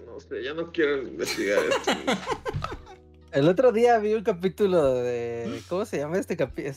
[0.05, 1.91] No sé, ya no quiero investigar esto.
[3.31, 5.61] El otro día vi un capítulo de.
[5.69, 6.75] ¿Cómo se llama este capítulo?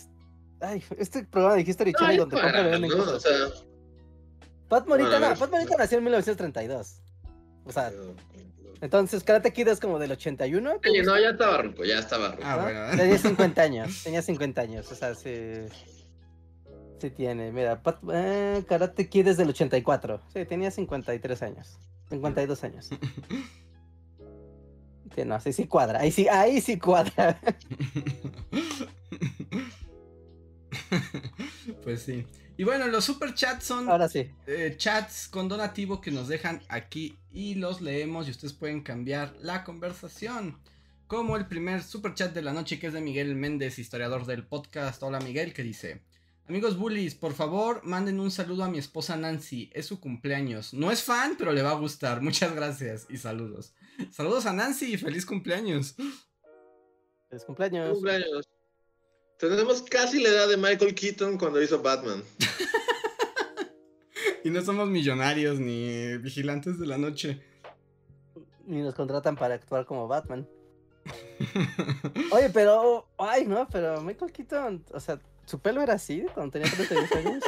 [0.60, 2.96] Ay, este programa de History Channel donde compran y venden ¿no?
[3.02, 3.22] O cosas.
[3.22, 3.48] sea,
[4.68, 5.34] Pat Morita, no.
[5.34, 7.00] Pat Morita nació en 1932.
[7.64, 7.90] O sea,
[8.82, 10.80] entonces Karate Kid es como del 81.
[10.82, 12.42] ¿te Oye, no, ya estaba ruco, ya estaba ruco.
[12.44, 12.62] Ah, ¿no?
[12.64, 12.96] bueno.
[12.96, 13.18] Tenía
[13.56, 15.32] 50 años, tenía 50 años, o sea, sí.
[17.00, 20.20] Sí tiene, mira, Pat- eh, Karate Kid es del 84.
[20.32, 21.78] Sí, tenía 53 años.
[22.10, 22.90] 52 años.
[25.14, 26.00] Sí, no, sí, sí cuadra.
[26.00, 27.38] Ahí sí, ahí sí cuadra.
[31.84, 32.26] pues sí.
[32.56, 34.30] Y bueno, los super chats son Ahora sí.
[34.46, 39.34] eh, chats con donativo que nos dejan aquí y los leemos y ustedes pueden cambiar
[39.40, 40.58] la conversación.
[41.06, 44.46] Como el primer super chat de la noche que es de Miguel Méndez, historiador del
[44.46, 45.02] podcast.
[45.02, 46.02] Hola Miguel, que dice:
[46.48, 50.72] Amigos bullies, por favor manden un saludo a mi esposa Nancy, es su cumpleaños.
[50.72, 52.20] No es fan, pero le va a gustar.
[52.22, 53.74] Muchas gracias y saludos.
[54.10, 55.96] Saludos a Nancy y feliz cumpleaños.
[57.28, 57.90] Feliz cumpleaños.
[57.92, 58.48] Cumpleaños.
[59.48, 62.22] Tenemos casi la edad de Michael Keaton cuando hizo Batman.
[64.44, 67.40] Y no somos millonarios ni vigilantes de la noche.
[68.66, 70.48] Y nos contratan para actuar como Batman.
[72.32, 73.06] Oye, pero.
[73.18, 74.84] Ay, no, pero Michael Keaton.
[74.92, 77.44] O sea, su pelo era así cuando tenía 32 años.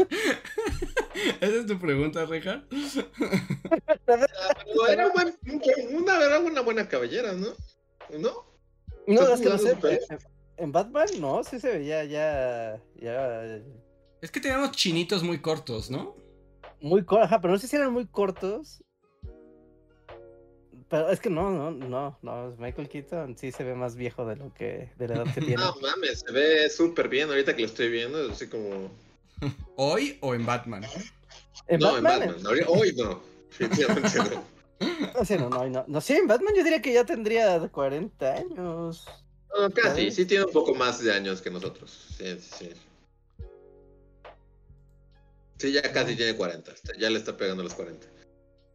[1.40, 2.62] Esa es tu pregunta, Reja.
[4.04, 4.26] Pero
[4.86, 5.38] era, un buen-
[5.94, 7.48] una, era una buena cabellera, ¿no?
[8.18, 8.44] ¿No?
[9.06, 10.18] No, ¿Estás es que no sé.
[10.60, 12.80] En, en Batman, no, sí se veía ya.
[13.00, 13.60] Ya.
[14.20, 16.14] Es que teníamos chinitos muy cortos, ¿no?
[16.80, 18.82] Muy cortos, ajá, pero no sé si eran muy cortos.
[20.88, 22.56] Pero es que no, no, no, no.
[22.58, 24.90] Michael Keaton sí se ve más viejo de lo que.
[24.98, 25.56] de la edad que tiene.
[25.56, 28.26] No mames, se ve súper bien ahorita que lo estoy viendo.
[28.26, 28.90] Es así como.
[29.76, 30.84] ¿Hoy o en Batman?
[31.68, 32.64] en no, Batman, en Batman.
[32.68, 33.22] Hoy no.
[33.48, 34.60] Definitivamente no.
[35.14, 39.06] No sé, no, no, no, no sé, Batman yo diría que ya tendría 40 años.
[39.58, 41.90] No, casi, sí tiene un poco más de años que nosotros.
[42.16, 42.70] Sí, sí.
[45.58, 46.72] Sí, ya casi tiene 40.
[46.98, 48.06] Ya le está pegando los 40.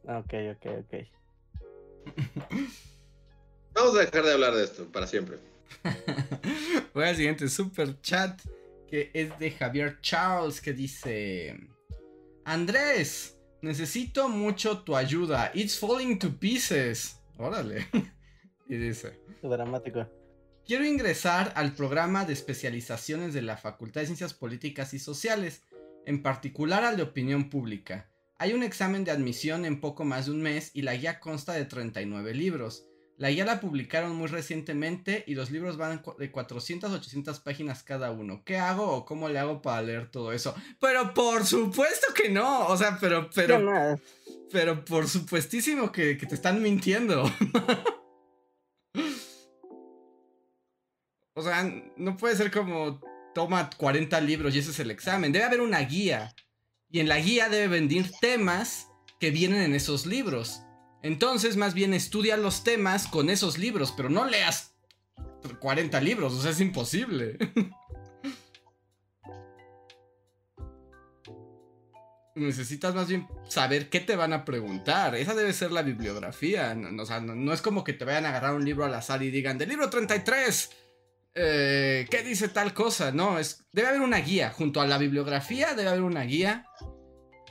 [0.03, 0.93] Ok, ok, ok.
[3.73, 5.39] Vamos a dejar de hablar de esto para siempre.
[6.93, 8.39] Voy al siguiente super chat
[8.87, 11.57] que es de Javier Charles que dice:
[12.43, 15.51] Andrés, necesito mucho tu ayuda.
[15.53, 17.19] It's falling to pieces.
[17.37, 17.87] Órale.
[18.69, 20.07] y dice: Dramático.
[20.65, 25.61] Quiero ingresar al programa de especializaciones de la Facultad de Ciencias Políticas y Sociales,
[26.07, 28.09] en particular al de opinión pública.
[28.39, 31.53] Hay un examen de admisión en poco más de un mes y la guía consta
[31.53, 32.87] de 39 libros.
[33.17, 37.83] La guía la publicaron muy recientemente y los libros van de 400 a 800 páginas
[37.83, 38.41] cada uno.
[38.43, 40.55] ¿Qué hago o cómo le hago para leer todo eso?
[40.79, 42.65] Pero por supuesto que no.
[42.69, 43.99] O sea, pero, pero,
[44.51, 47.31] pero por supuestísimo que, que te están mintiendo.
[51.35, 52.99] o sea, no puede ser como
[53.33, 55.31] toma 40 libros y ese es el examen.
[55.31, 56.33] Debe haber una guía.
[56.89, 58.87] Y en la guía debe venir temas
[59.19, 60.61] que vienen en esos libros.
[61.03, 64.75] Entonces, más bien estudia los temas con esos libros, pero no leas
[65.59, 67.37] 40 libros, o sea, es imposible.
[72.35, 75.15] Necesitas más bien saber qué te van a preguntar.
[75.15, 76.75] Esa debe ser la bibliografía.
[76.75, 79.23] No, o sea, no, es como que te vayan a agarrar un libro al azar
[79.23, 80.69] y digan, del libro 33,
[81.35, 83.11] eh, ¿qué dice tal cosa?
[83.11, 84.51] No, es, debe haber una guía.
[84.51, 86.65] Junto a la bibliografía debe haber una guía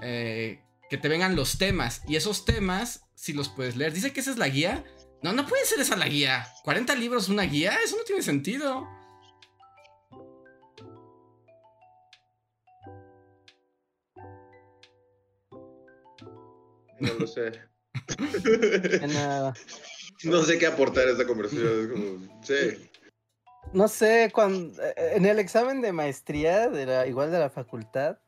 [0.01, 2.01] eh, que te vengan los temas.
[2.09, 3.93] Y esos temas si los puedes leer.
[3.93, 4.85] Dice que esa es la guía.
[5.23, 6.47] No, no puede ser esa la guía.
[6.65, 7.77] ¿40 libros una guía?
[7.85, 8.89] Eso no tiene sentido.
[17.01, 17.53] No lo sé.
[20.25, 22.31] no sé qué aportar a esta conversación.
[22.43, 22.91] sí.
[23.75, 28.19] No sé, cuando en el examen de maestría, de la, igual de la facultad,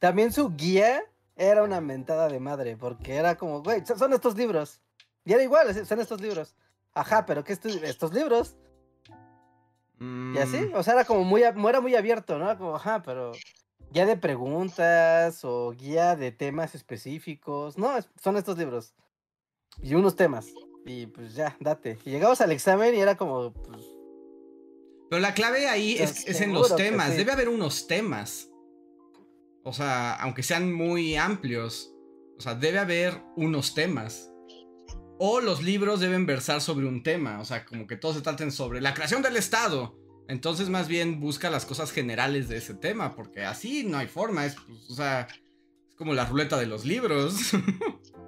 [0.00, 1.02] también su guía
[1.36, 4.80] era una mentada de madre, porque era como, güey, son estos libros.
[5.24, 6.56] Y era igual, son estos libros.
[6.94, 8.56] Ajá, pero ¿qué estos libros?
[10.00, 10.74] Y así, mm.
[10.74, 12.56] o sea, era como muy, era muy abierto, ¿no?
[12.58, 13.32] Como, ajá, pero
[13.92, 17.78] guía de preguntas o guía de temas específicos.
[17.78, 17.90] No,
[18.20, 18.94] son estos libros.
[19.80, 20.46] Y unos temas.
[20.84, 21.98] Y pues ya, date.
[22.04, 23.97] Y llegamos al examen y era como, pues...
[25.10, 27.16] Pero la clave ahí es, es en los temas.
[27.16, 28.50] Debe haber unos temas.
[29.64, 31.92] O sea, aunque sean muy amplios,
[32.38, 34.30] o sea, debe haber unos temas.
[35.18, 38.52] O los libros deben versar sobre un tema, o sea, como que todos se traten
[38.52, 39.98] sobre la creación del Estado.
[40.28, 44.46] Entonces, más bien busca las cosas generales de ese tema, porque así no hay forma,
[44.46, 45.26] es, pues, o sea,
[45.88, 47.34] es como la ruleta de los libros.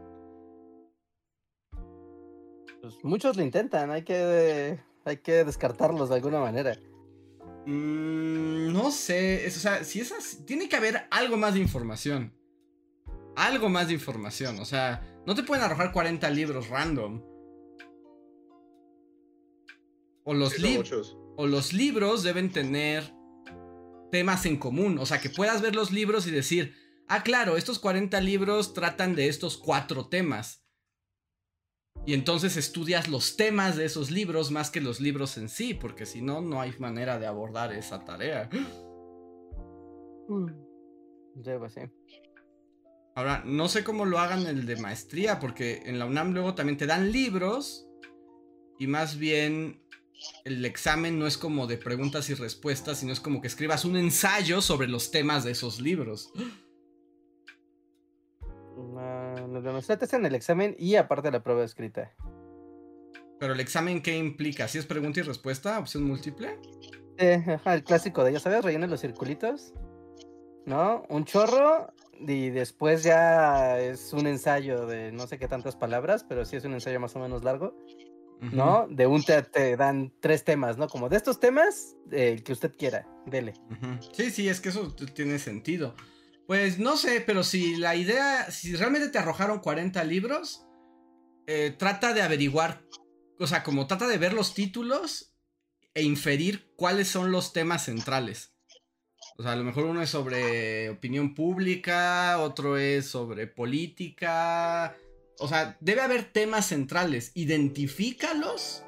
[2.81, 6.79] Pues muchos lo intentan, hay que, hay que descartarlos de alguna manera.
[7.67, 12.33] Mm, no sé, o sea, si es así, tiene que haber algo más de información.
[13.37, 17.23] Algo más de información, o sea, no te pueden arrojar 40 libros random.
[20.25, 20.55] O los,
[21.37, 23.15] o los libros deben tener
[24.11, 26.75] temas en común, o sea, que puedas ver los libros y decir,
[27.09, 30.63] ah, claro, estos 40 libros tratan de estos cuatro temas.
[32.07, 36.07] Y entonces estudias los temas de esos libros más que los libros en sí, porque
[36.07, 38.49] si no, no hay manera de abordar esa tarea.
[40.29, 40.47] Mm.
[41.35, 41.75] Pues
[43.15, 46.79] Ahora, no sé cómo lo hagan el de maestría, porque en la UNAM luego también
[46.79, 47.87] te dan libros
[48.79, 49.83] y más bien
[50.45, 53.97] el examen no es como de preguntas y respuestas, sino es como que escribas un
[53.97, 56.33] ensayo sobre los temas de esos libros.
[59.49, 62.13] Nos es en el examen y aparte la prueba escrita.
[63.39, 64.69] ¿Pero el examen qué implica?
[64.69, 65.79] ¿Si es pregunta y respuesta?
[65.79, 66.59] ¿Opción múltiple?
[67.17, 69.73] el clásico de, ya sabes, rellena los circulitos.
[70.67, 71.05] ¿No?
[71.09, 76.45] Un chorro y después ya es un ensayo de no sé qué tantas palabras, pero
[76.45, 77.75] sí es un ensayo más o menos largo.
[78.53, 78.87] ¿No?
[78.89, 80.89] De un te, te, dan tres temas, ¿no?
[80.89, 83.53] Como de estos temas, el que usted quiera, dele.
[84.13, 85.95] Sí, sí, es que eso tiene sentido.
[86.51, 90.67] Pues no sé, pero si la idea, si realmente te arrojaron 40 libros,
[91.47, 92.85] eh, trata de averiguar,
[93.39, 95.33] o sea, como trata de ver los títulos
[95.95, 98.53] e inferir cuáles son los temas centrales.
[99.39, 104.97] O sea, a lo mejor uno es sobre opinión pública, otro es sobre política.
[105.39, 107.31] O sea, debe haber temas centrales.
[107.35, 108.83] Identifícalos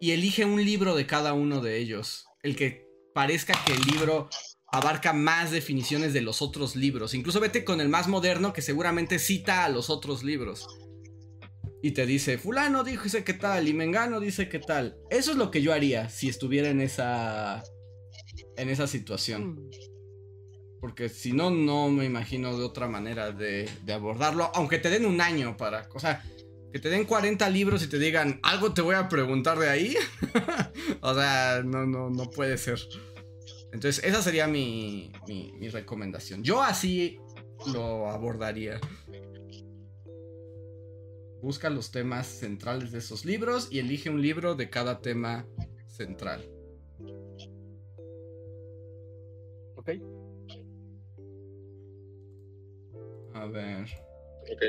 [0.00, 2.28] y elige un libro de cada uno de ellos.
[2.42, 4.30] El que parezca que el libro
[4.76, 7.14] abarca más definiciones de los otros libros.
[7.14, 10.66] Incluso vete con el más moderno que seguramente cita a los otros libros.
[11.82, 14.96] y te dice, fulano dice qué tal y mengano dice qué tal.
[15.10, 17.62] Eso es lo que yo haría si estuviera en esa
[18.56, 19.54] en esa situación.
[19.54, 19.70] Mm.
[20.80, 24.50] Porque si no, no me imagino de otra manera de, de abordarlo.
[24.54, 25.88] Aunque te den un año para...
[25.94, 26.22] O sea,
[26.72, 29.96] que te den 40 libros y te digan, algo te voy a preguntar de ahí.
[31.00, 32.78] o sea, no, no, no puede ser.
[33.72, 36.42] Entonces, esa sería mi, mi, mi recomendación.
[36.42, 37.18] Yo así
[37.72, 38.80] lo abordaría.
[41.42, 45.46] Busca los temas centrales de esos libros y elige un libro de cada tema
[45.86, 46.44] central.
[49.76, 49.90] Ok.
[53.34, 53.86] A ver.
[54.50, 54.62] Ok.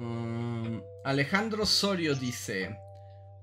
[0.00, 2.76] Mm, Alejandro Sorio dice: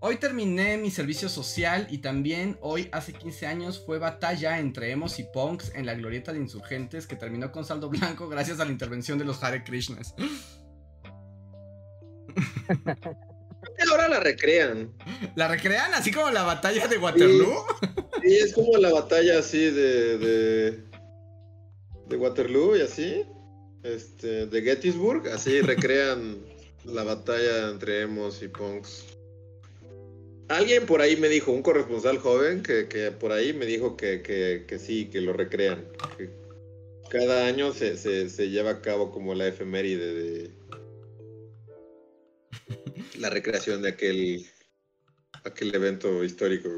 [0.02, 5.20] Hoy terminé mi servicio social y también hoy, hace 15 años, fue batalla entre emos
[5.20, 8.72] y punks en la glorieta de insurgentes que terminó con saldo blanco gracias a la
[8.72, 10.16] intervención de los Hare Krishnas.
[13.91, 14.93] Ahora la recrean.
[15.36, 17.66] ¿La recrean así como la batalla de Waterloo?
[18.22, 20.18] Sí, es como la batalla así de.
[20.18, 20.84] de.
[22.08, 23.26] de Waterloo y así.
[23.84, 24.45] Este.
[24.45, 25.28] de Gettysburg.
[25.30, 26.38] Así recrean
[26.86, 29.09] la batalla entre emos y punks.
[30.50, 34.22] Alguien por ahí me dijo, un corresponsal joven, que, que por ahí me dijo que,
[34.24, 35.86] que, que sí, que lo recrean.
[36.18, 36.30] Que
[37.10, 40.52] cada año se, se, se lleva a cabo como la efeméride de
[43.20, 44.45] la recreación de aquel
[45.43, 46.70] aquel evento histórico.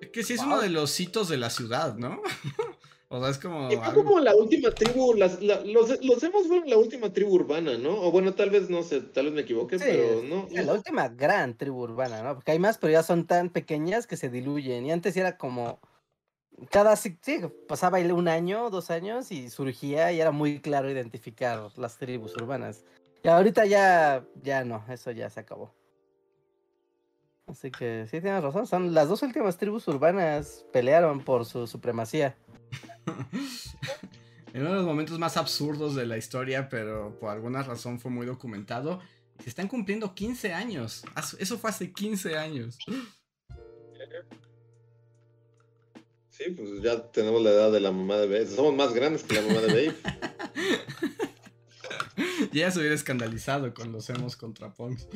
[0.00, 2.22] Es que sí es uno de los hitos de la ciudad, ¿no?
[3.10, 3.70] o sea, es como.
[3.70, 7.12] Y fue algo- como la última tribu, las, la- los, los hemos fueron la última
[7.12, 8.00] tribu urbana, ¿no?
[8.02, 10.46] O bueno, tal vez no sé, tal vez me equivoque, Sí, pero no.
[10.50, 12.34] es la última gran tribu urbana, ¿no?
[12.34, 14.84] Porque hay más, pero ya son tan pequeñas que se diluyen.
[14.86, 15.78] Y antes era como.
[16.70, 16.96] Cada.
[16.96, 21.96] Sí, sí, pasaba un año, dos años y surgía y era muy claro identificar las
[21.98, 22.84] tribus urbanas.
[23.22, 24.24] Y ahorita ya.
[24.42, 25.72] Ya no, eso ya se acabó.
[27.46, 28.66] Así que sí, tienes razón.
[28.66, 32.36] Son las dos últimas tribus urbanas pelearon por su supremacía.
[34.52, 38.10] en uno de los momentos más absurdos de la historia, pero por alguna razón fue
[38.10, 39.00] muy documentado.
[39.42, 41.04] Se están cumpliendo 15 años.
[41.14, 42.78] As- Eso fue hace 15 años.
[46.30, 48.46] Sí, pues ya tenemos la edad de la mamá de Babe.
[48.46, 49.94] Somos más grandes que la mamá de Babe.
[52.52, 55.08] Y ella se hubiera escandalizado con los hemos contra punks.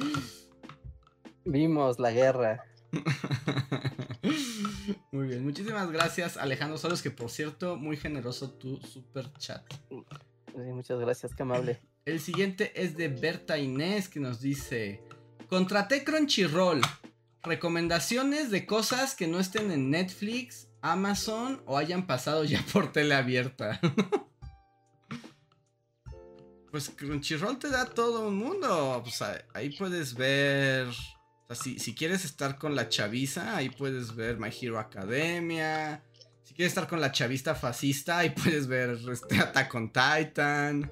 [1.45, 2.65] Vimos la guerra.
[5.11, 9.63] Muy bien, muchísimas gracias Alejandro Solos, que por cierto, muy generoso tu super chat.
[9.89, 11.81] Sí, muchas gracias, qué amable.
[12.05, 15.03] El siguiente es de Berta Inés que nos dice:
[15.49, 16.81] Contraté Crunchyroll.
[17.45, 23.15] Recomendaciones de cosas que no estén en Netflix, Amazon o hayan pasado ya por tele
[23.15, 23.81] abierta.
[26.71, 29.01] pues Crunchyroll te da todo un mundo.
[29.03, 30.87] Pues ahí- ahí puedes ver.
[31.53, 36.03] O sea, si, si quieres estar con la chaviza, ahí puedes ver My Hero Academia.
[36.45, 40.91] Si quieres estar con la chavista fascista, ahí puedes ver este, Attack on Titan.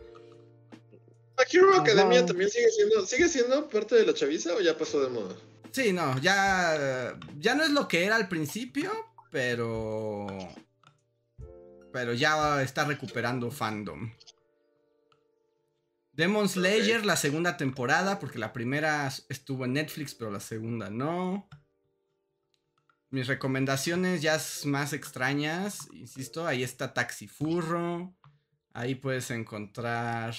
[1.38, 5.00] ¿La Hero Academia también sigue siendo, sigue siendo parte de la chaviza o ya pasó
[5.02, 5.34] de moda?
[5.72, 7.18] Sí, no, ya.
[7.38, 8.92] Ya no es lo que era al principio,
[9.30, 10.26] pero.
[11.90, 14.12] Pero ya está recuperando fandom.
[16.20, 21.48] Demon Slayer, la segunda temporada, porque la primera estuvo en Netflix, pero la segunda no.
[23.08, 28.14] Mis recomendaciones ya más extrañas, insisto, ahí está Taxifurro.
[28.74, 30.34] Ahí puedes encontrar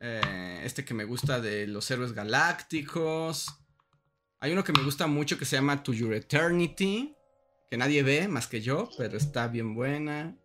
[0.00, 3.46] eh, este que me gusta de los héroes galácticos.
[4.40, 7.14] Hay uno que me gusta mucho que se llama To Your Eternity,
[7.70, 10.36] que nadie ve más que yo, pero está bien buena.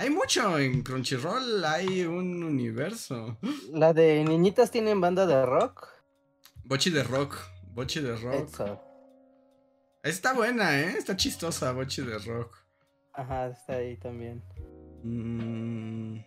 [0.00, 3.36] Hay mucho en Crunchyroll, hay un universo.
[3.72, 5.88] La de niñitas tienen banda de rock.
[6.62, 7.36] Bochi de Rock,
[7.74, 8.48] Bochi de Rock.
[8.48, 8.80] Eso.
[10.04, 10.94] Está buena, ¿eh?
[10.96, 12.56] Está chistosa Bochi de Rock.
[13.12, 14.40] Ajá, está ahí también.
[15.02, 16.20] Mm,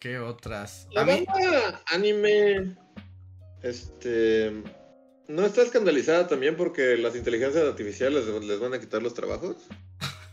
[0.00, 0.88] ¿Qué otras?
[0.90, 2.76] La A mí, banda anime,
[3.62, 4.64] este,
[5.28, 9.56] ¿no está escandalizada también porque las inteligencias artificiales les, les van a quitar los trabajos?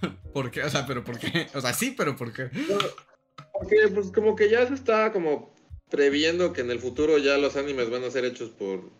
[0.33, 0.63] ¿por qué?
[0.63, 1.47] O sea, pero ¿por qué?
[1.53, 2.49] O sea, sí, pero ¿por qué?
[2.53, 2.77] No,
[3.53, 5.53] porque pues como que ya se está como
[5.89, 8.91] previendo que en el futuro ya los animes van a ser hechos por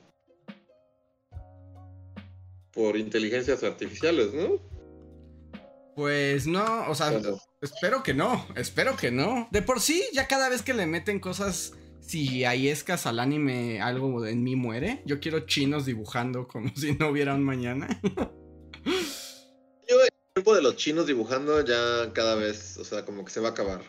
[2.72, 4.60] por inteligencias artificiales, ¿no?
[5.96, 7.40] Pues no, o sea, Bueno.
[7.60, 9.48] espero que no, espero que no.
[9.52, 14.26] De por sí, ya cada vez que le meten cosas si escas al anime, algo
[14.28, 15.02] en mí muere.
[15.06, 17.88] Yo quiero chinos dibujando como si no hubiera un mañana.
[20.38, 23.48] El tiempo de los chinos dibujando ya cada vez, o sea, como que se va
[23.48, 23.82] a acabar.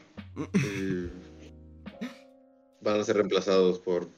[0.55, 1.11] Y
[2.81, 4.09] van a ser reemplazados por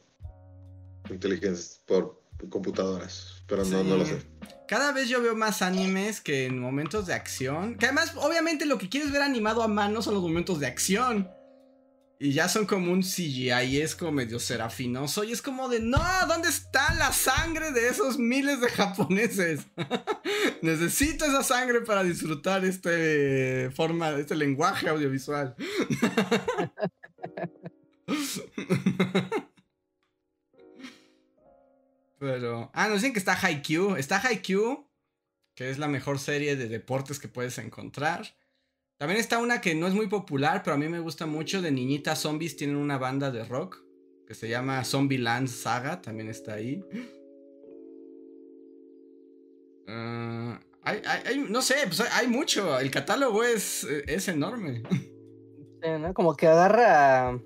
[1.11, 3.43] inteligencias, por computadoras.
[3.49, 4.23] Pero no, no lo sé.
[4.69, 7.77] Cada vez yo veo más animes que en momentos de acción.
[7.77, 11.29] Que además, obviamente, lo que quieres ver animado a mano son los momentos de acción.
[12.23, 15.25] Y ya son como un CGI, es como medio serafinoso.
[15.25, 15.99] Y es como de, no,
[16.29, 19.63] ¿dónde está la sangre de esos miles de japoneses?
[20.63, 25.57] Necesito esa sangre para disfrutar este forma, este lenguaje audiovisual.
[32.19, 32.71] Pero.
[32.75, 33.97] Ah, nos dicen que está Haikyuu.
[33.97, 34.87] Está Haikyuu,
[35.55, 38.37] que es la mejor serie de deportes que puedes encontrar.
[39.01, 41.63] También está una que no es muy popular, pero a mí me gusta mucho.
[41.63, 43.83] De niñitas zombies tienen una banda de rock
[44.27, 46.03] que se llama Zombieland Saga.
[46.03, 46.85] También está ahí.
[49.89, 52.79] Ah, hay- hay- no sé, pues hay, mucho.
[52.79, 54.83] El catálogo es, es enorme.
[56.13, 57.41] Como que agarra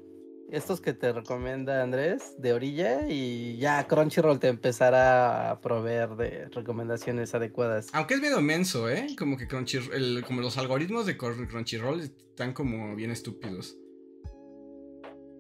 [0.55, 6.49] estos que te recomienda Andrés de orilla y ya Crunchyroll te empezará a proveer de
[6.51, 7.89] recomendaciones adecuadas.
[7.93, 9.09] Aunque es medio menso, ¿eh?
[9.19, 13.77] Como que Crunchyroll, el- como los algoritmos de Cr- Crunchyroll están como bien estúpidos.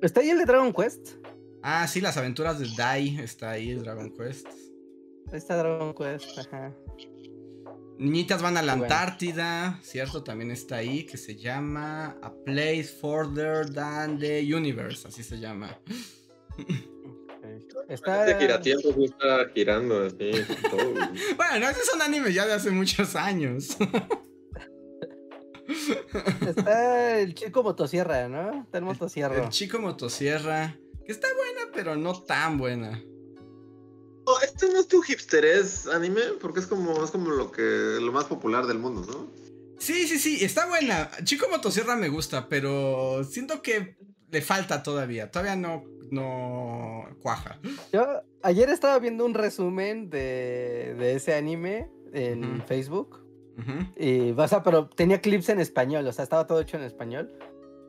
[0.02, 1.12] ¿Está ahí el de Dragon Quest?
[1.62, 4.46] Ah, sí, las aventuras de Dai está ahí, el Dragon Quest.
[5.32, 6.74] Ahí está Dragon Quest, ajá.
[7.98, 8.84] Niñitas van a la Bueno.
[8.84, 10.24] Antártida, ¿cierto?
[10.24, 15.78] También está ahí, que se llama A Place Further Than the Universe, así se llama.
[17.88, 18.26] Está...
[18.28, 20.16] Este giratiempo está girando así.
[21.36, 23.76] Bueno, esos son animes ya de hace muchos años.
[26.46, 28.62] Está el chico motosierra, ¿no?
[28.62, 29.44] Está el motosierra.
[29.44, 33.02] El chico motosierra, que está buena, pero no tan buena.
[34.26, 37.98] No, este no es tu hipster, es anime, porque es como, es como lo que
[38.00, 39.44] lo más popular del mundo, ¿no?
[39.78, 41.10] Sí, sí, sí, está buena.
[41.24, 43.96] Chico Motosierra me gusta, pero siento que
[44.30, 45.30] le falta todavía.
[45.30, 47.58] Todavía no, no cuaja.
[47.92, 52.62] Yo ayer estaba viendo un resumen de, de ese anime en.
[52.66, 53.20] Facebook.
[53.96, 57.30] Y, o sea, pero tenía clips en español, o sea, estaba todo hecho en español.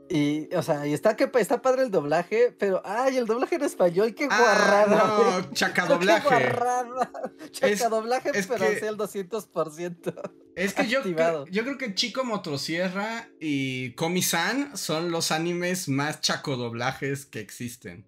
[0.07, 3.63] Y, o sea, y está que está padre el doblaje, pero ay, el doblaje en
[3.63, 5.17] español, qué Ah, guarrada.
[5.41, 7.11] no, chaca Qué guarrada.
[7.51, 10.13] Chacadoblaje, es pero que- así al 200%.
[10.55, 16.21] Es que yo, creo- yo creo que Chico Motosierra y Komi-san son los animes más
[16.21, 18.07] chacodoblajes que existen.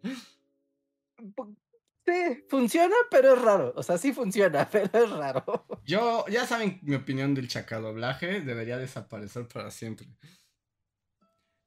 [2.05, 3.73] Sí, funciona, pero es raro.
[3.75, 5.65] O sea, sí funciona, pero es raro.
[5.85, 10.07] Yo, ya saben mi opinión del chacadoblaje, debería desaparecer para siempre.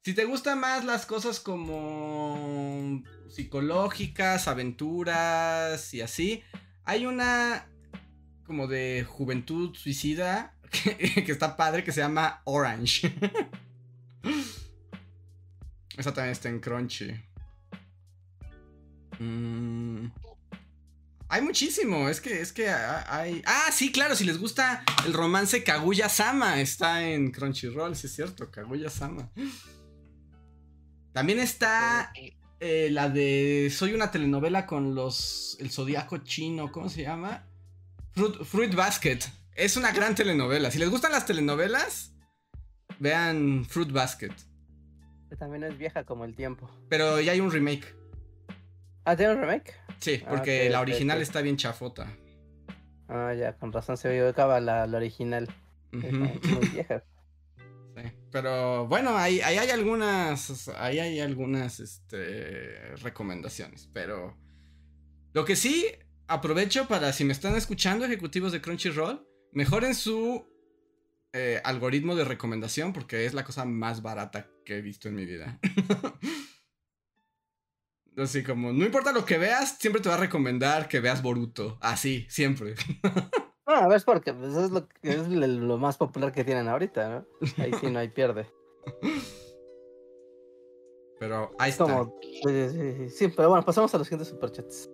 [0.03, 6.43] Si te gustan más las cosas como psicológicas, aventuras y así,
[6.83, 7.67] hay una
[8.45, 13.13] como de juventud suicida que, está padre que se llama Orange.
[15.97, 17.13] Esa también está en Crunchy.
[19.19, 20.07] Mm.
[21.29, 23.43] Hay muchísimo, es que, es que ha- hay...
[23.45, 28.49] Ah, sí, claro, si les gusta el romance Kaguya-sama, está en Crunchyroll, sí es cierto,
[28.49, 29.29] Kaguya-sama.
[31.13, 32.11] También está
[32.59, 33.69] eh, la de...
[33.71, 35.57] Soy una telenovela con los...
[35.59, 37.47] El zodiaco chino, ¿cómo se llama?
[38.11, 39.19] Fruit, Fruit Basket.
[39.55, 40.71] Es una gran telenovela.
[40.71, 42.13] Si les gustan las telenovelas,
[42.99, 44.31] vean Fruit Basket.
[45.39, 46.69] También es vieja como el tiempo.
[46.89, 47.95] Pero ya hay un remake.
[49.05, 49.73] Ah, ¿tiene un remake?
[49.99, 52.15] Sí, Ah, porque la original está bien chafota.
[53.07, 55.53] Ah, ya, con razón se ubicaba la, la original.
[55.91, 57.03] Muy vieja.
[58.31, 64.37] Pero bueno, ahí, ahí hay algunas, ahí hay algunas este, recomendaciones, pero
[65.33, 65.85] lo que sí
[66.27, 70.47] aprovecho para si me están escuchando ejecutivos de Crunchyroll, mejoren su
[71.33, 75.25] eh, algoritmo de recomendación porque es la cosa más barata que he visto en mi
[75.25, 75.59] vida.
[78.17, 81.77] Así como, no importa lo que veas, siempre te va a recomendar que veas Boruto.
[81.81, 82.75] Así, siempre.
[83.71, 87.09] No, a ver, es porque pues, es, lo, es lo más popular que tienen ahorita,
[87.09, 87.25] ¿no?
[87.63, 88.47] Ahí sí no hay pierde.
[91.19, 91.83] Pero ahí Es está.
[91.85, 92.19] como.
[92.21, 94.89] Sí, sí, sí, sí, pero bueno, pasamos a los siguientes superchats.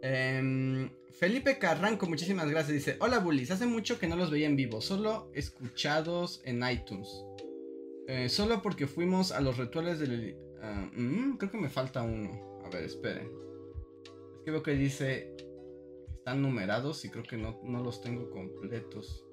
[0.00, 2.72] Em, Felipe Carranco, muchísimas gracias.
[2.72, 7.08] Dice: Hola Bullies, hace mucho que no los veía en vivo, solo escuchados en iTunes.
[8.08, 10.34] Eh, solo porque fuimos a los rituales del.
[10.62, 12.62] ah, mm, creo que me falta uno.
[12.64, 13.30] A ver, esperen.
[14.36, 15.36] Es que veo que dice
[16.26, 19.24] están numerados y creo que no, no los tengo completos.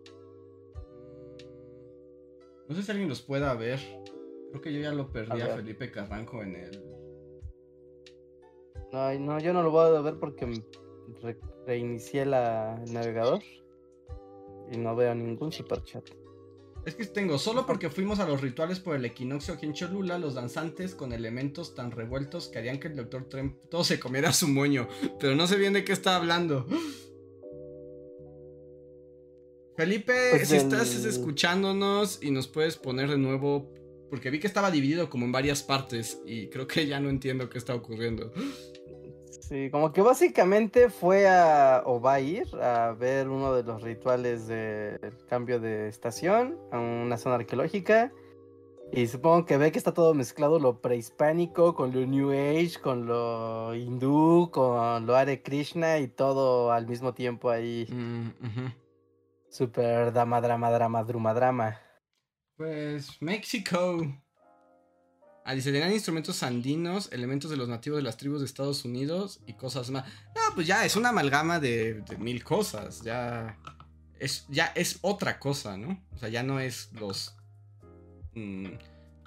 [2.69, 3.79] No sé si alguien los pueda ver.
[4.51, 5.55] Creo que yo ya lo perdí A.
[5.55, 6.83] Felipe Carranco en el.
[8.91, 10.45] Ay, no, yo no lo voy a ver porque
[11.23, 13.41] re- reinicié la, el navegador
[14.71, 16.07] y no veo ningún superchat.
[16.85, 20.17] Es que tengo, solo porque fuimos a los rituales por el equinoccio aquí en Cholula,
[20.17, 24.33] los danzantes con elementos tan revueltos que harían que el doctor Trem todo se comiera
[24.33, 24.89] su moño.
[25.19, 26.67] Pero no sé bien de qué está hablando.
[29.77, 33.73] Felipe, Pues si estás escuchándonos y nos puedes poner de nuevo,
[34.09, 37.49] porque vi que estaba dividido como en varias partes y creo que ya no entiendo
[37.49, 38.31] qué está ocurriendo.
[39.53, 43.83] Sí, como que básicamente fue a, o va a ir a ver uno de los
[43.83, 48.11] rituales del cambio de estación a una zona arqueológica.
[48.91, 53.05] Y supongo que ve que está todo mezclado lo prehispánico con lo New Age, con
[53.05, 57.85] lo hindú, con lo Hare Krishna y todo al mismo tiempo ahí.
[57.91, 58.71] Mm, ujú.
[59.49, 61.79] Super drama, drama, drama, drama, drama.
[62.57, 63.99] Pues México.
[65.45, 69.41] Ah, dice, tenían instrumentos andinos, elementos de los nativos de las tribus de Estados Unidos
[69.45, 70.05] y cosas más.
[70.35, 73.01] No, pues ya es una amalgama de, de mil cosas.
[73.01, 73.57] Ya
[74.19, 76.01] es, ya es otra cosa, ¿no?
[76.13, 77.35] O sea, ya no es los
[78.35, 78.67] mm,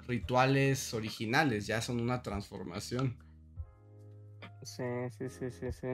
[0.07, 3.15] rituales originales, ya son una transformación.
[4.63, 4.83] Sí,
[5.17, 5.87] sí, sí, sí, sí.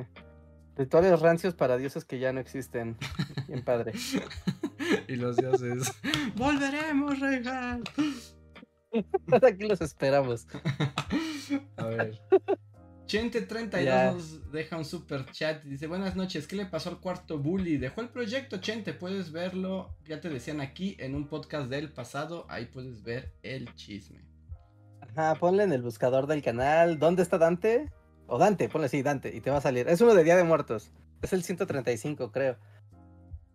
[0.77, 2.97] Rituales rancios para dioses que ya no existen.
[3.47, 3.91] Bien padre.
[5.07, 5.91] y los dioses,
[6.35, 7.83] volveremos, Regal.
[9.41, 10.47] Aquí los esperamos.
[11.77, 12.19] A ver.
[13.07, 14.11] Chente32 Ya.
[14.11, 17.77] nos deja un super chat y dice, buenas noches, ¿qué le pasó al cuarto bully?
[17.77, 22.45] Dejó el proyecto, Chente, puedes verlo, ya te decían aquí en un podcast del pasado,
[22.49, 24.21] ahí puedes ver el chisme.
[25.01, 26.97] Ajá, ponle en el buscador del canal.
[26.97, 27.91] ¿Dónde está Dante?
[28.25, 29.87] O Dante, ponle así, Dante, y te va a salir.
[29.89, 30.91] Es uno de Día de Muertos.
[31.21, 32.57] Es el 135, creo.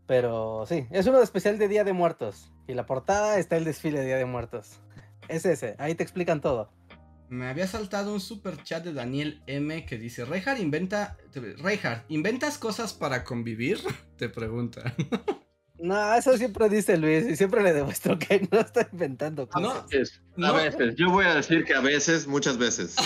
[0.07, 2.53] Pero sí, es uno de especial de Día de Muertos.
[2.67, 4.81] Y la portada está el desfile de Día de Muertos.
[5.29, 6.71] Es ese, ahí te explican todo.
[7.29, 11.19] Me había saltado un super chat de Daniel M que dice, Reinhardt inventa,
[12.09, 13.79] ¿inventas cosas para convivir?
[14.17, 14.95] Te pregunta.
[15.81, 19.69] No, eso siempre dice Luis, y siempre le demuestro que no está inventando A No.
[19.69, 19.89] cosas.
[19.89, 20.55] veces, a No.
[20.55, 20.95] veces.
[20.97, 22.97] Yo voy a decir que a veces, muchas veces.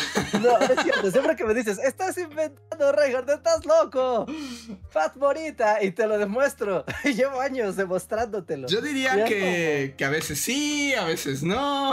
[0.40, 4.24] No, es cierto, siempre que me dices, estás inventando, Reinhardt, estás loco.
[4.88, 6.84] Fat bonita, y te lo demuestro.
[7.04, 8.68] Llevo años demostrándotelo.
[8.68, 11.92] Yo diría que, que a veces sí, a veces no.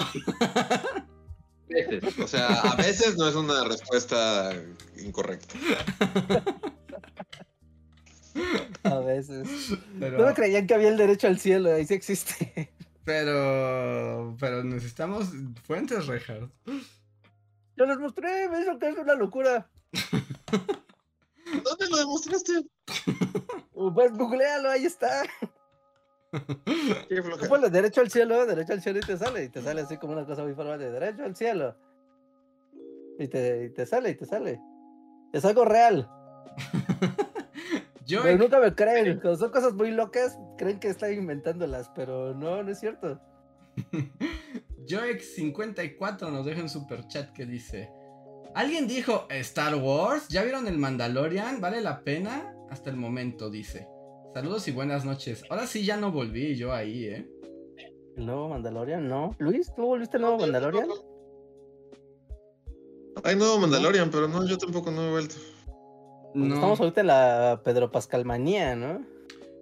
[1.67, 2.17] Veces.
[2.19, 4.53] O sea, a veces no es una respuesta
[4.97, 5.55] incorrecta.
[8.83, 9.77] A veces.
[9.99, 10.17] Pero...
[10.17, 12.71] No me creían que había el derecho al cielo, ahí sí existe.
[13.05, 15.29] Pero, pero necesitamos
[15.63, 16.51] fuentes, Reinhardt.
[17.75, 19.67] Yo les mostré, me dijo que es una locura.
[21.63, 22.67] ¿Dónde lo demostraste?
[23.73, 25.23] Pues googlealo, ahí está.
[27.07, 29.45] Qué ponle derecho al cielo, derecho al cielo y te sale.
[29.45, 31.75] Y te sale así como una cosa muy formal de derecho al cielo.
[33.17, 34.59] Y te, y te sale, y te sale.
[35.33, 36.09] Es algo real.
[38.09, 39.19] Yo, Pero nunca me creen.
[39.21, 41.91] Cuando son cosas muy locas, creen que estoy inventándolas.
[41.95, 43.19] Pero no, no es cierto.
[44.87, 47.91] Joex54 nos deja un super chat que dice:
[48.55, 50.27] ¿Alguien dijo Star Wars?
[50.27, 51.61] ¿Ya vieron el Mandalorian?
[51.61, 52.55] ¿Vale la pena?
[52.71, 53.87] Hasta el momento, dice.
[54.33, 55.43] Saludos y buenas noches.
[55.49, 57.29] Ahora sí ya no volví yo ahí, ¿eh?
[58.17, 59.07] ¿El nuevo Mandalorian?
[59.07, 59.35] No.
[59.37, 60.89] Luis, ¿tú volviste al nuevo Mandalorian?
[63.23, 65.35] Hay nuevo Mandalorian, pero no, yo tampoco no he vuelto.
[66.35, 66.55] No.
[66.55, 69.05] Estamos ahorita en la Pedro Pascal manía, ¿no?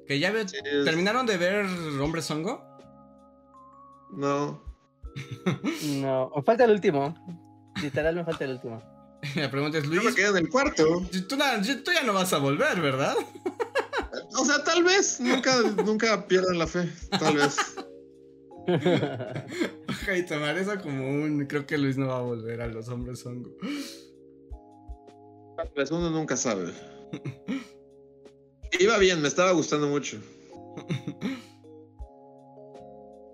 [0.07, 1.65] Que ya ve- Sí, es- ¿Terminaron de ver
[2.01, 2.63] Hombre Songo?
[4.13, 4.63] No.
[6.01, 7.15] No, me falta el último.
[7.81, 8.81] Literal me falta el último.
[9.35, 10.83] La pregunta es: Yo Luis, me quedé en el cuarto.
[11.27, 13.15] tú, na- tú ya no vas a volver, ¿verdad?
[14.39, 15.19] O sea, tal vez.
[15.19, 16.89] Nunca, nunca pierdan la fe.
[17.19, 17.57] Tal vez.
[20.17, 21.45] Y tomar eso como un.
[21.47, 23.49] Creo que Luis no va a volver a los Hombres Songo.
[25.75, 26.73] Vez uno nunca sabe.
[28.79, 30.21] Iba bien, me estaba gustando mucho.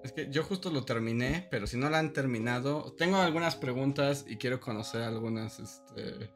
[0.04, 4.26] Es que yo justo lo terminé, pero si no lo han terminado, tengo algunas preguntas
[4.28, 6.30] y quiero conocer algunas este,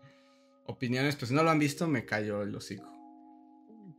[0.65, 2.89] opiniones, pero si no lo han visto, me callo el hocico.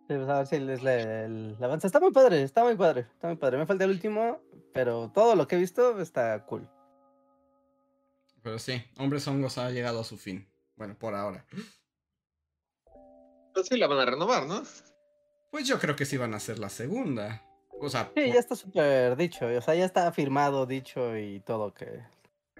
[0.08, 1.86] Sí, pues, a ver si les le, el avance.
[1.86, 3.58] Está muy padre, está muy padre, está muy padre.
[3.58, 4.40] Me falta el último,
[4.72, 6.66] pero todo lo que he visto está cool.
[8.42, 10.48] Pero sí, Hombres Hongos ha llegado a su fin.
[10.76, 11.44] Bueno, por ahora.
[13.58, 14.62] Pues sí, la van a renovar, ¿no?
[15.50, 17.42] Pues yo creo que sí van a hacer la segunda.
[17.80, 21.74] O sea, Sí, ya está súper dicho, o sea, ya está firmado, dicho y todo
[21.74, 22.04] que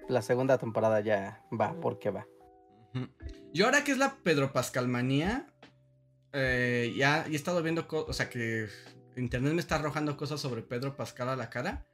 [0.09, 2.27] la segunda temporada ya va porque va.
[3.53, 5.47] Yo ahora que es la Pedro Pascal manía,
[6.33, 8.67] eh, ya he estado viendo, o sea que
[9.17, 11.87] internet me está arrojando cosas sobre Pedro Pascal a la cara.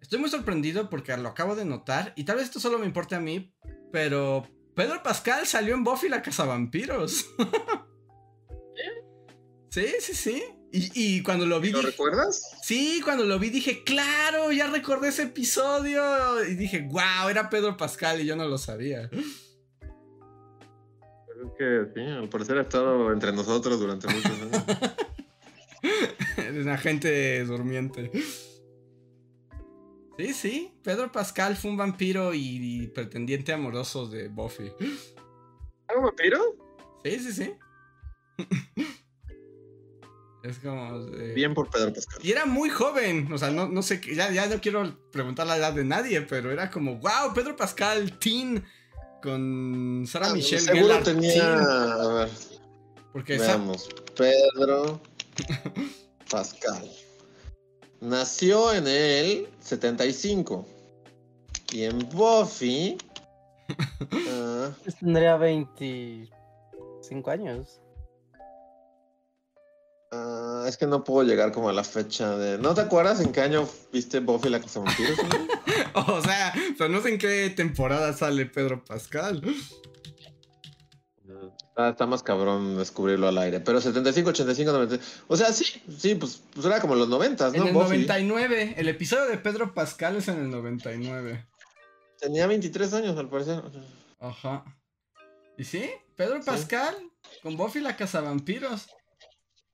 [0.00, 3.16] Estoy muy sorprendido porque lo acabo de notar y tal vez esto solo me importe
[3.16, 3.52] a mí,
[3.90, 4.46] pero
[4.76, 7.26] Pedro Pascal salió en Buffy la Cazavampiros.
[9.80, 10.42] sí, sí, sí.
[10.72, 11.70] Y, y cuando lo vi.
[11.70, 12.50] ¿Lo dije- recuerdas?
[12.62, 16.44] Sí, cuando lo vi dije, claro, ya recordé ese episodio.
[16.44, 19.08] Y dije, wow, era Pedro Pascal y yo no lo sabía.
[19.10, 19.24] Pues
[21.44, 24.64] es que sí, al parecer ha estado entre nosotros durante muchos años.
[26.36, 28.10] Es un agente durmiente.
[30.18, 34.70] Sí, sí, Pedro Pascal fue un vampiro y, y pretendiente amoroso de Buffy.
[35.88, 36.38] ¿Algo vampiro?
[37.04, 37.54] Sí, sí, sí.
[40.48, 41.00] Es como...
[41.06, 42.18] de- Bien por Pedro Pascal.
[42.24, 45.56] Y era muy joven, o sea, no, no sé, ya, ya no quiero preguntar la
[45.56, 48.64] edad de nadie, pero era como, wow, Pedro Pascal, teen,
[49.22, 51.32] con Sarah Ah, Michelle Seguro Gellar, tenía.
[51.32, 52.28] teen, A ver,
[53.12, 53.88] porque esa- veamos.
[54.16, 55.00] Pedro
[56.30, 56.88] Pascal.
[58.00, 60.66] Nació en el 75.
[61.72, 62.96] Y en Buffy.
[64.84, 67.80] Pues Tendría 25 años.
[70.12, 72.58] Ah, es que no puedo llegar como a la fecha de.
[72.58, 74.86] ¿No te acuerdas en qué año viste Buffy la güey?
[75.94, 79.42] o sea, pero no sé en qué temporada sale Pedro Pascal.
[81.68, 83.60] Está, está más cabrón descubrirlo al aire.
[83.60, 85.04] Pero 75, 85, 90.
[85.28, 85.64] O sea, sí,
[85.98, 87.54] sí, pues, pues era como los 90, ¿no?
[87.54, 87.98] en el Buffy.
[87.98, 91.46] 99, el episodio de Pedro Pascal es en el 99.
[92.18, 93.62] Tenía 23 años, al parecer.
[94.20, 94.64] Ajá.
[95.58, 95.90] ¿Y sí?
[96.16, 96.94] Pedro Pascal
[97.42, 98.88] con Buffy la Cazavampiros.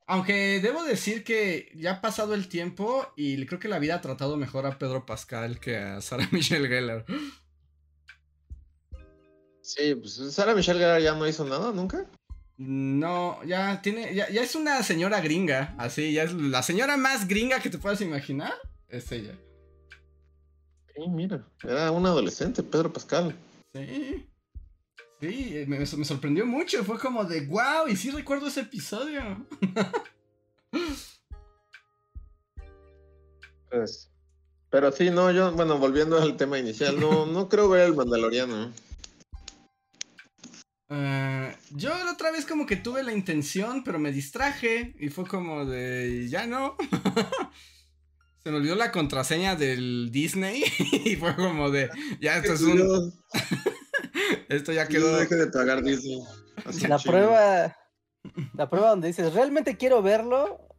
[0.05, 4.01] Aunque debo decir que ya ha pasado el tiempo y creo que la vida ha
[4.01, 7.05] tratado mejor a Pedro Pascal que a Sarah Michelle Gellar.
[9.61, 12.05] Sí, pues Sara Michelle Gellar ya no hizo nada nunca.
[12.57, 17.27] No, ya tiene, ya, ya es una señora gringa, así, ya es la señora más
[17.27, 18.53] gringa que te puedas imaginar,
[18.89, 19.35] es ella.
[20.95, 23.35] Sí, mira, era un adolescente, Pedro Pascal.
[23.73, 24.27] Sí.
[25.23, 29.47] Sí, me, me sorprendió mucho, fue como de wow, y sí recuerdo ese episodio.
[33.69, 34.11] Pues,
[34.69, 38.71] pero sí, no, yo, bueno, volviendo al tema inicial, no, no creo ver el Mandaloriano.
[40.95, 45.25] Eh, yo la otra vez como que tuve la intención, pero me distraje y fue
[45.25, 46.77] como de ya no.
[48.43, 50.63] Se me olvidó la contraseña del Disney
[51.05, 51.89] y fue como de
[52.21, 53.11] ya esto es un
[54.49, 56.21] esto ya quedó dejé de pagar Disney.
[56.87, 57.75] La prueba.
[58.53, 60.69] La prueba donde dices, realmente quiero verlo.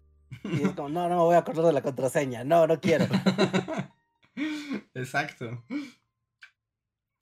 [0.44, 2.43] Y es como, no, no me voy a acordar de la contraseña.
[2.44, 3.06] No, no quiero.
[4.94, 5.65] Exacto.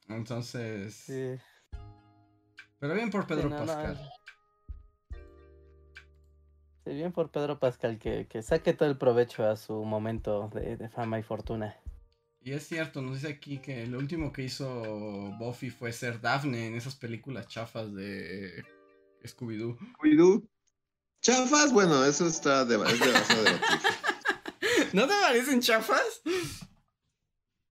[0.09, 1.39] Entonces, Sí,
[2.79, 3.67] pero bien por Pedro sí, no, no.
[3.67, 4.11] Pascal.
[6.85, 10.77] Sí, bien por Pedro Pascal que, que saque todo el provecho a su momento de,
[10.77, 11.77] de fama y fortuna.
[12.45, 14.67] Y es cierto, nos dice aquí que lo último que hizo
[15.39, 18.65] Buffy fue ser Daphne en esas películas chafas de
[19.25, 19.79] Scooby-Doo.
[19.99, 20.49] Scooby-Doo.
[21.21, 23.79] Chafas, bueno, eso está de, es demasiado debatible.
[24.93, 26.21] ¿No te parecen chafas?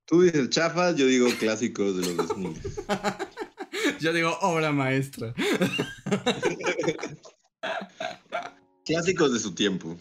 [0.05, 2.61] Tú dices chafas, yo digo clásicos de los 2000.
[3.99, 5.33] Yo digo obra maestra.
[8.85, 9.97] Clásicos de su tiempo.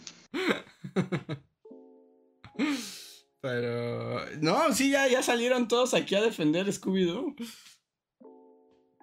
[3.41, 4.25] Pero.
[4.39, 7.35] No, sí, ya, ya salieron todos aquí a defender Scooby-Doo.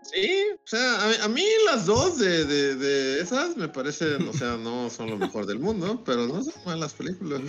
[0.05, 4.27] Sí, o sea, a mí, a mí las dos de, de, de esas me parecen,
[4.29, 7.43] o sea, no son lo mejor del mundo, pero no son malas películas.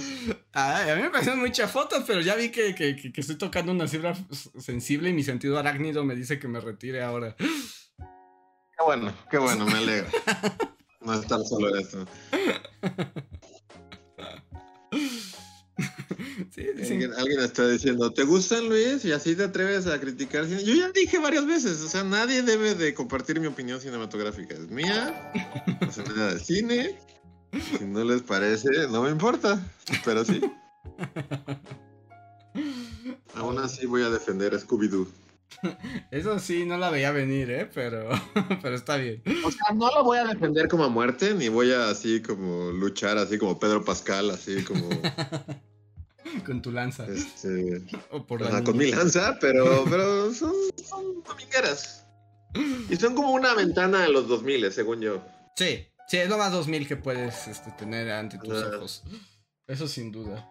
[0.51, 3.71] Ay, a mí me parecen muy chafotas, pero ya vi que, que, que- estoy tocando
[3.71, 7.35] una fibra s- sensible y mi sentido arácnido me dice que me retire ahora.
[7.37, 10.09] Qué bueno, qué bueno, me alegra.
[11.01, 12.05] No estar solo en esto.
[16.59, 19.05] Sí, Alguien, alguien está diciendo, ¿te gustan Luis?
[19.05, 20.45] Y así te atreves a criticar.
[20.45, 24.55] Yo ya dije varias veces, o sea, nadie debe de compartir mi opinión cinematográfica.
[24.55, 25.31] Es mía,
[25.79, 26.99] no sé nada de cine.
[27.77, 29.57] Si no les parece, no me importa,
[30.03, 30.41] pero sí.
[33.35, 35.07] Aún así voy a defender a Scooby-Doo.
[36.11, 37.69] Eso sí, no la veía venir, ¿eh?
[37.73, 38.09] Pero,
[38.61, 39.23] pero está bien.
[39.45, 42.71] O sea, no lo voy a defender como a muerte, ni voy a así como
[42.71, 44.89] luchar, así como Pedro Pascal, así como
[46.45, 47.05] Con tu lanza.
[47.07, 47.81] este,
[48.11, 50.53] O por ajá, con mi lanza, pero, pero son,
[50.83, 52.05] son domingueras.
[52.89, 55.23] Y son como una ventana de los 2000, según yo.
[55.55, 58.71] Sí, sí, es lo más 2000 que puedes este, tener ante tus Ah.
[58.75, 59.03] ojos.
[59.67, 60.49] Eso sin duda.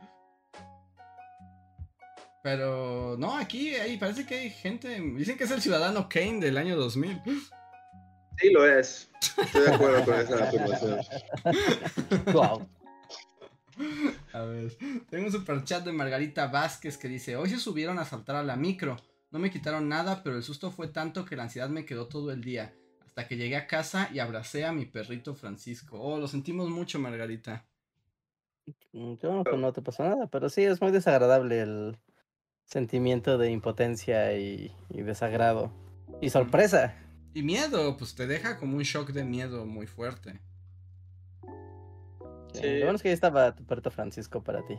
[2.43, 5.01] Pero no, aquí hay, parece que hay gente.
[5.17, 7.21] Dicen que es el ciudadano Kane del año 2000.
[8.39, 9.11] Sí, lo es.
[9.37, 11.01] Estoy de acuerdo con esa afirmación.
[12.33, 12.69] Wow.
[14.33, 14.77] A ver,
[15.11, 18.43] tengo un super chat de Margarita Vázquez que dice: Hoy se subieron a saltar a
[18.43, 18.97] la micro.
[19.31, 22.33] No me quitaron nada, pero el susto fue tanto que la ansiedad me quedó todo
[22.33, 22.75] el día.
[23.07, 26.01] Hasta que llegué a casa y abracé a mi perrito Francisco.
[26.01, 27.67] Oh, lo sentimos mucho, Margarita.
[28.93, 31.99] Mm, Yo no, no te pasó nada, pero sí es muy desagradable el
[32.65, 35.73] sentimiento de impotencia y, y desagrado.
[36.21, 36.95] Y sorpresa.
[37.35, 40.41] Y miedo, pues te deja como un shock de miedo muy fuerte.
[42.61, 42.79] Sí.
[42.79, 44.79] Lo bueno es que ahí estaba tu perrito Francisco para ti.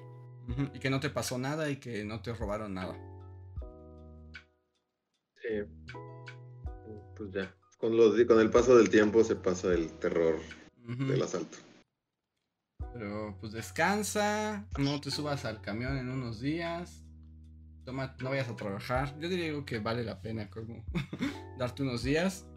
[0.73, 2.97] Y que no te pasó nada y que no te robaron nada.
[5.35, 5.63] Sí.
[7.15, 7.55] Pues ya.
[7.77, 10.39] Con, los, con el paso del tiempo se pasa el terror
[10.75, 11.57] del asalto.
[12.93, 17.05] Pero pues descansa, no te subas al camión en unos días.
[17.85, 19.17] Toma, no vayas a trabajar.
[19.19, 20.83] Yo diría que vale la pena como
[21.57, 22.47] darte unos días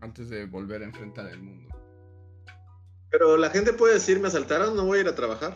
[0.00, 1.67] antes de volver a enfrentar el mundo.
[3.10, 5.54] Pero la gente puede decir, me asaltaron, no voy a ir a trabajar.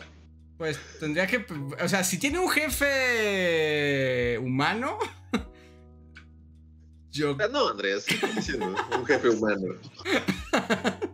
[0.57, 1.45] Pues tendría que,
[1.83, 4.97] o sea, si tiene un jefe humano,
[7.11, 8.75] yo Ah, No, Andrés, ¿qué estás diciendo?
[8.97, 9.75] un jefe humano.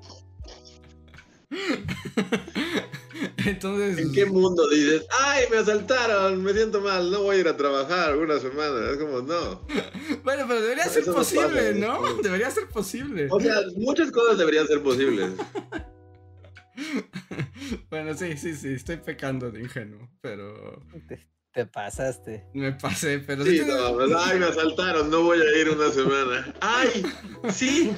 [3.45, 7.47] entonces ¿En qué mundo dices, ay, me asaltaron, me siento mal, no voy a ir
[7.47, 8.91] a trabajar una semana?
[8.91, 9.61] Es como, no.
[10.23, 11.73] bueno, pero debería ser posible.
[11.73, 12.13] ¿no?
[12.23, 13.27] Debería ser posible.
[13.31, 15.31] O sea, muchas cosas deberían ser posibles.
[17.89, 21.19] Bueno, sí, sí, sí, estoy pecando de ingenuo, pero Te,
[21.53, 22.45] te pasaste.
[22.53, 25.89] me pasé, pero Sí, sí no, pues, ay, me asaltaron, no voy a ir una
[25.91, 26.53] semana.
[26.61, 27.03] Ay,
[27.51, 27.91] sí.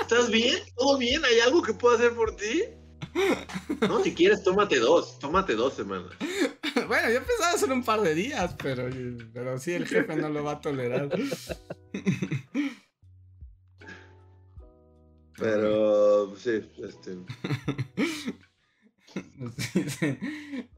[0.00, 0.56] ¿Estás bien?
[0.76, 1.24] ¿Todo bien?
[1.24, 2.64] ¿Hay algo que pueda hacer por ti?
[3.80, 5.18] No, si quieres, tómate dos.
[5.18, 6.12] Tómate dos semanas.
[6.86, 8.88] Bueno, yo pensaba hacer un par de días, pero,
[9.32, 11.08] pero sí, el jefe no lo va a tolerar.
[15.38, 17.18] Pero, sí, este.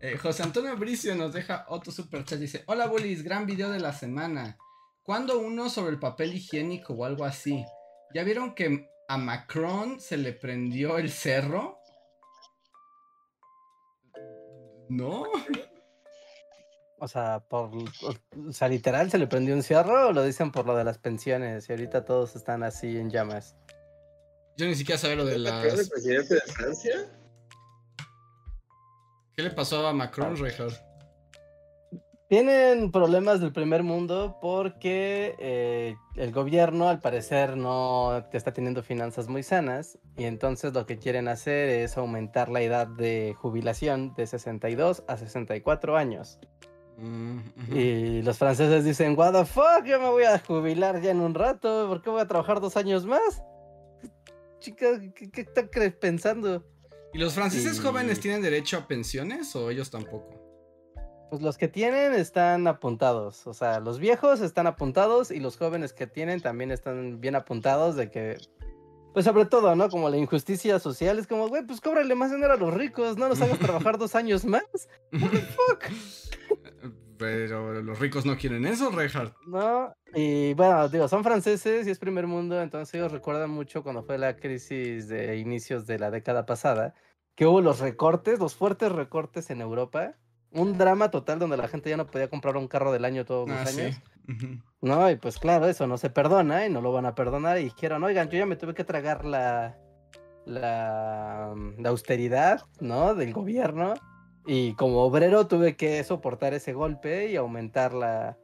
[0.00, 2.38] Eh, José Antonio Bricio nos deja otro super chat.
[2.38, 4.56] Dice: Hola, Bolis, gran video de la semana.
[5.02, 7.64] ¿Cuándo uno sobre el papel higiénico o algo así?
[8.14, 11.80] ¿Ya vieron que a Macron se le prendió el cerro?
[14.88, 15.24] ¿No?
[16.98, 20.66] O sea, por, o sea, literal se le prendió un cierro o lo dicen por
[20.66, 23.56] lo de las pensiones y ahorita todos están así en llamas.
[24.60, 25.88] Yo ni siquiera sabía lo de ¿Es el las.
[25.88, 26.94] presidente de Francia?
[29.34, 30.76] ¿Qué le pasó a Macron, Reinhardt?
[32.28, 39.28] Tienen problemas del primer mundo porque eh, el gobierno al parecer no está teniendo finanzas
[39.28, 44.26] muy sanas y entonces lo que quieren hacer es aumentar la edad de jubilación de
[44.26, 46.38] 62 a 64 años.
[46.98, 47.38] Mm.
[47.74, 51.32] Y los franceses dicen, what the fuck, yo me voy a jubilar ya en un
[51.32, 53.42] rato, ¿por qué voy a trabajar dos años más?
[54.60, 56.64] Chicas, ¿qué, qué están cre- pensando?
[57.12, 60.38] ¿Y los franceses jóvenes tienen derecho a pensiones o ellos tampoco?
[61.30, 65.92] Pues los que tienen están apuntados, o sea, los viejos están apuntados y los jóvenes
[65.92, 68.36] que tienen también están bien apuntados de que,
[69.14, 69.88] pues sobre todo, ¿no?
[69.88, 73.28] Como la injusticia social, es como, güey, pues cóbrale más dinero a los ricos, no
[73.28, 74.64] los hagas trabajar dos años más,
[75.12, 75.84] fuck?
[77.20, 79.34] Pero los ricos no quieren eso, Reinhardt.
[79.46, 79.92] ¿no?
[80.14, 84.18] Y bueno, digo, son franceses y es primer mundo, entonces ellos recuerdan mucho cuando fue
[84.18, 86.94] la crisis de inicios de la década pasada,
[87.36, 90.14] que hubo los recortes, los fuertes recortes en Europa,
[90.50, 93.48] un drama total donde la gente ya no podía comprar un carro del año todos
[93.48, 93.80] los Ah, sí.
[93.82, 94.00] años.
[94.80, 97.58] No, y pues claro, eso no se perdona y no lo van a perdonar.
[97.58, 99.76] Y dijeron, oigan, yo ya me tuve que tragar la,
[100.46, 103.14] la, mm, la austeridad, ¿no?
[103.14, 103.94] Del gobierno.
[104.46, 108.38] Y como obrero tuve que soportar ese golpe y aumentar la.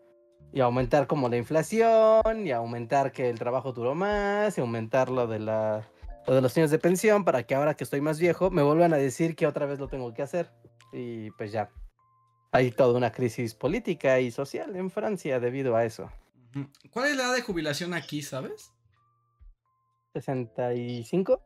[0.52, 5.26] Y aumentar como la inflación, y aumentar que el trabajo duró más, y aumentar lo
[5.26, 5.88] de la.
[6.26, 8.92] Lo de los años de pensión para que ahora que estoy más viejo me vuelvan
[8.92, 10.50] a decir que otra vez lo tengo que hacer.
[10.92, 11.70] Y pues ya.
[12.52, 16.10] Hay toda una crisis política y social en Francia debido a eso.
[16.90, 18.72] ¿Cuál es la edad de jubilación aquí, sabes?
[20.14, 21.40] 65.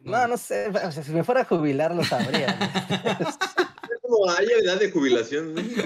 [0.00, 2.56] No, no sé, o sea, si me fuera a jubilar lo sabría.
[2.56, 3.28] ¿no?
[3.90, 5.82] Es como hay edad de jubilación México.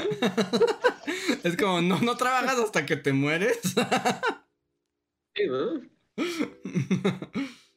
[1.43, 3.59] es como, no, no trabajas hasta que te mueres.
[5.35, 5.83] Sí, ¿no?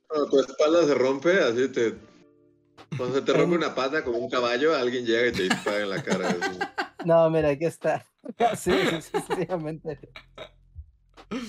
[0.08, 1.96] Cuando tu espalda se rompe, así te.
[2.96, 5.90] Cuando se te rompe una pata como un caballo, alguien llega y te dispara en
[5.90, 6.30] la cara.
[6.30, 6.60] así.
[7.04, 8.06] No, mira, aquí está.
[8.58, 10.00] Sí, sí, sí, sencillamente.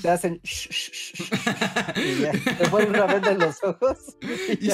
[0.03, 3.99] Te hacen shh, shh, shh, shh, y ya, te ponen una venda en los ojos.
[4.61, 4.71] Y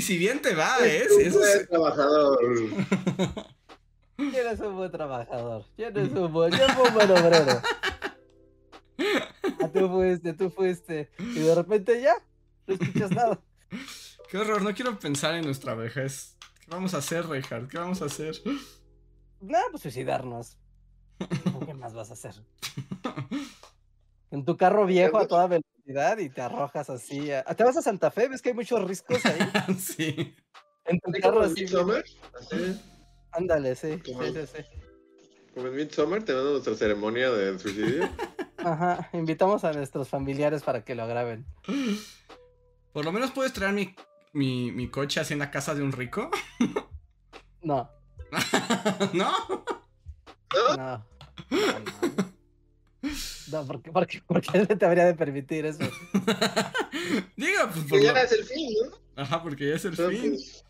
[0.00, 1.04] si- y bien te va, ¿eh?
[1.08, 2.38] Tú Sí, eso eres es- trabajador.
[4.16, 5.64] ¿Quién es un buen trabajador?
[5.76, 7.62] ¿Quién es un buen, ¿quién fue un buen obrero?
[9.60, 11.10] Ah, tú fuiste, tú fuiste.
[11.18, 12.14] Y de repente ya,
[12.66, 13.40] no escuchas nada.
[14.30, 16.36] Qué horror, no quiero pensar en nuestra vejez.
[16.60, 17.70] ¿Qué vamos a hacer, Reinhardt?
[17.70, 18.34] ¿Qué vamos a hacer?
[19.40, 20.56] No, pues suicidarnos.
[21.66, 22.34] ¿Qué más vas a hacer?
[24.32, 27.30] En tu carro viejo a toda velocidad y te arrojas así.
[27.30, 29.38] a- Te vas a Santa Fe, ves que hay muchos riscos ahí.
[29.78, 30.34] sí.
[30.86, 31.60] En tu ¿Sí, carro así.
[31.62, 32.04] Midsommar?
[32.40, 32.80] Así,
[33.30, 33.98] Ándale, sí.
[34.04, 34.62] Como Sí, sí, sí.
[35.54, 38.08] como en Midsommar, tenemos nuestra ceremonia de suicidio.
[38.58, 39.08] Ajá.
[39.12, 41.44] Invitamos a nuestros familiares para que lo graben.
[42.92, 43.94] Por lo menos puedes traer mi,
[44.32, 46.30] mi, mi coche así en la casa de un rico.
[47.64, 47.88] No,
[48.32, 48.38] ¿No?
[49.12, 49.32] no.
[50.52, 51.06] No, no.
[51.50, 53.12] No,
[53.60, 55.78] ¿por qué, por qué- por qué te habría de permitir eso?
[57.36, 59.22] Digo, pues por Que ya lo- es el fin, ¿no?
[59.22, 60.30] Ajá, porque ya es el Pero, fin.
[60.30, 60.64] pues,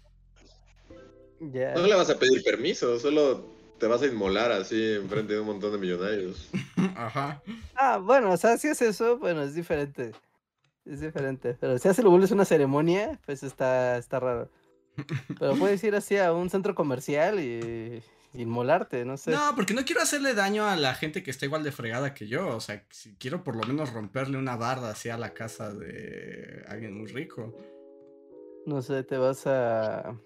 [1.52, 1.74] Ya.
[1.74, 3.46] no le vas a pedir permiso, solo
[3.78, 6.48] te vas a inmolar así enfrente de un montón de millonarios.
[6.96, 7.42] Ajá.
[7.74, 10.12] Ah, bueno, o sea, si es eso, bueno, es diferente.
[10.84, 11.56] Es diferente.
[11.60, 14.50] Pero si hace lo vuelves una ceremonia, pues está, está raro.
[15.38, 18.02] Pero puedes ir así a un centro comercial y
[18.34, 19.30] inmolarte, no sé.
[19.30, 22.26] No, porque no quiero hacerle daño a la gente que está igual de fregada que
[22.28, 22.48] yo.
[22.48, 26.64] O sea, si quiero por lo menos romperle una barda así a la casa de
[26.68, 27.54] alguien muy rico.
[28.66, 30.16] No sé, te vas a.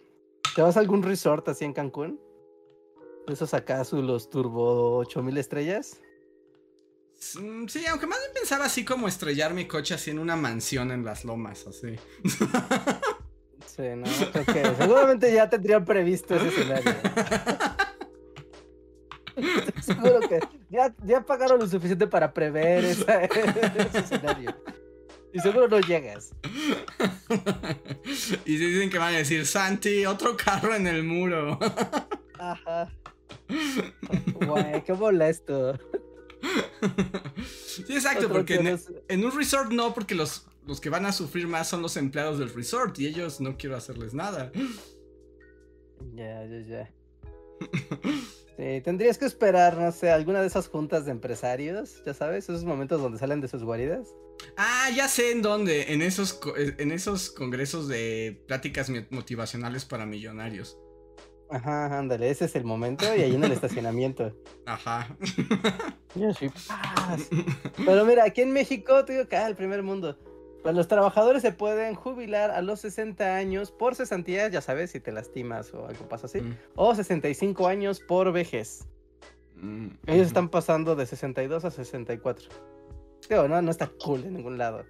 [0.55, 2.21] ¿Te vas a algún resort así en Cancún?
[3.27, 6.01] ¿De esos acaso los turbo 8000 estrellas?
[7.41, 10.93] Mm, Sí, aunque más bien pensaba así como estrellar mi coche así en una mansión
[10.93, 11.97] en las lomas, así.
[13.67, 16.95] Sí, no, creo que seguramente ya tendrían previsto ese escenario.
[19.37, 20.41] Estoy Seguro que
[20.71, 24.55] ya, ya pagaron lo suficiente para prever esa- ese escenario.
[25.33, 26.33] Y seguro no llegas.
[28.47, 31.59] y si dicen que van a decir, Santi, otro carro en el muro.
[32.39, 32.91] Ajá.
[34.47, 35.79] Güey, qué molesto.
[37.45, 41.13] sí, exacto, porque que en, en un resort no, porque los, los que van a
[41.13, 44.51] sufrir más son los empleados del resort y ellos no quiero hacerles nada.
[46.15, 46.91] Ya, ya, ya.
[48.57, 52.65] Sí, tendrías que esperar, no sé, alguna de esas juntas de empresarios, ya sabes, esos
[52.65, 54.09] momentos donde salen de sus guaridas.
[54.57, 60.07] Ah, ya sé en dónde, en esos, eh, en esos congresos de pláticas motivacionales para
[60.07, 60.79] millonarios.
[61.51, 64.35] Ajá, ándale, ese es el momento y ahí en el estacionamiento.
[64.67, 65.17] Ajá.
[66.15, 67.29] Yo soy paz.
[67.85, 70.19] Pero mira, aquí en México, te digo que ah, el primer mundo.
[70.67, 74.99] Pues los trabajadores se pueden jubilar a los 60 años por cesantías, ya sabes, si
[74.99, 76.41] te lastimas o algo pasa así.
[76.41, 78.85] Mm, O 65 años por vejez.
[79.55, 82.49] mm, Ellos están pasando de 62 a 64.
[83.31, 84.85] Digo, no, no está cool en ningún lado.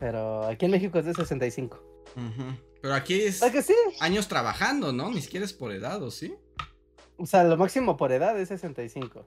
[0.00, 1.80] Pero aquí en México es de 65.
[2.16, 2.42] Ujú.
[2.82, 3.74] Pero aquí es ¿Ah, que sí?
[4.00, 5.10] años trabajando, ¿no?
[5.12, 6.34] Ni siquiera es por edad, ¿o sí?
[7.18, 9.24] O sea, lo máximo por edad es 65.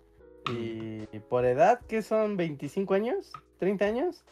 [0.52, 2.38] Y por edad, ¿qué son?
[2.38, 3.32] ¿25 años?
[3.62, 4.26] ¿30 años?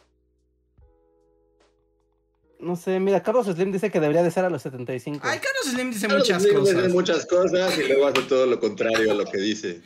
[2.62, 5.18] No sé, mira, Carlos Slim dice que debería de ser a los 75.
[5.26, 6.76] Ay, Carlos Slim dice Claro, muchas sí, cosas.
[6.76, 9.80] dice muchas cosas y luego hace todo lo contrario a lo que dice.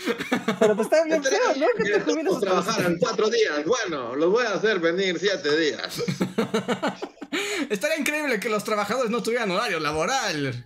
[0.61, 1.67] Pero pues está bien feo, ¿no?
[1.77, 3.65] Que te jubiles trabajaran cuatro días.
[3.65, 6.03] Bueno, los voy a hacer venir siete días.
[7.71, 10.65] Estaría increíble que los trabajadores no tuvieran horario laboral.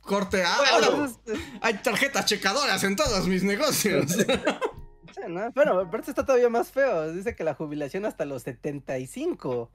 [0.00, 0.56] Corte A.
[0.58, 0.86] Bueno.
[0.86, 1.12] Ahora
[1.60, 4.12] hay tarjetas checadoras en todos mis negocios.
[4.12, 5.50] Sí, ¿no?
[5.52, 7.12] Pero aparte está todavía más feo.
[7.12, 9.72] Dice que la jubilación hasta los 75.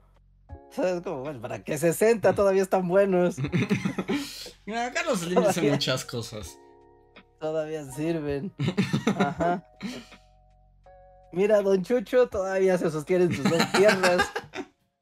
[0.76, 2.34] Es como, bueno, ¿para qué 60?
[2.34, 3.36] Todavía están buenos.
[4.66, 6.58] Mira, Carlos Slim dice muchas cosas.
[7.40, 8.52] Todavía sirven.
[9.18, 9.66] Ajá.
[11.32, 14.30] Mira, Don Chucho todavía se sostiene en sus dos piernas.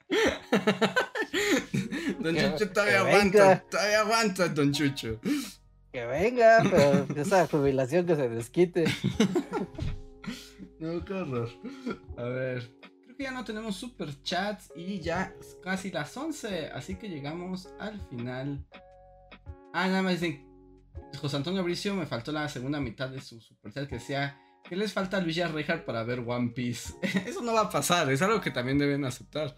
[2.21, 5.21] Don Que- Chucho todavía que aguanta, todavía aguanta, Don Chucho.
[5.93, 8.85] Que venga, pero esa jubilación que se desquite.
[10.79, 11.51] No, qué horror.
[12.17, 12.71] A ver,
[13.23, 18.01] ya no tenemos super chats y ya es casi las 11, así que llegamos al
[18.09, 18.65] final.
[19.73, 20.47] Ah, nada más dicen,
[21.21, 24.39] José Antonio Bricio me faltó la segunda mitad de su super chat que decía
[24.69, 26.95] que les falta a Luis Rejar para ver One Piece.
[27.27, 29.55] Eso no va a pasar, es algo que también deben aceptar.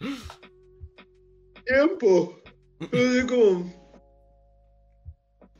[1.64, 2.38] Tiempo.
[3.28, 3.81] Como.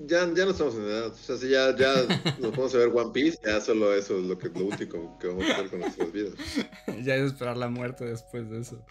[0.06, 1.06] Ya, ya no estamos en edad.
[1.08, 1.94] O sea, si ya, ya
[2.40, 5.44] nos podemos ver One Piece, ya solo eso es lo, que, lo último que vamos
[5.48, 6.34] a hacer con nuestras vidas.
[7.02, 8.84] ya es esperar la muerte después de eso.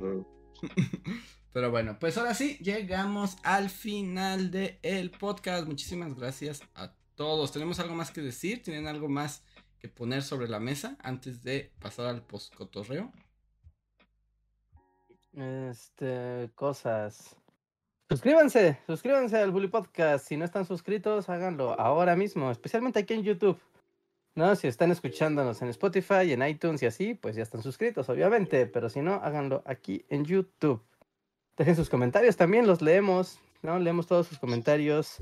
[0.00, 0.26] ¿no?
[1.52, 5.66] Pero bueno, pues ahora sí, llegamos al final del podcast.
[5.66, 7.52] Muchísimas gracias a todos.
[7.52, 8.62] ¿Tenemos algo más que decir?
[8.62, 9.42] ¿Tienen algo más
[9.78, 13.12] que poner sobre la mesa antes de pasar al postcotorreo?
[15.32, 17.36] Este, cosas.
[18.08, 20.28] Suscríbanse, suscríbanse al Bully Podcast.
[20.28, 23.58] Si no están suscritos, háganlo ahora mismo, especialmente aquí en YouTube.
[24.36, 28.66] No, si están escuchándonos en Spotify, en iTunes y así, pues ya están suscritos, obviamente.
[28.66, 30.82] Pero si no, háganlo aquí en YouTube.
[31.56, 33.40] Dejen sus comentarios también, los leemos.
[33.62, 33.78] ¿no?
[33.78, 35.16] Leemos todos sus comentarios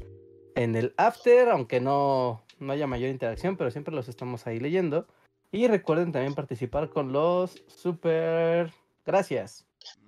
[0.54, 5.06] en el after, aunque no, no haya mayor interacción, pero siempre los estamos ahí leyendo.
[5.50, 8.72] Y recuerden también participar con los super
[9.06, 9.66] gracias.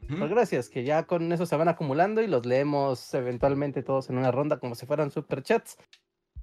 [0.09, 4.19] Pues gracias, que ya con eso se van acumulando y los leemos eventualmente todos en
[4.19, 5.77] una ronda como si fueran superchats.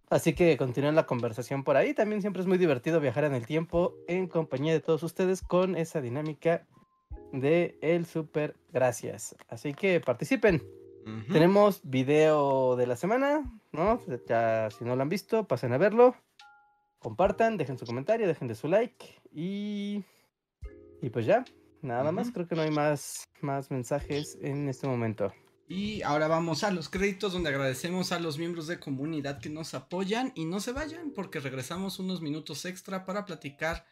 [0.10, 1.94] Así que continúen la conversación por ahí.
[1.94, 5.76] También siempre es muy divertido viajar en el tiempo en compañía de todos ustedes con
[5.76, 6.68] esa dinámica
[7.32, 9.36] de el super gracias.
[9.48, 10.62] Así que participen.
[11.32, 13.44] Tenemos video de la semana,
[13.74, 14.00] ¿no?
[14.28, 16.16] Ya si no lo han visto, pasen a verlo.
[17.00, 20.04] Compartan, dejen su comentario, dejen de su like y
[21.04, 21.44] y pues ya,
[21.84, 25.34] nada más, creo que no hay más más mensajes en este momento.
[25.68, 29.74] Y ahora vamos a los créditos donde agradecemos a los miembros de comunidad que nos
[29.74, 33.86] apoyan y no se vayan porque regresamos unos minutos extra para platicar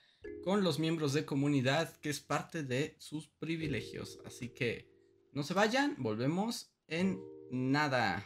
[0.43, 4.19] con los miembros de comunidad que es parte de sus privilegios.
[4.25, 4.89] Así que
[5.33, 7.19] no se vayan, volvemos en
[7.51, 8.25] nada.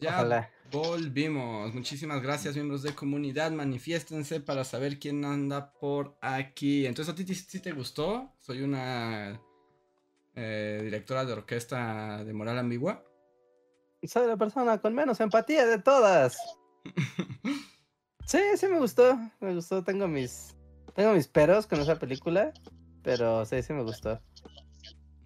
[0.00, 1.74] Ya volvimos.
[1.74, 3.50] Muchísimas gracias, miembros de comunidad.
[3.50, 6.86] Manifiéstense para saber quién anda por aquí.
[6.86, 8.32] Entonces, ¿a ti sí te gustó?
[8.40, 9.40] Soy una
[10.34, 13.04] eh, directora de orquesta de moral ambigua.
[14.02, 16.38] Soy la persona con menos empatía de todas.
[18.26, 19.18] sí, sí me gustó.
[19.40, 19.82] Me gustó.
[19.82, 20.56] Tengo mis,
[20.94, 22.52] tengo mis peros con esa película.
[23.02, 24.20] Pero sí, sí me gustó.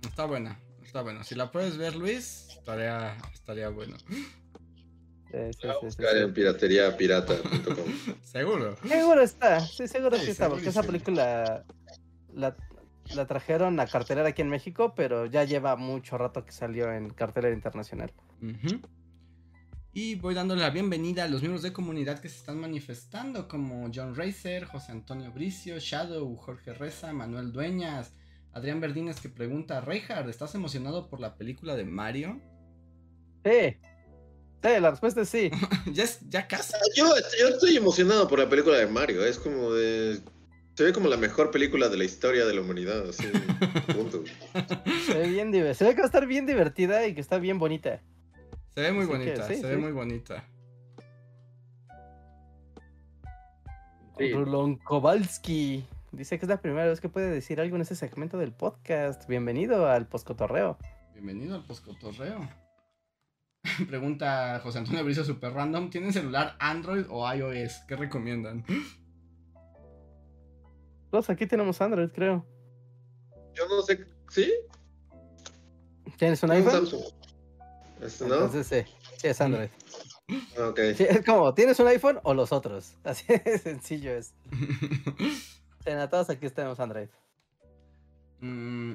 [0.02, 1.24] Está buena, está buena.
[1.24, 3.96] Si la puedes ver, Luis, estaría, estaría bueno.
[5.32, 8.16] Sí, sí, buscar en pirateriapirata.com.
[8.22, 8.76] seguro.
[8.86, 11.64] Seguro está, sí, seguro sí, está, porque esa película
[12.34, 12.54] la,
[13.14, 17.08] la, trajeron a cartelera aquí en México, pero ya lleva mucho rato que salió en
[17.08, 18.12] cartelera internacional.
[19.94, 23.90] Y voy dándole la bienvenida a los miembros de comunidad que se están manifestando, como
[23.94, 28.12] John Racer, José Antonio Bricio, Shadow, Jorge Reza, Manuel Dueñas,
[28.52, 32.38] Adrián Verdines que pregunta, Reinhard, ¿estás emocionado por la película de Mario?
[33.44, 33.78] Sí.
[34.62, 35.50] Sí, la respuesta es sí.
[35.92, 36.72] ya, ya casi.
[36.94, 37.06] Yo,
[37.40, 39.24] yo, estoy emocionado por la película de Mario.
[39.24, 40.20] Es como de.
[40.74, 43.08] Se ve como la mejor película de la historia de la humanidad.
[43.08, 43.24] Así,
[43.94, 44.22] punto.
[45.06, 47.58] Se ve, bien, se ve que va a estar bien divertida y que está bien
[47.58, 48.00] bonita.
[48.74, 50.48] Se ve muy bonita, se ve muy bonita.
[54.18, 58.38] Rulon Kowalski dice que es la primera vez que puede decir algo en este segmento
[58.38, 59.26] del podcast.
[59.28, 60.78] Bienvenido al Poscotorreo.
[61.14, 62.61] Bienvenido al Poscotorreo.
[63.88, 65.90] Pregunta José Antonio Bricio super random.
[65.90, 67.82] ¿Tienen celular Android o iOS?
[67.86, 68.64] ¿Qué recomiendan?
[71.10, 72.44] Todos aquí tenemos Android, creo.
[73.54, 74.06] Yo no sé.
[74.30, 74.52] ¿Sí?
[76.16, 76.88] ¿Tienes un iPhone?
[78.00, 78.34] ¿Este no?
[78.34, 79.68] Entonces sí, sí es Android.
[80.58, 80.78] Ok.
[80.78, 82.94] es como, ¿tienes un iPhone o los otros?
[83.04, 84.34] Así de sencillo es.
[85.84, 87.08] en todos aquí tenemos Android.
[88.40, 88.94] Mm,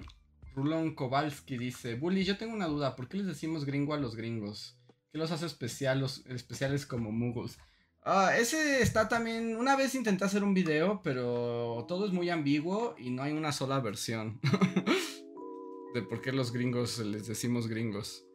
[0.57, 4.15] Rulon Kowalski dice, Bully, yo tengo una duda, ¿por qué les decimos gringo a los
[4.15, 4.75] gringos?
[5.11, 7.59] ¿Qué los hace especiales como muggles?
[8.01, 12.95] Ah, ese está también, una vez intenté hacer un video, pero todo es muy ambiguo
[12.97, 14.39] y no hay una sola versión
[15.93, 18.25] de por qué los gringos les decimos gringos.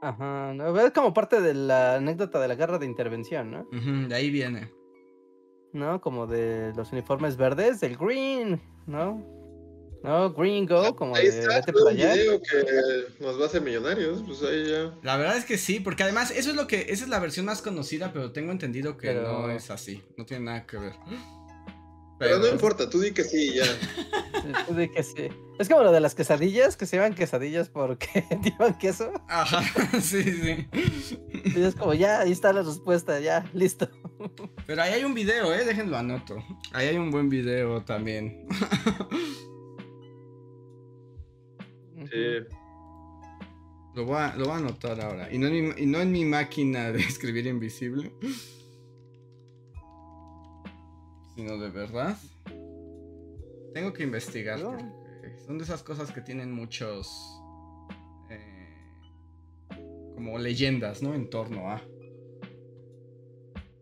[0.00, 0.54] Ajá,
[0.86, 3.66] es como parte de la anécdota de la guerra de intervención, ¿no?
[3.72, 4.70] de ahí viene.
[5.72, 6.00] ¿No?
[6.00, 9.41] Como de los uniformes verdes, del green, ¿no?
[10.02, 12.14] No, Gringo, como ahí de vete para allá.
[12.14, 14.94] que nos va a hacer millonarios, pues ahí ya.
[15.02, 17.46] La verdad es que sí, porque además eso es lo que, esa es la versión
[17.46, 20.94] más conocida, pero tengo entendido que no es así, no tiene nada que ver.
[22.18, 23.64] Pero, no importa, tú di que sí, ya.
[24.68, 25.28] tú di que sí.
[25.58, 29.12] Es como lo de las quesadillas, que se llaman quesadillas porque llevan queso.
[29.28, 29.60] Ajá,
[30.00, 30.68] sí, sí.
[31.32, 33.88] Y es como, ya, ahí está la respuesta, ya, listo.
[34.66, 36.36] Pero ahí hay un video, eh, déjenlo anoto.
[36.72, 38.46] Ahí hay un buen video también.
[43.94, 45.32] Lo voy, a, lo anotar ahora.
[45.32, 48.12] Y no, en mi, y no en mi máquina de escribir invisible.
[51.34, 52.16] Sino de verdad.
[53.74, 54.58] Tengo que investigar.
[54.58, 57.08] son de esas cosas que tienen muchos.
[58.30, 59.00] Eh,
[60.14, 61.14] como leyendas, ¿no?
[61.14, 61.82] En torno a.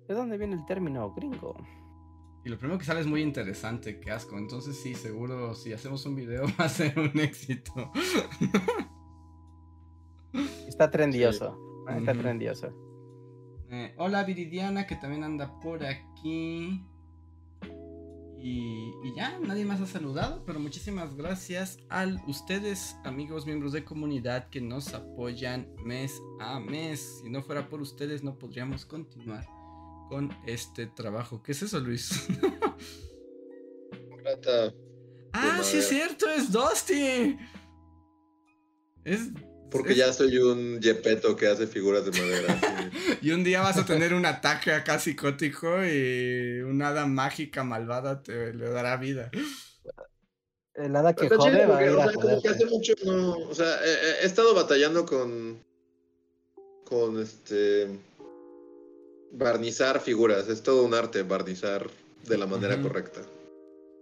[0.09, 1.57] ¿De dónde viene el término gringo?
[2.45, 4.39] Y lo primero que sale es muy interesante, qué asco.
[4.39, 7.93] Entonces sí, seguro si hacemos un video va a ser un éxito.
[10.67, 11.85] Está trendioso.
[11.89, 12.73] Está trendioso.
[13.71, 16.83] Eh, hola Viridiana, que también anda por aquí.
[18.43, 23.85] Y, y ya, nadie más ha saludado, pero muchísimas gracias a ustedes, amigos, miembros de
[23.85, 27.21] comunidad que nos apoyan mes a mes.
[27.23, 29.60] Si no fuera por ustedes, no podríamos continuar
[30.11, 31.41] con este trabajo.
[31.41, 32.11] ¿Qué es eso, Luis?
[34.23, 34.75] Trata
[35.33, 37.39] ah, de sí es cierto, es Dusty.
[39.05, 39.29] Es.
[39.71, 42.61] Porque es- ya soy un yepeto que hace figuras de madera.
[42.93, 43.19] sí.
[43.23, 48.21] Y un día vas a tener un ataque acá psicótico y una hada mágica malvada
[48.23, 49.31] te le dará vida.
[50.75, 52.67] El hada que jode chido va a porque, ir o a sea, como que hace
[52.67, 53.39] mucho no.
[53.39, 55.63] O sea, he estado batallando con.
[56.85, 58.10] Con este.
[59.33, 60.49] Barnizar figuras.
[60.49, 61.89] Es todo un arte barnizar
[62.27, 63.21] de la manera correcta.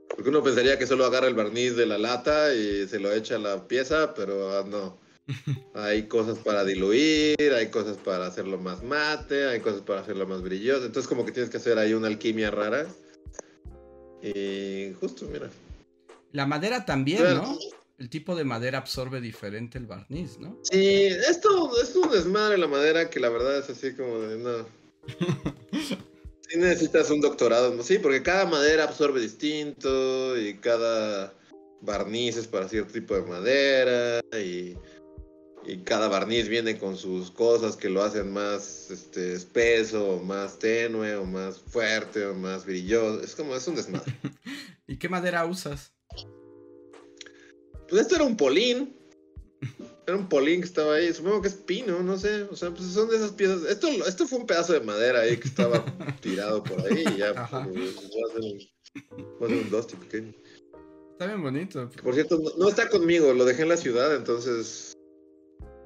[0.08, 3.36] Porque uno pensaría que solo agarra el barniz de la lata y se lo echa
[3.36, 4.98] a la pieza, pero ah, no.
[5.74, 10.40] Hay cosas para diluir, hay cosas para hacerlo más mate, hay cosas para hacerlo más
[10.40, 10.86] brilloso.
[10.86, 12.86] Entonces como que tienes que hacer ahí una alquimia rara.
[14.22, 15.50] Y justo, mira.
[16.32, 17.22] La madera también.
[17.22, 17.58] ¿no?
[17.98, 20.58] El tipo de madera absorbe diferente el barniz, ¿no?
[20.62, 24.77] Sí, esto es un desmadre la madera que la verdad es así como de no.
[26.48, 27.82] Sí necesitas un doctorado, ¿no?
[27.82, 31.34] sí, porque cada madera absorbe distinto y cada
[31.82, 34.74] barniz es para cierto tipo de madera y,
[35.66, 40.58] y cada barniz viene con sus cosas que lo hacen más este, espeso, o más
[40.58, 43.22] tenue, o más fuerte, o más brilloso.
[43.22, 44.14] Es como, es un desmadre.
[44.86, 45.92] ¿Y qué madera usas?
[47.88, 48.96] Pues esto era un polín.
[50.08, 51.12] Era un polín que estaba ahí.
[51.12, 52.44] Supongo que es pino, no sé.
[52.44, 53.64] O sea, pues son de esas piezas.
[53.64, 55.84] Esto, esto fue un pedazo de madera ahí que estaba
[56.22, 57.32] tirado por ahí y ya.
[57.32, 57.68] Ajá.
[57.70, 60.32] pues, hacer un, dusty pequeño.
[61.12, 61.90] Está bien bonito.
[62.02, 63.34] Por cierto, no, no está conmigo.
[63.34, 64.94] Lo dejé en la ciudad, entonces.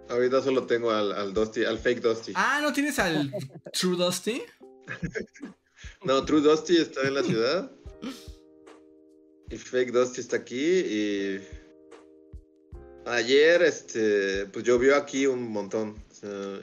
[0.08, 2.32] Ahorita solo tengo al, al Dusty, al fake Dusty.
[2.36, 3.32] Ah, ¿no tienes al
[3.72, 4.42] True Dusty?
[6.04, 7.72] No, True Dusty está en la ciudad.
[9.50, 10.56] Y Fake Dusty está aquí.
[10.56, 11.40] Y
[13.06, 15.96] ayer, este, pues llovió aquí un montón.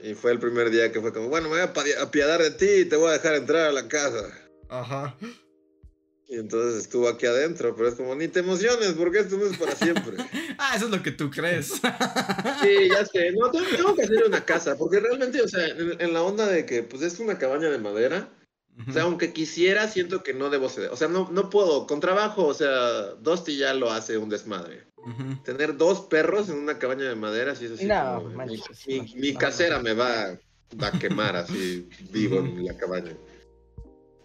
[0.04, 2.70] Y fue el primer día que fue como, bueno, me voy a apiadar de ti
[2.82, 4.30] y te voy a dejar entrar a la casa.
[4.70, 5.18] Ajá.
[6.30, 9.58] Y entonces estuvo aquí adentro, pero es como, ni te emociones porque esto no es
[9.58, 10.18] para siempre.
[10.62, 11.72] Ah, eso es lo que tú crees.
[12.62, 13.32] Sí, ya sé.
[13.32, 16.46] No, tengo, tengo que hacer una casa, porque realmente, o sea, en, en la onda
[16.46, 18.30] de que, pues es una cabaña de madera.
[18.88, 20.90] O sea, aunque quisiera, siento que no debo ceder.
[20.92, 21.86] O sea, no, no puedo.
[21.86, 24.84] Con trabajo, o sea, Dusty ya lo hace un desmadre.
[25.44, 27.86] Tener dos perros en una cabaña de madera, sí es así.
[27.86, 30.38] No, como, mi, manches, mi- casera me va,
[30.82, 33.14] va a quemar así vivo en la cabaña.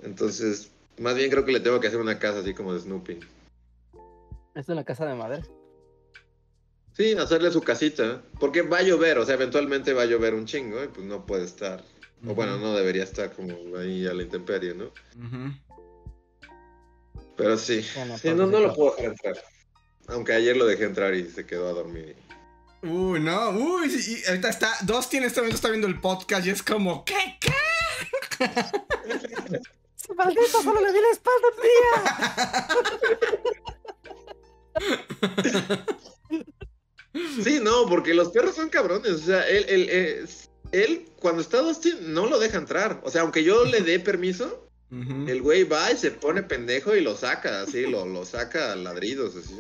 [0.03, 3.19] Entonces, más bien creo que le tengo que hacer una casa así como de Snoopy.
[4.55, 5.45] Es una casa de madera.
[6.93, 8.23] Sí, hacerle su casita.
[8.39, 11.27] Porque va a llover, o sea, eventualmente va a llover un chingo y pues no
[11.27, 11.83] puede estar.
[12.27, 14.91] O bueno, no debería estar como ahí a la intemperie, ¿no?
[17.37, 17.83] Pero sí.
[17.83, 19.37] Sí, no, no lo puedo dejar entrar.
[20.09, 22.17] Aunque ayer lo dejé entrar y se quedó a dormir.
[22.83, 26.47] Uy, no, uy, sí, y ahorita está, Dusty en este momento está viendo el podcast
[26.47, 27.39] y es como, ¿qué?
[27.41, 27.55] ¿Qué?
[29.97, 31.75] ¡Ese maldito solo le di la espalda día!
[37.43, 39.13] Sí, no, porque los perros son cabrones.
[39.13, 40.29] O sea, él, él, él,
[40.75, 43.01] él, cuando está Dusty, no lo deja entrar.
[43.05, 47.01] O sea, aunque yo le dé permiso, el güey va y se pone pendejo y
[47.01, 49.55] lo saca, así, lo, lo saca a ladridos, así.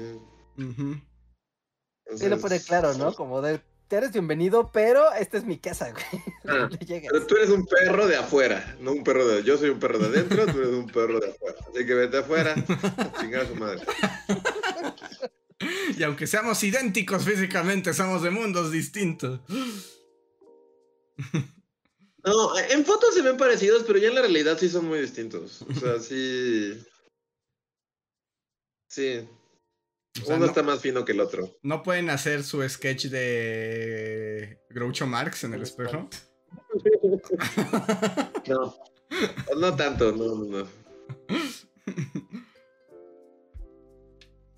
[0.58, 1.00] ujú.
[2.16, 3.12] Sí lo pone claro, ¿no?
[3.14, 6.22] Como de, te eres bienvenido, pero esta es mi casa, güey.
[6.46, 6.68] Ah.
[6.78, 9.42] Pero tú eres un perro de afuera, no un perro de...
[9.42, 11.56] Yo soy un perro de adentro, tú eres un perro de afuera.
[11.70, 12.54] Así que vete afuera,
[12.98, 13.80] a chingar a su madre.
[15.96, 19.40] Y aunque seamos idénticos físicamente, somos de mundos distintos.
[22.26, 25.60] No, en fotos se ven parecidos, pero ya en la realidad sí son muy distintos.
[25.60, 26.82] O sea, sí...
[28.88, 29.28] Sí.
[30.22, 31.54] O sea, Uno no, está más fino que el otro.
[31.62, 36.08] no pueden hacer su sketch de Groucho Marx en el espejo.
[38.46, 38.74] No.
[39.56, 40.68] No tanto, no, no, no.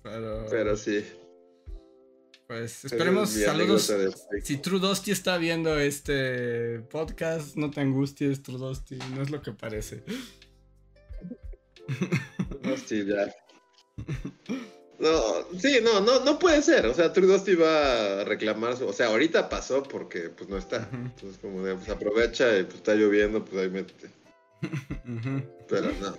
[0.03, 1.05] Pero, Pero sí.
[2.47, 3.91] Pues esperemos es saludos.
[4.43, 9.41] Si True Dusty está viendo este podcast, no te angusties, True Dusty, no es lo
[9.41, 10.03] que parece.
[12.61, 13.33] No, sí, ya.
[14.99, 16.85] No, sí, no, no, no puede ser.
[16.87, 18.87] O sea, True Dusty va a reclamar su.
[18.87, 20.89] O sea, ahorita pasó porque pues no está.
[20.91, 24.09] Entonces, como de, pues aprovecha y pues está lloviendo, pues ahí métete.
[25.69, 26.17] Pero no.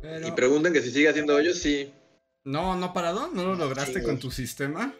[0.00, 1.92] Pero- Y preguntan que si sigue haciendo hoyos, sí.
[2.50, 4.92] No, no parado, no lo lograste con tu sistema.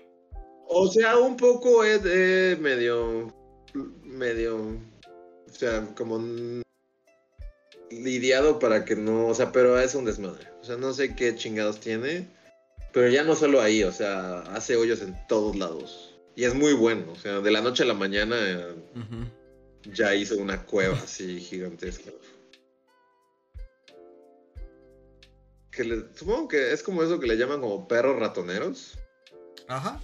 [0.69, 3.35] O sea, un poco es eh, medio.
[4.05, 4.57] medio.
[4.57, 6.23] O sea, como.
[7.91, 10.47] lidiado para que no, o sea, pero es un desmadre.
[10.61, 12.29] O sea, no sé qué chingados tiene,
[12.93, 16.15] pero ya no solo ahí, o sea, hace hoyos en todos lados.
[16.37, 18.77] Y es muy bueno, o sea, de la noche a la mañana eh,
[19.93, 22.13] ya hizo una cueva así gigantesca.
[25.71, 28.99] Que le- supongo que es como eso que le llaman como perros ratoneros.
[29.69, 30.01] Ajá.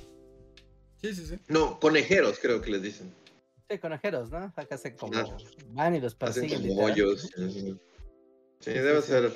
[1.03, 1.39] Sí, sí, sí.
[1.49, 3.13] No, conejeros creo que les dicen.
[3.69, 4.53] Sí, conejeros, ¿no?
[4.57, 5.17] Acá hacen como.
[5.19, 5.37] Ah.
[5.71, 6.69] Van y los Hacen persiguen.
[6.69, 6.93] como literal.
[7.09, 7.31] hoyos.
[7.37, 7.79] Sí,
[8.61, 9.09] Sí, debe sí.
[9.09, 9.33] ser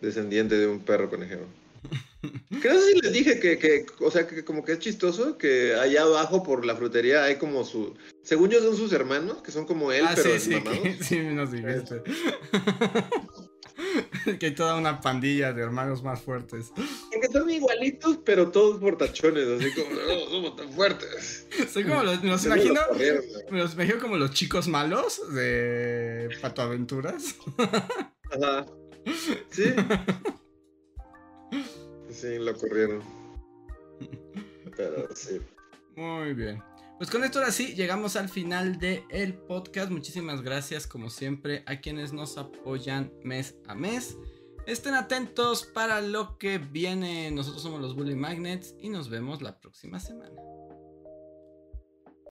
[0.00, 1.46] descendiente de un perro conejero.
[2.62, 5.74] Creo que sí les dije que, que, o sea, que como que es chistoso que
[5.74, 7.94] allá abajo por la frutería hay como su...
[8.22, 11.18] Según yo son sus hermanos, que son como él, ah, pero sí, sí, que- sí,
[11.20, 12.02] nos dijiste.
[14.38, 16.72] que hay toda una pandilla de hermanos más fuertes.
[17.10, 21.46] Que son igualitos, pero todos portachones, así como, no, somos tan fuertes.
[21.72, 22.80] Soy como los, me los imagino.
[23.50, 27.36] Me los imagino como los chicos malos de Pato Aventuras.
[28.30, 28.66] Ajá.
[29.50, 29.74] Sí.
[32.10, 33.02] Sí, lo corrieron.
[34.76, 35.40] Pero sí.
[35.96, 36.62] Muy bien.
[36.98, 39.90] Pues con esto ahora sí llegamos al final del el podcast.
[39.90, 44.16] Muchísimas gracias como siempre a quienes nos apoyan mes a mes.
[44.66, 47.32] Estén atentos para lo que viene.
[47.32, 50.40] Nosotros somos los Bully Magnets y nos vemos la próxima semana.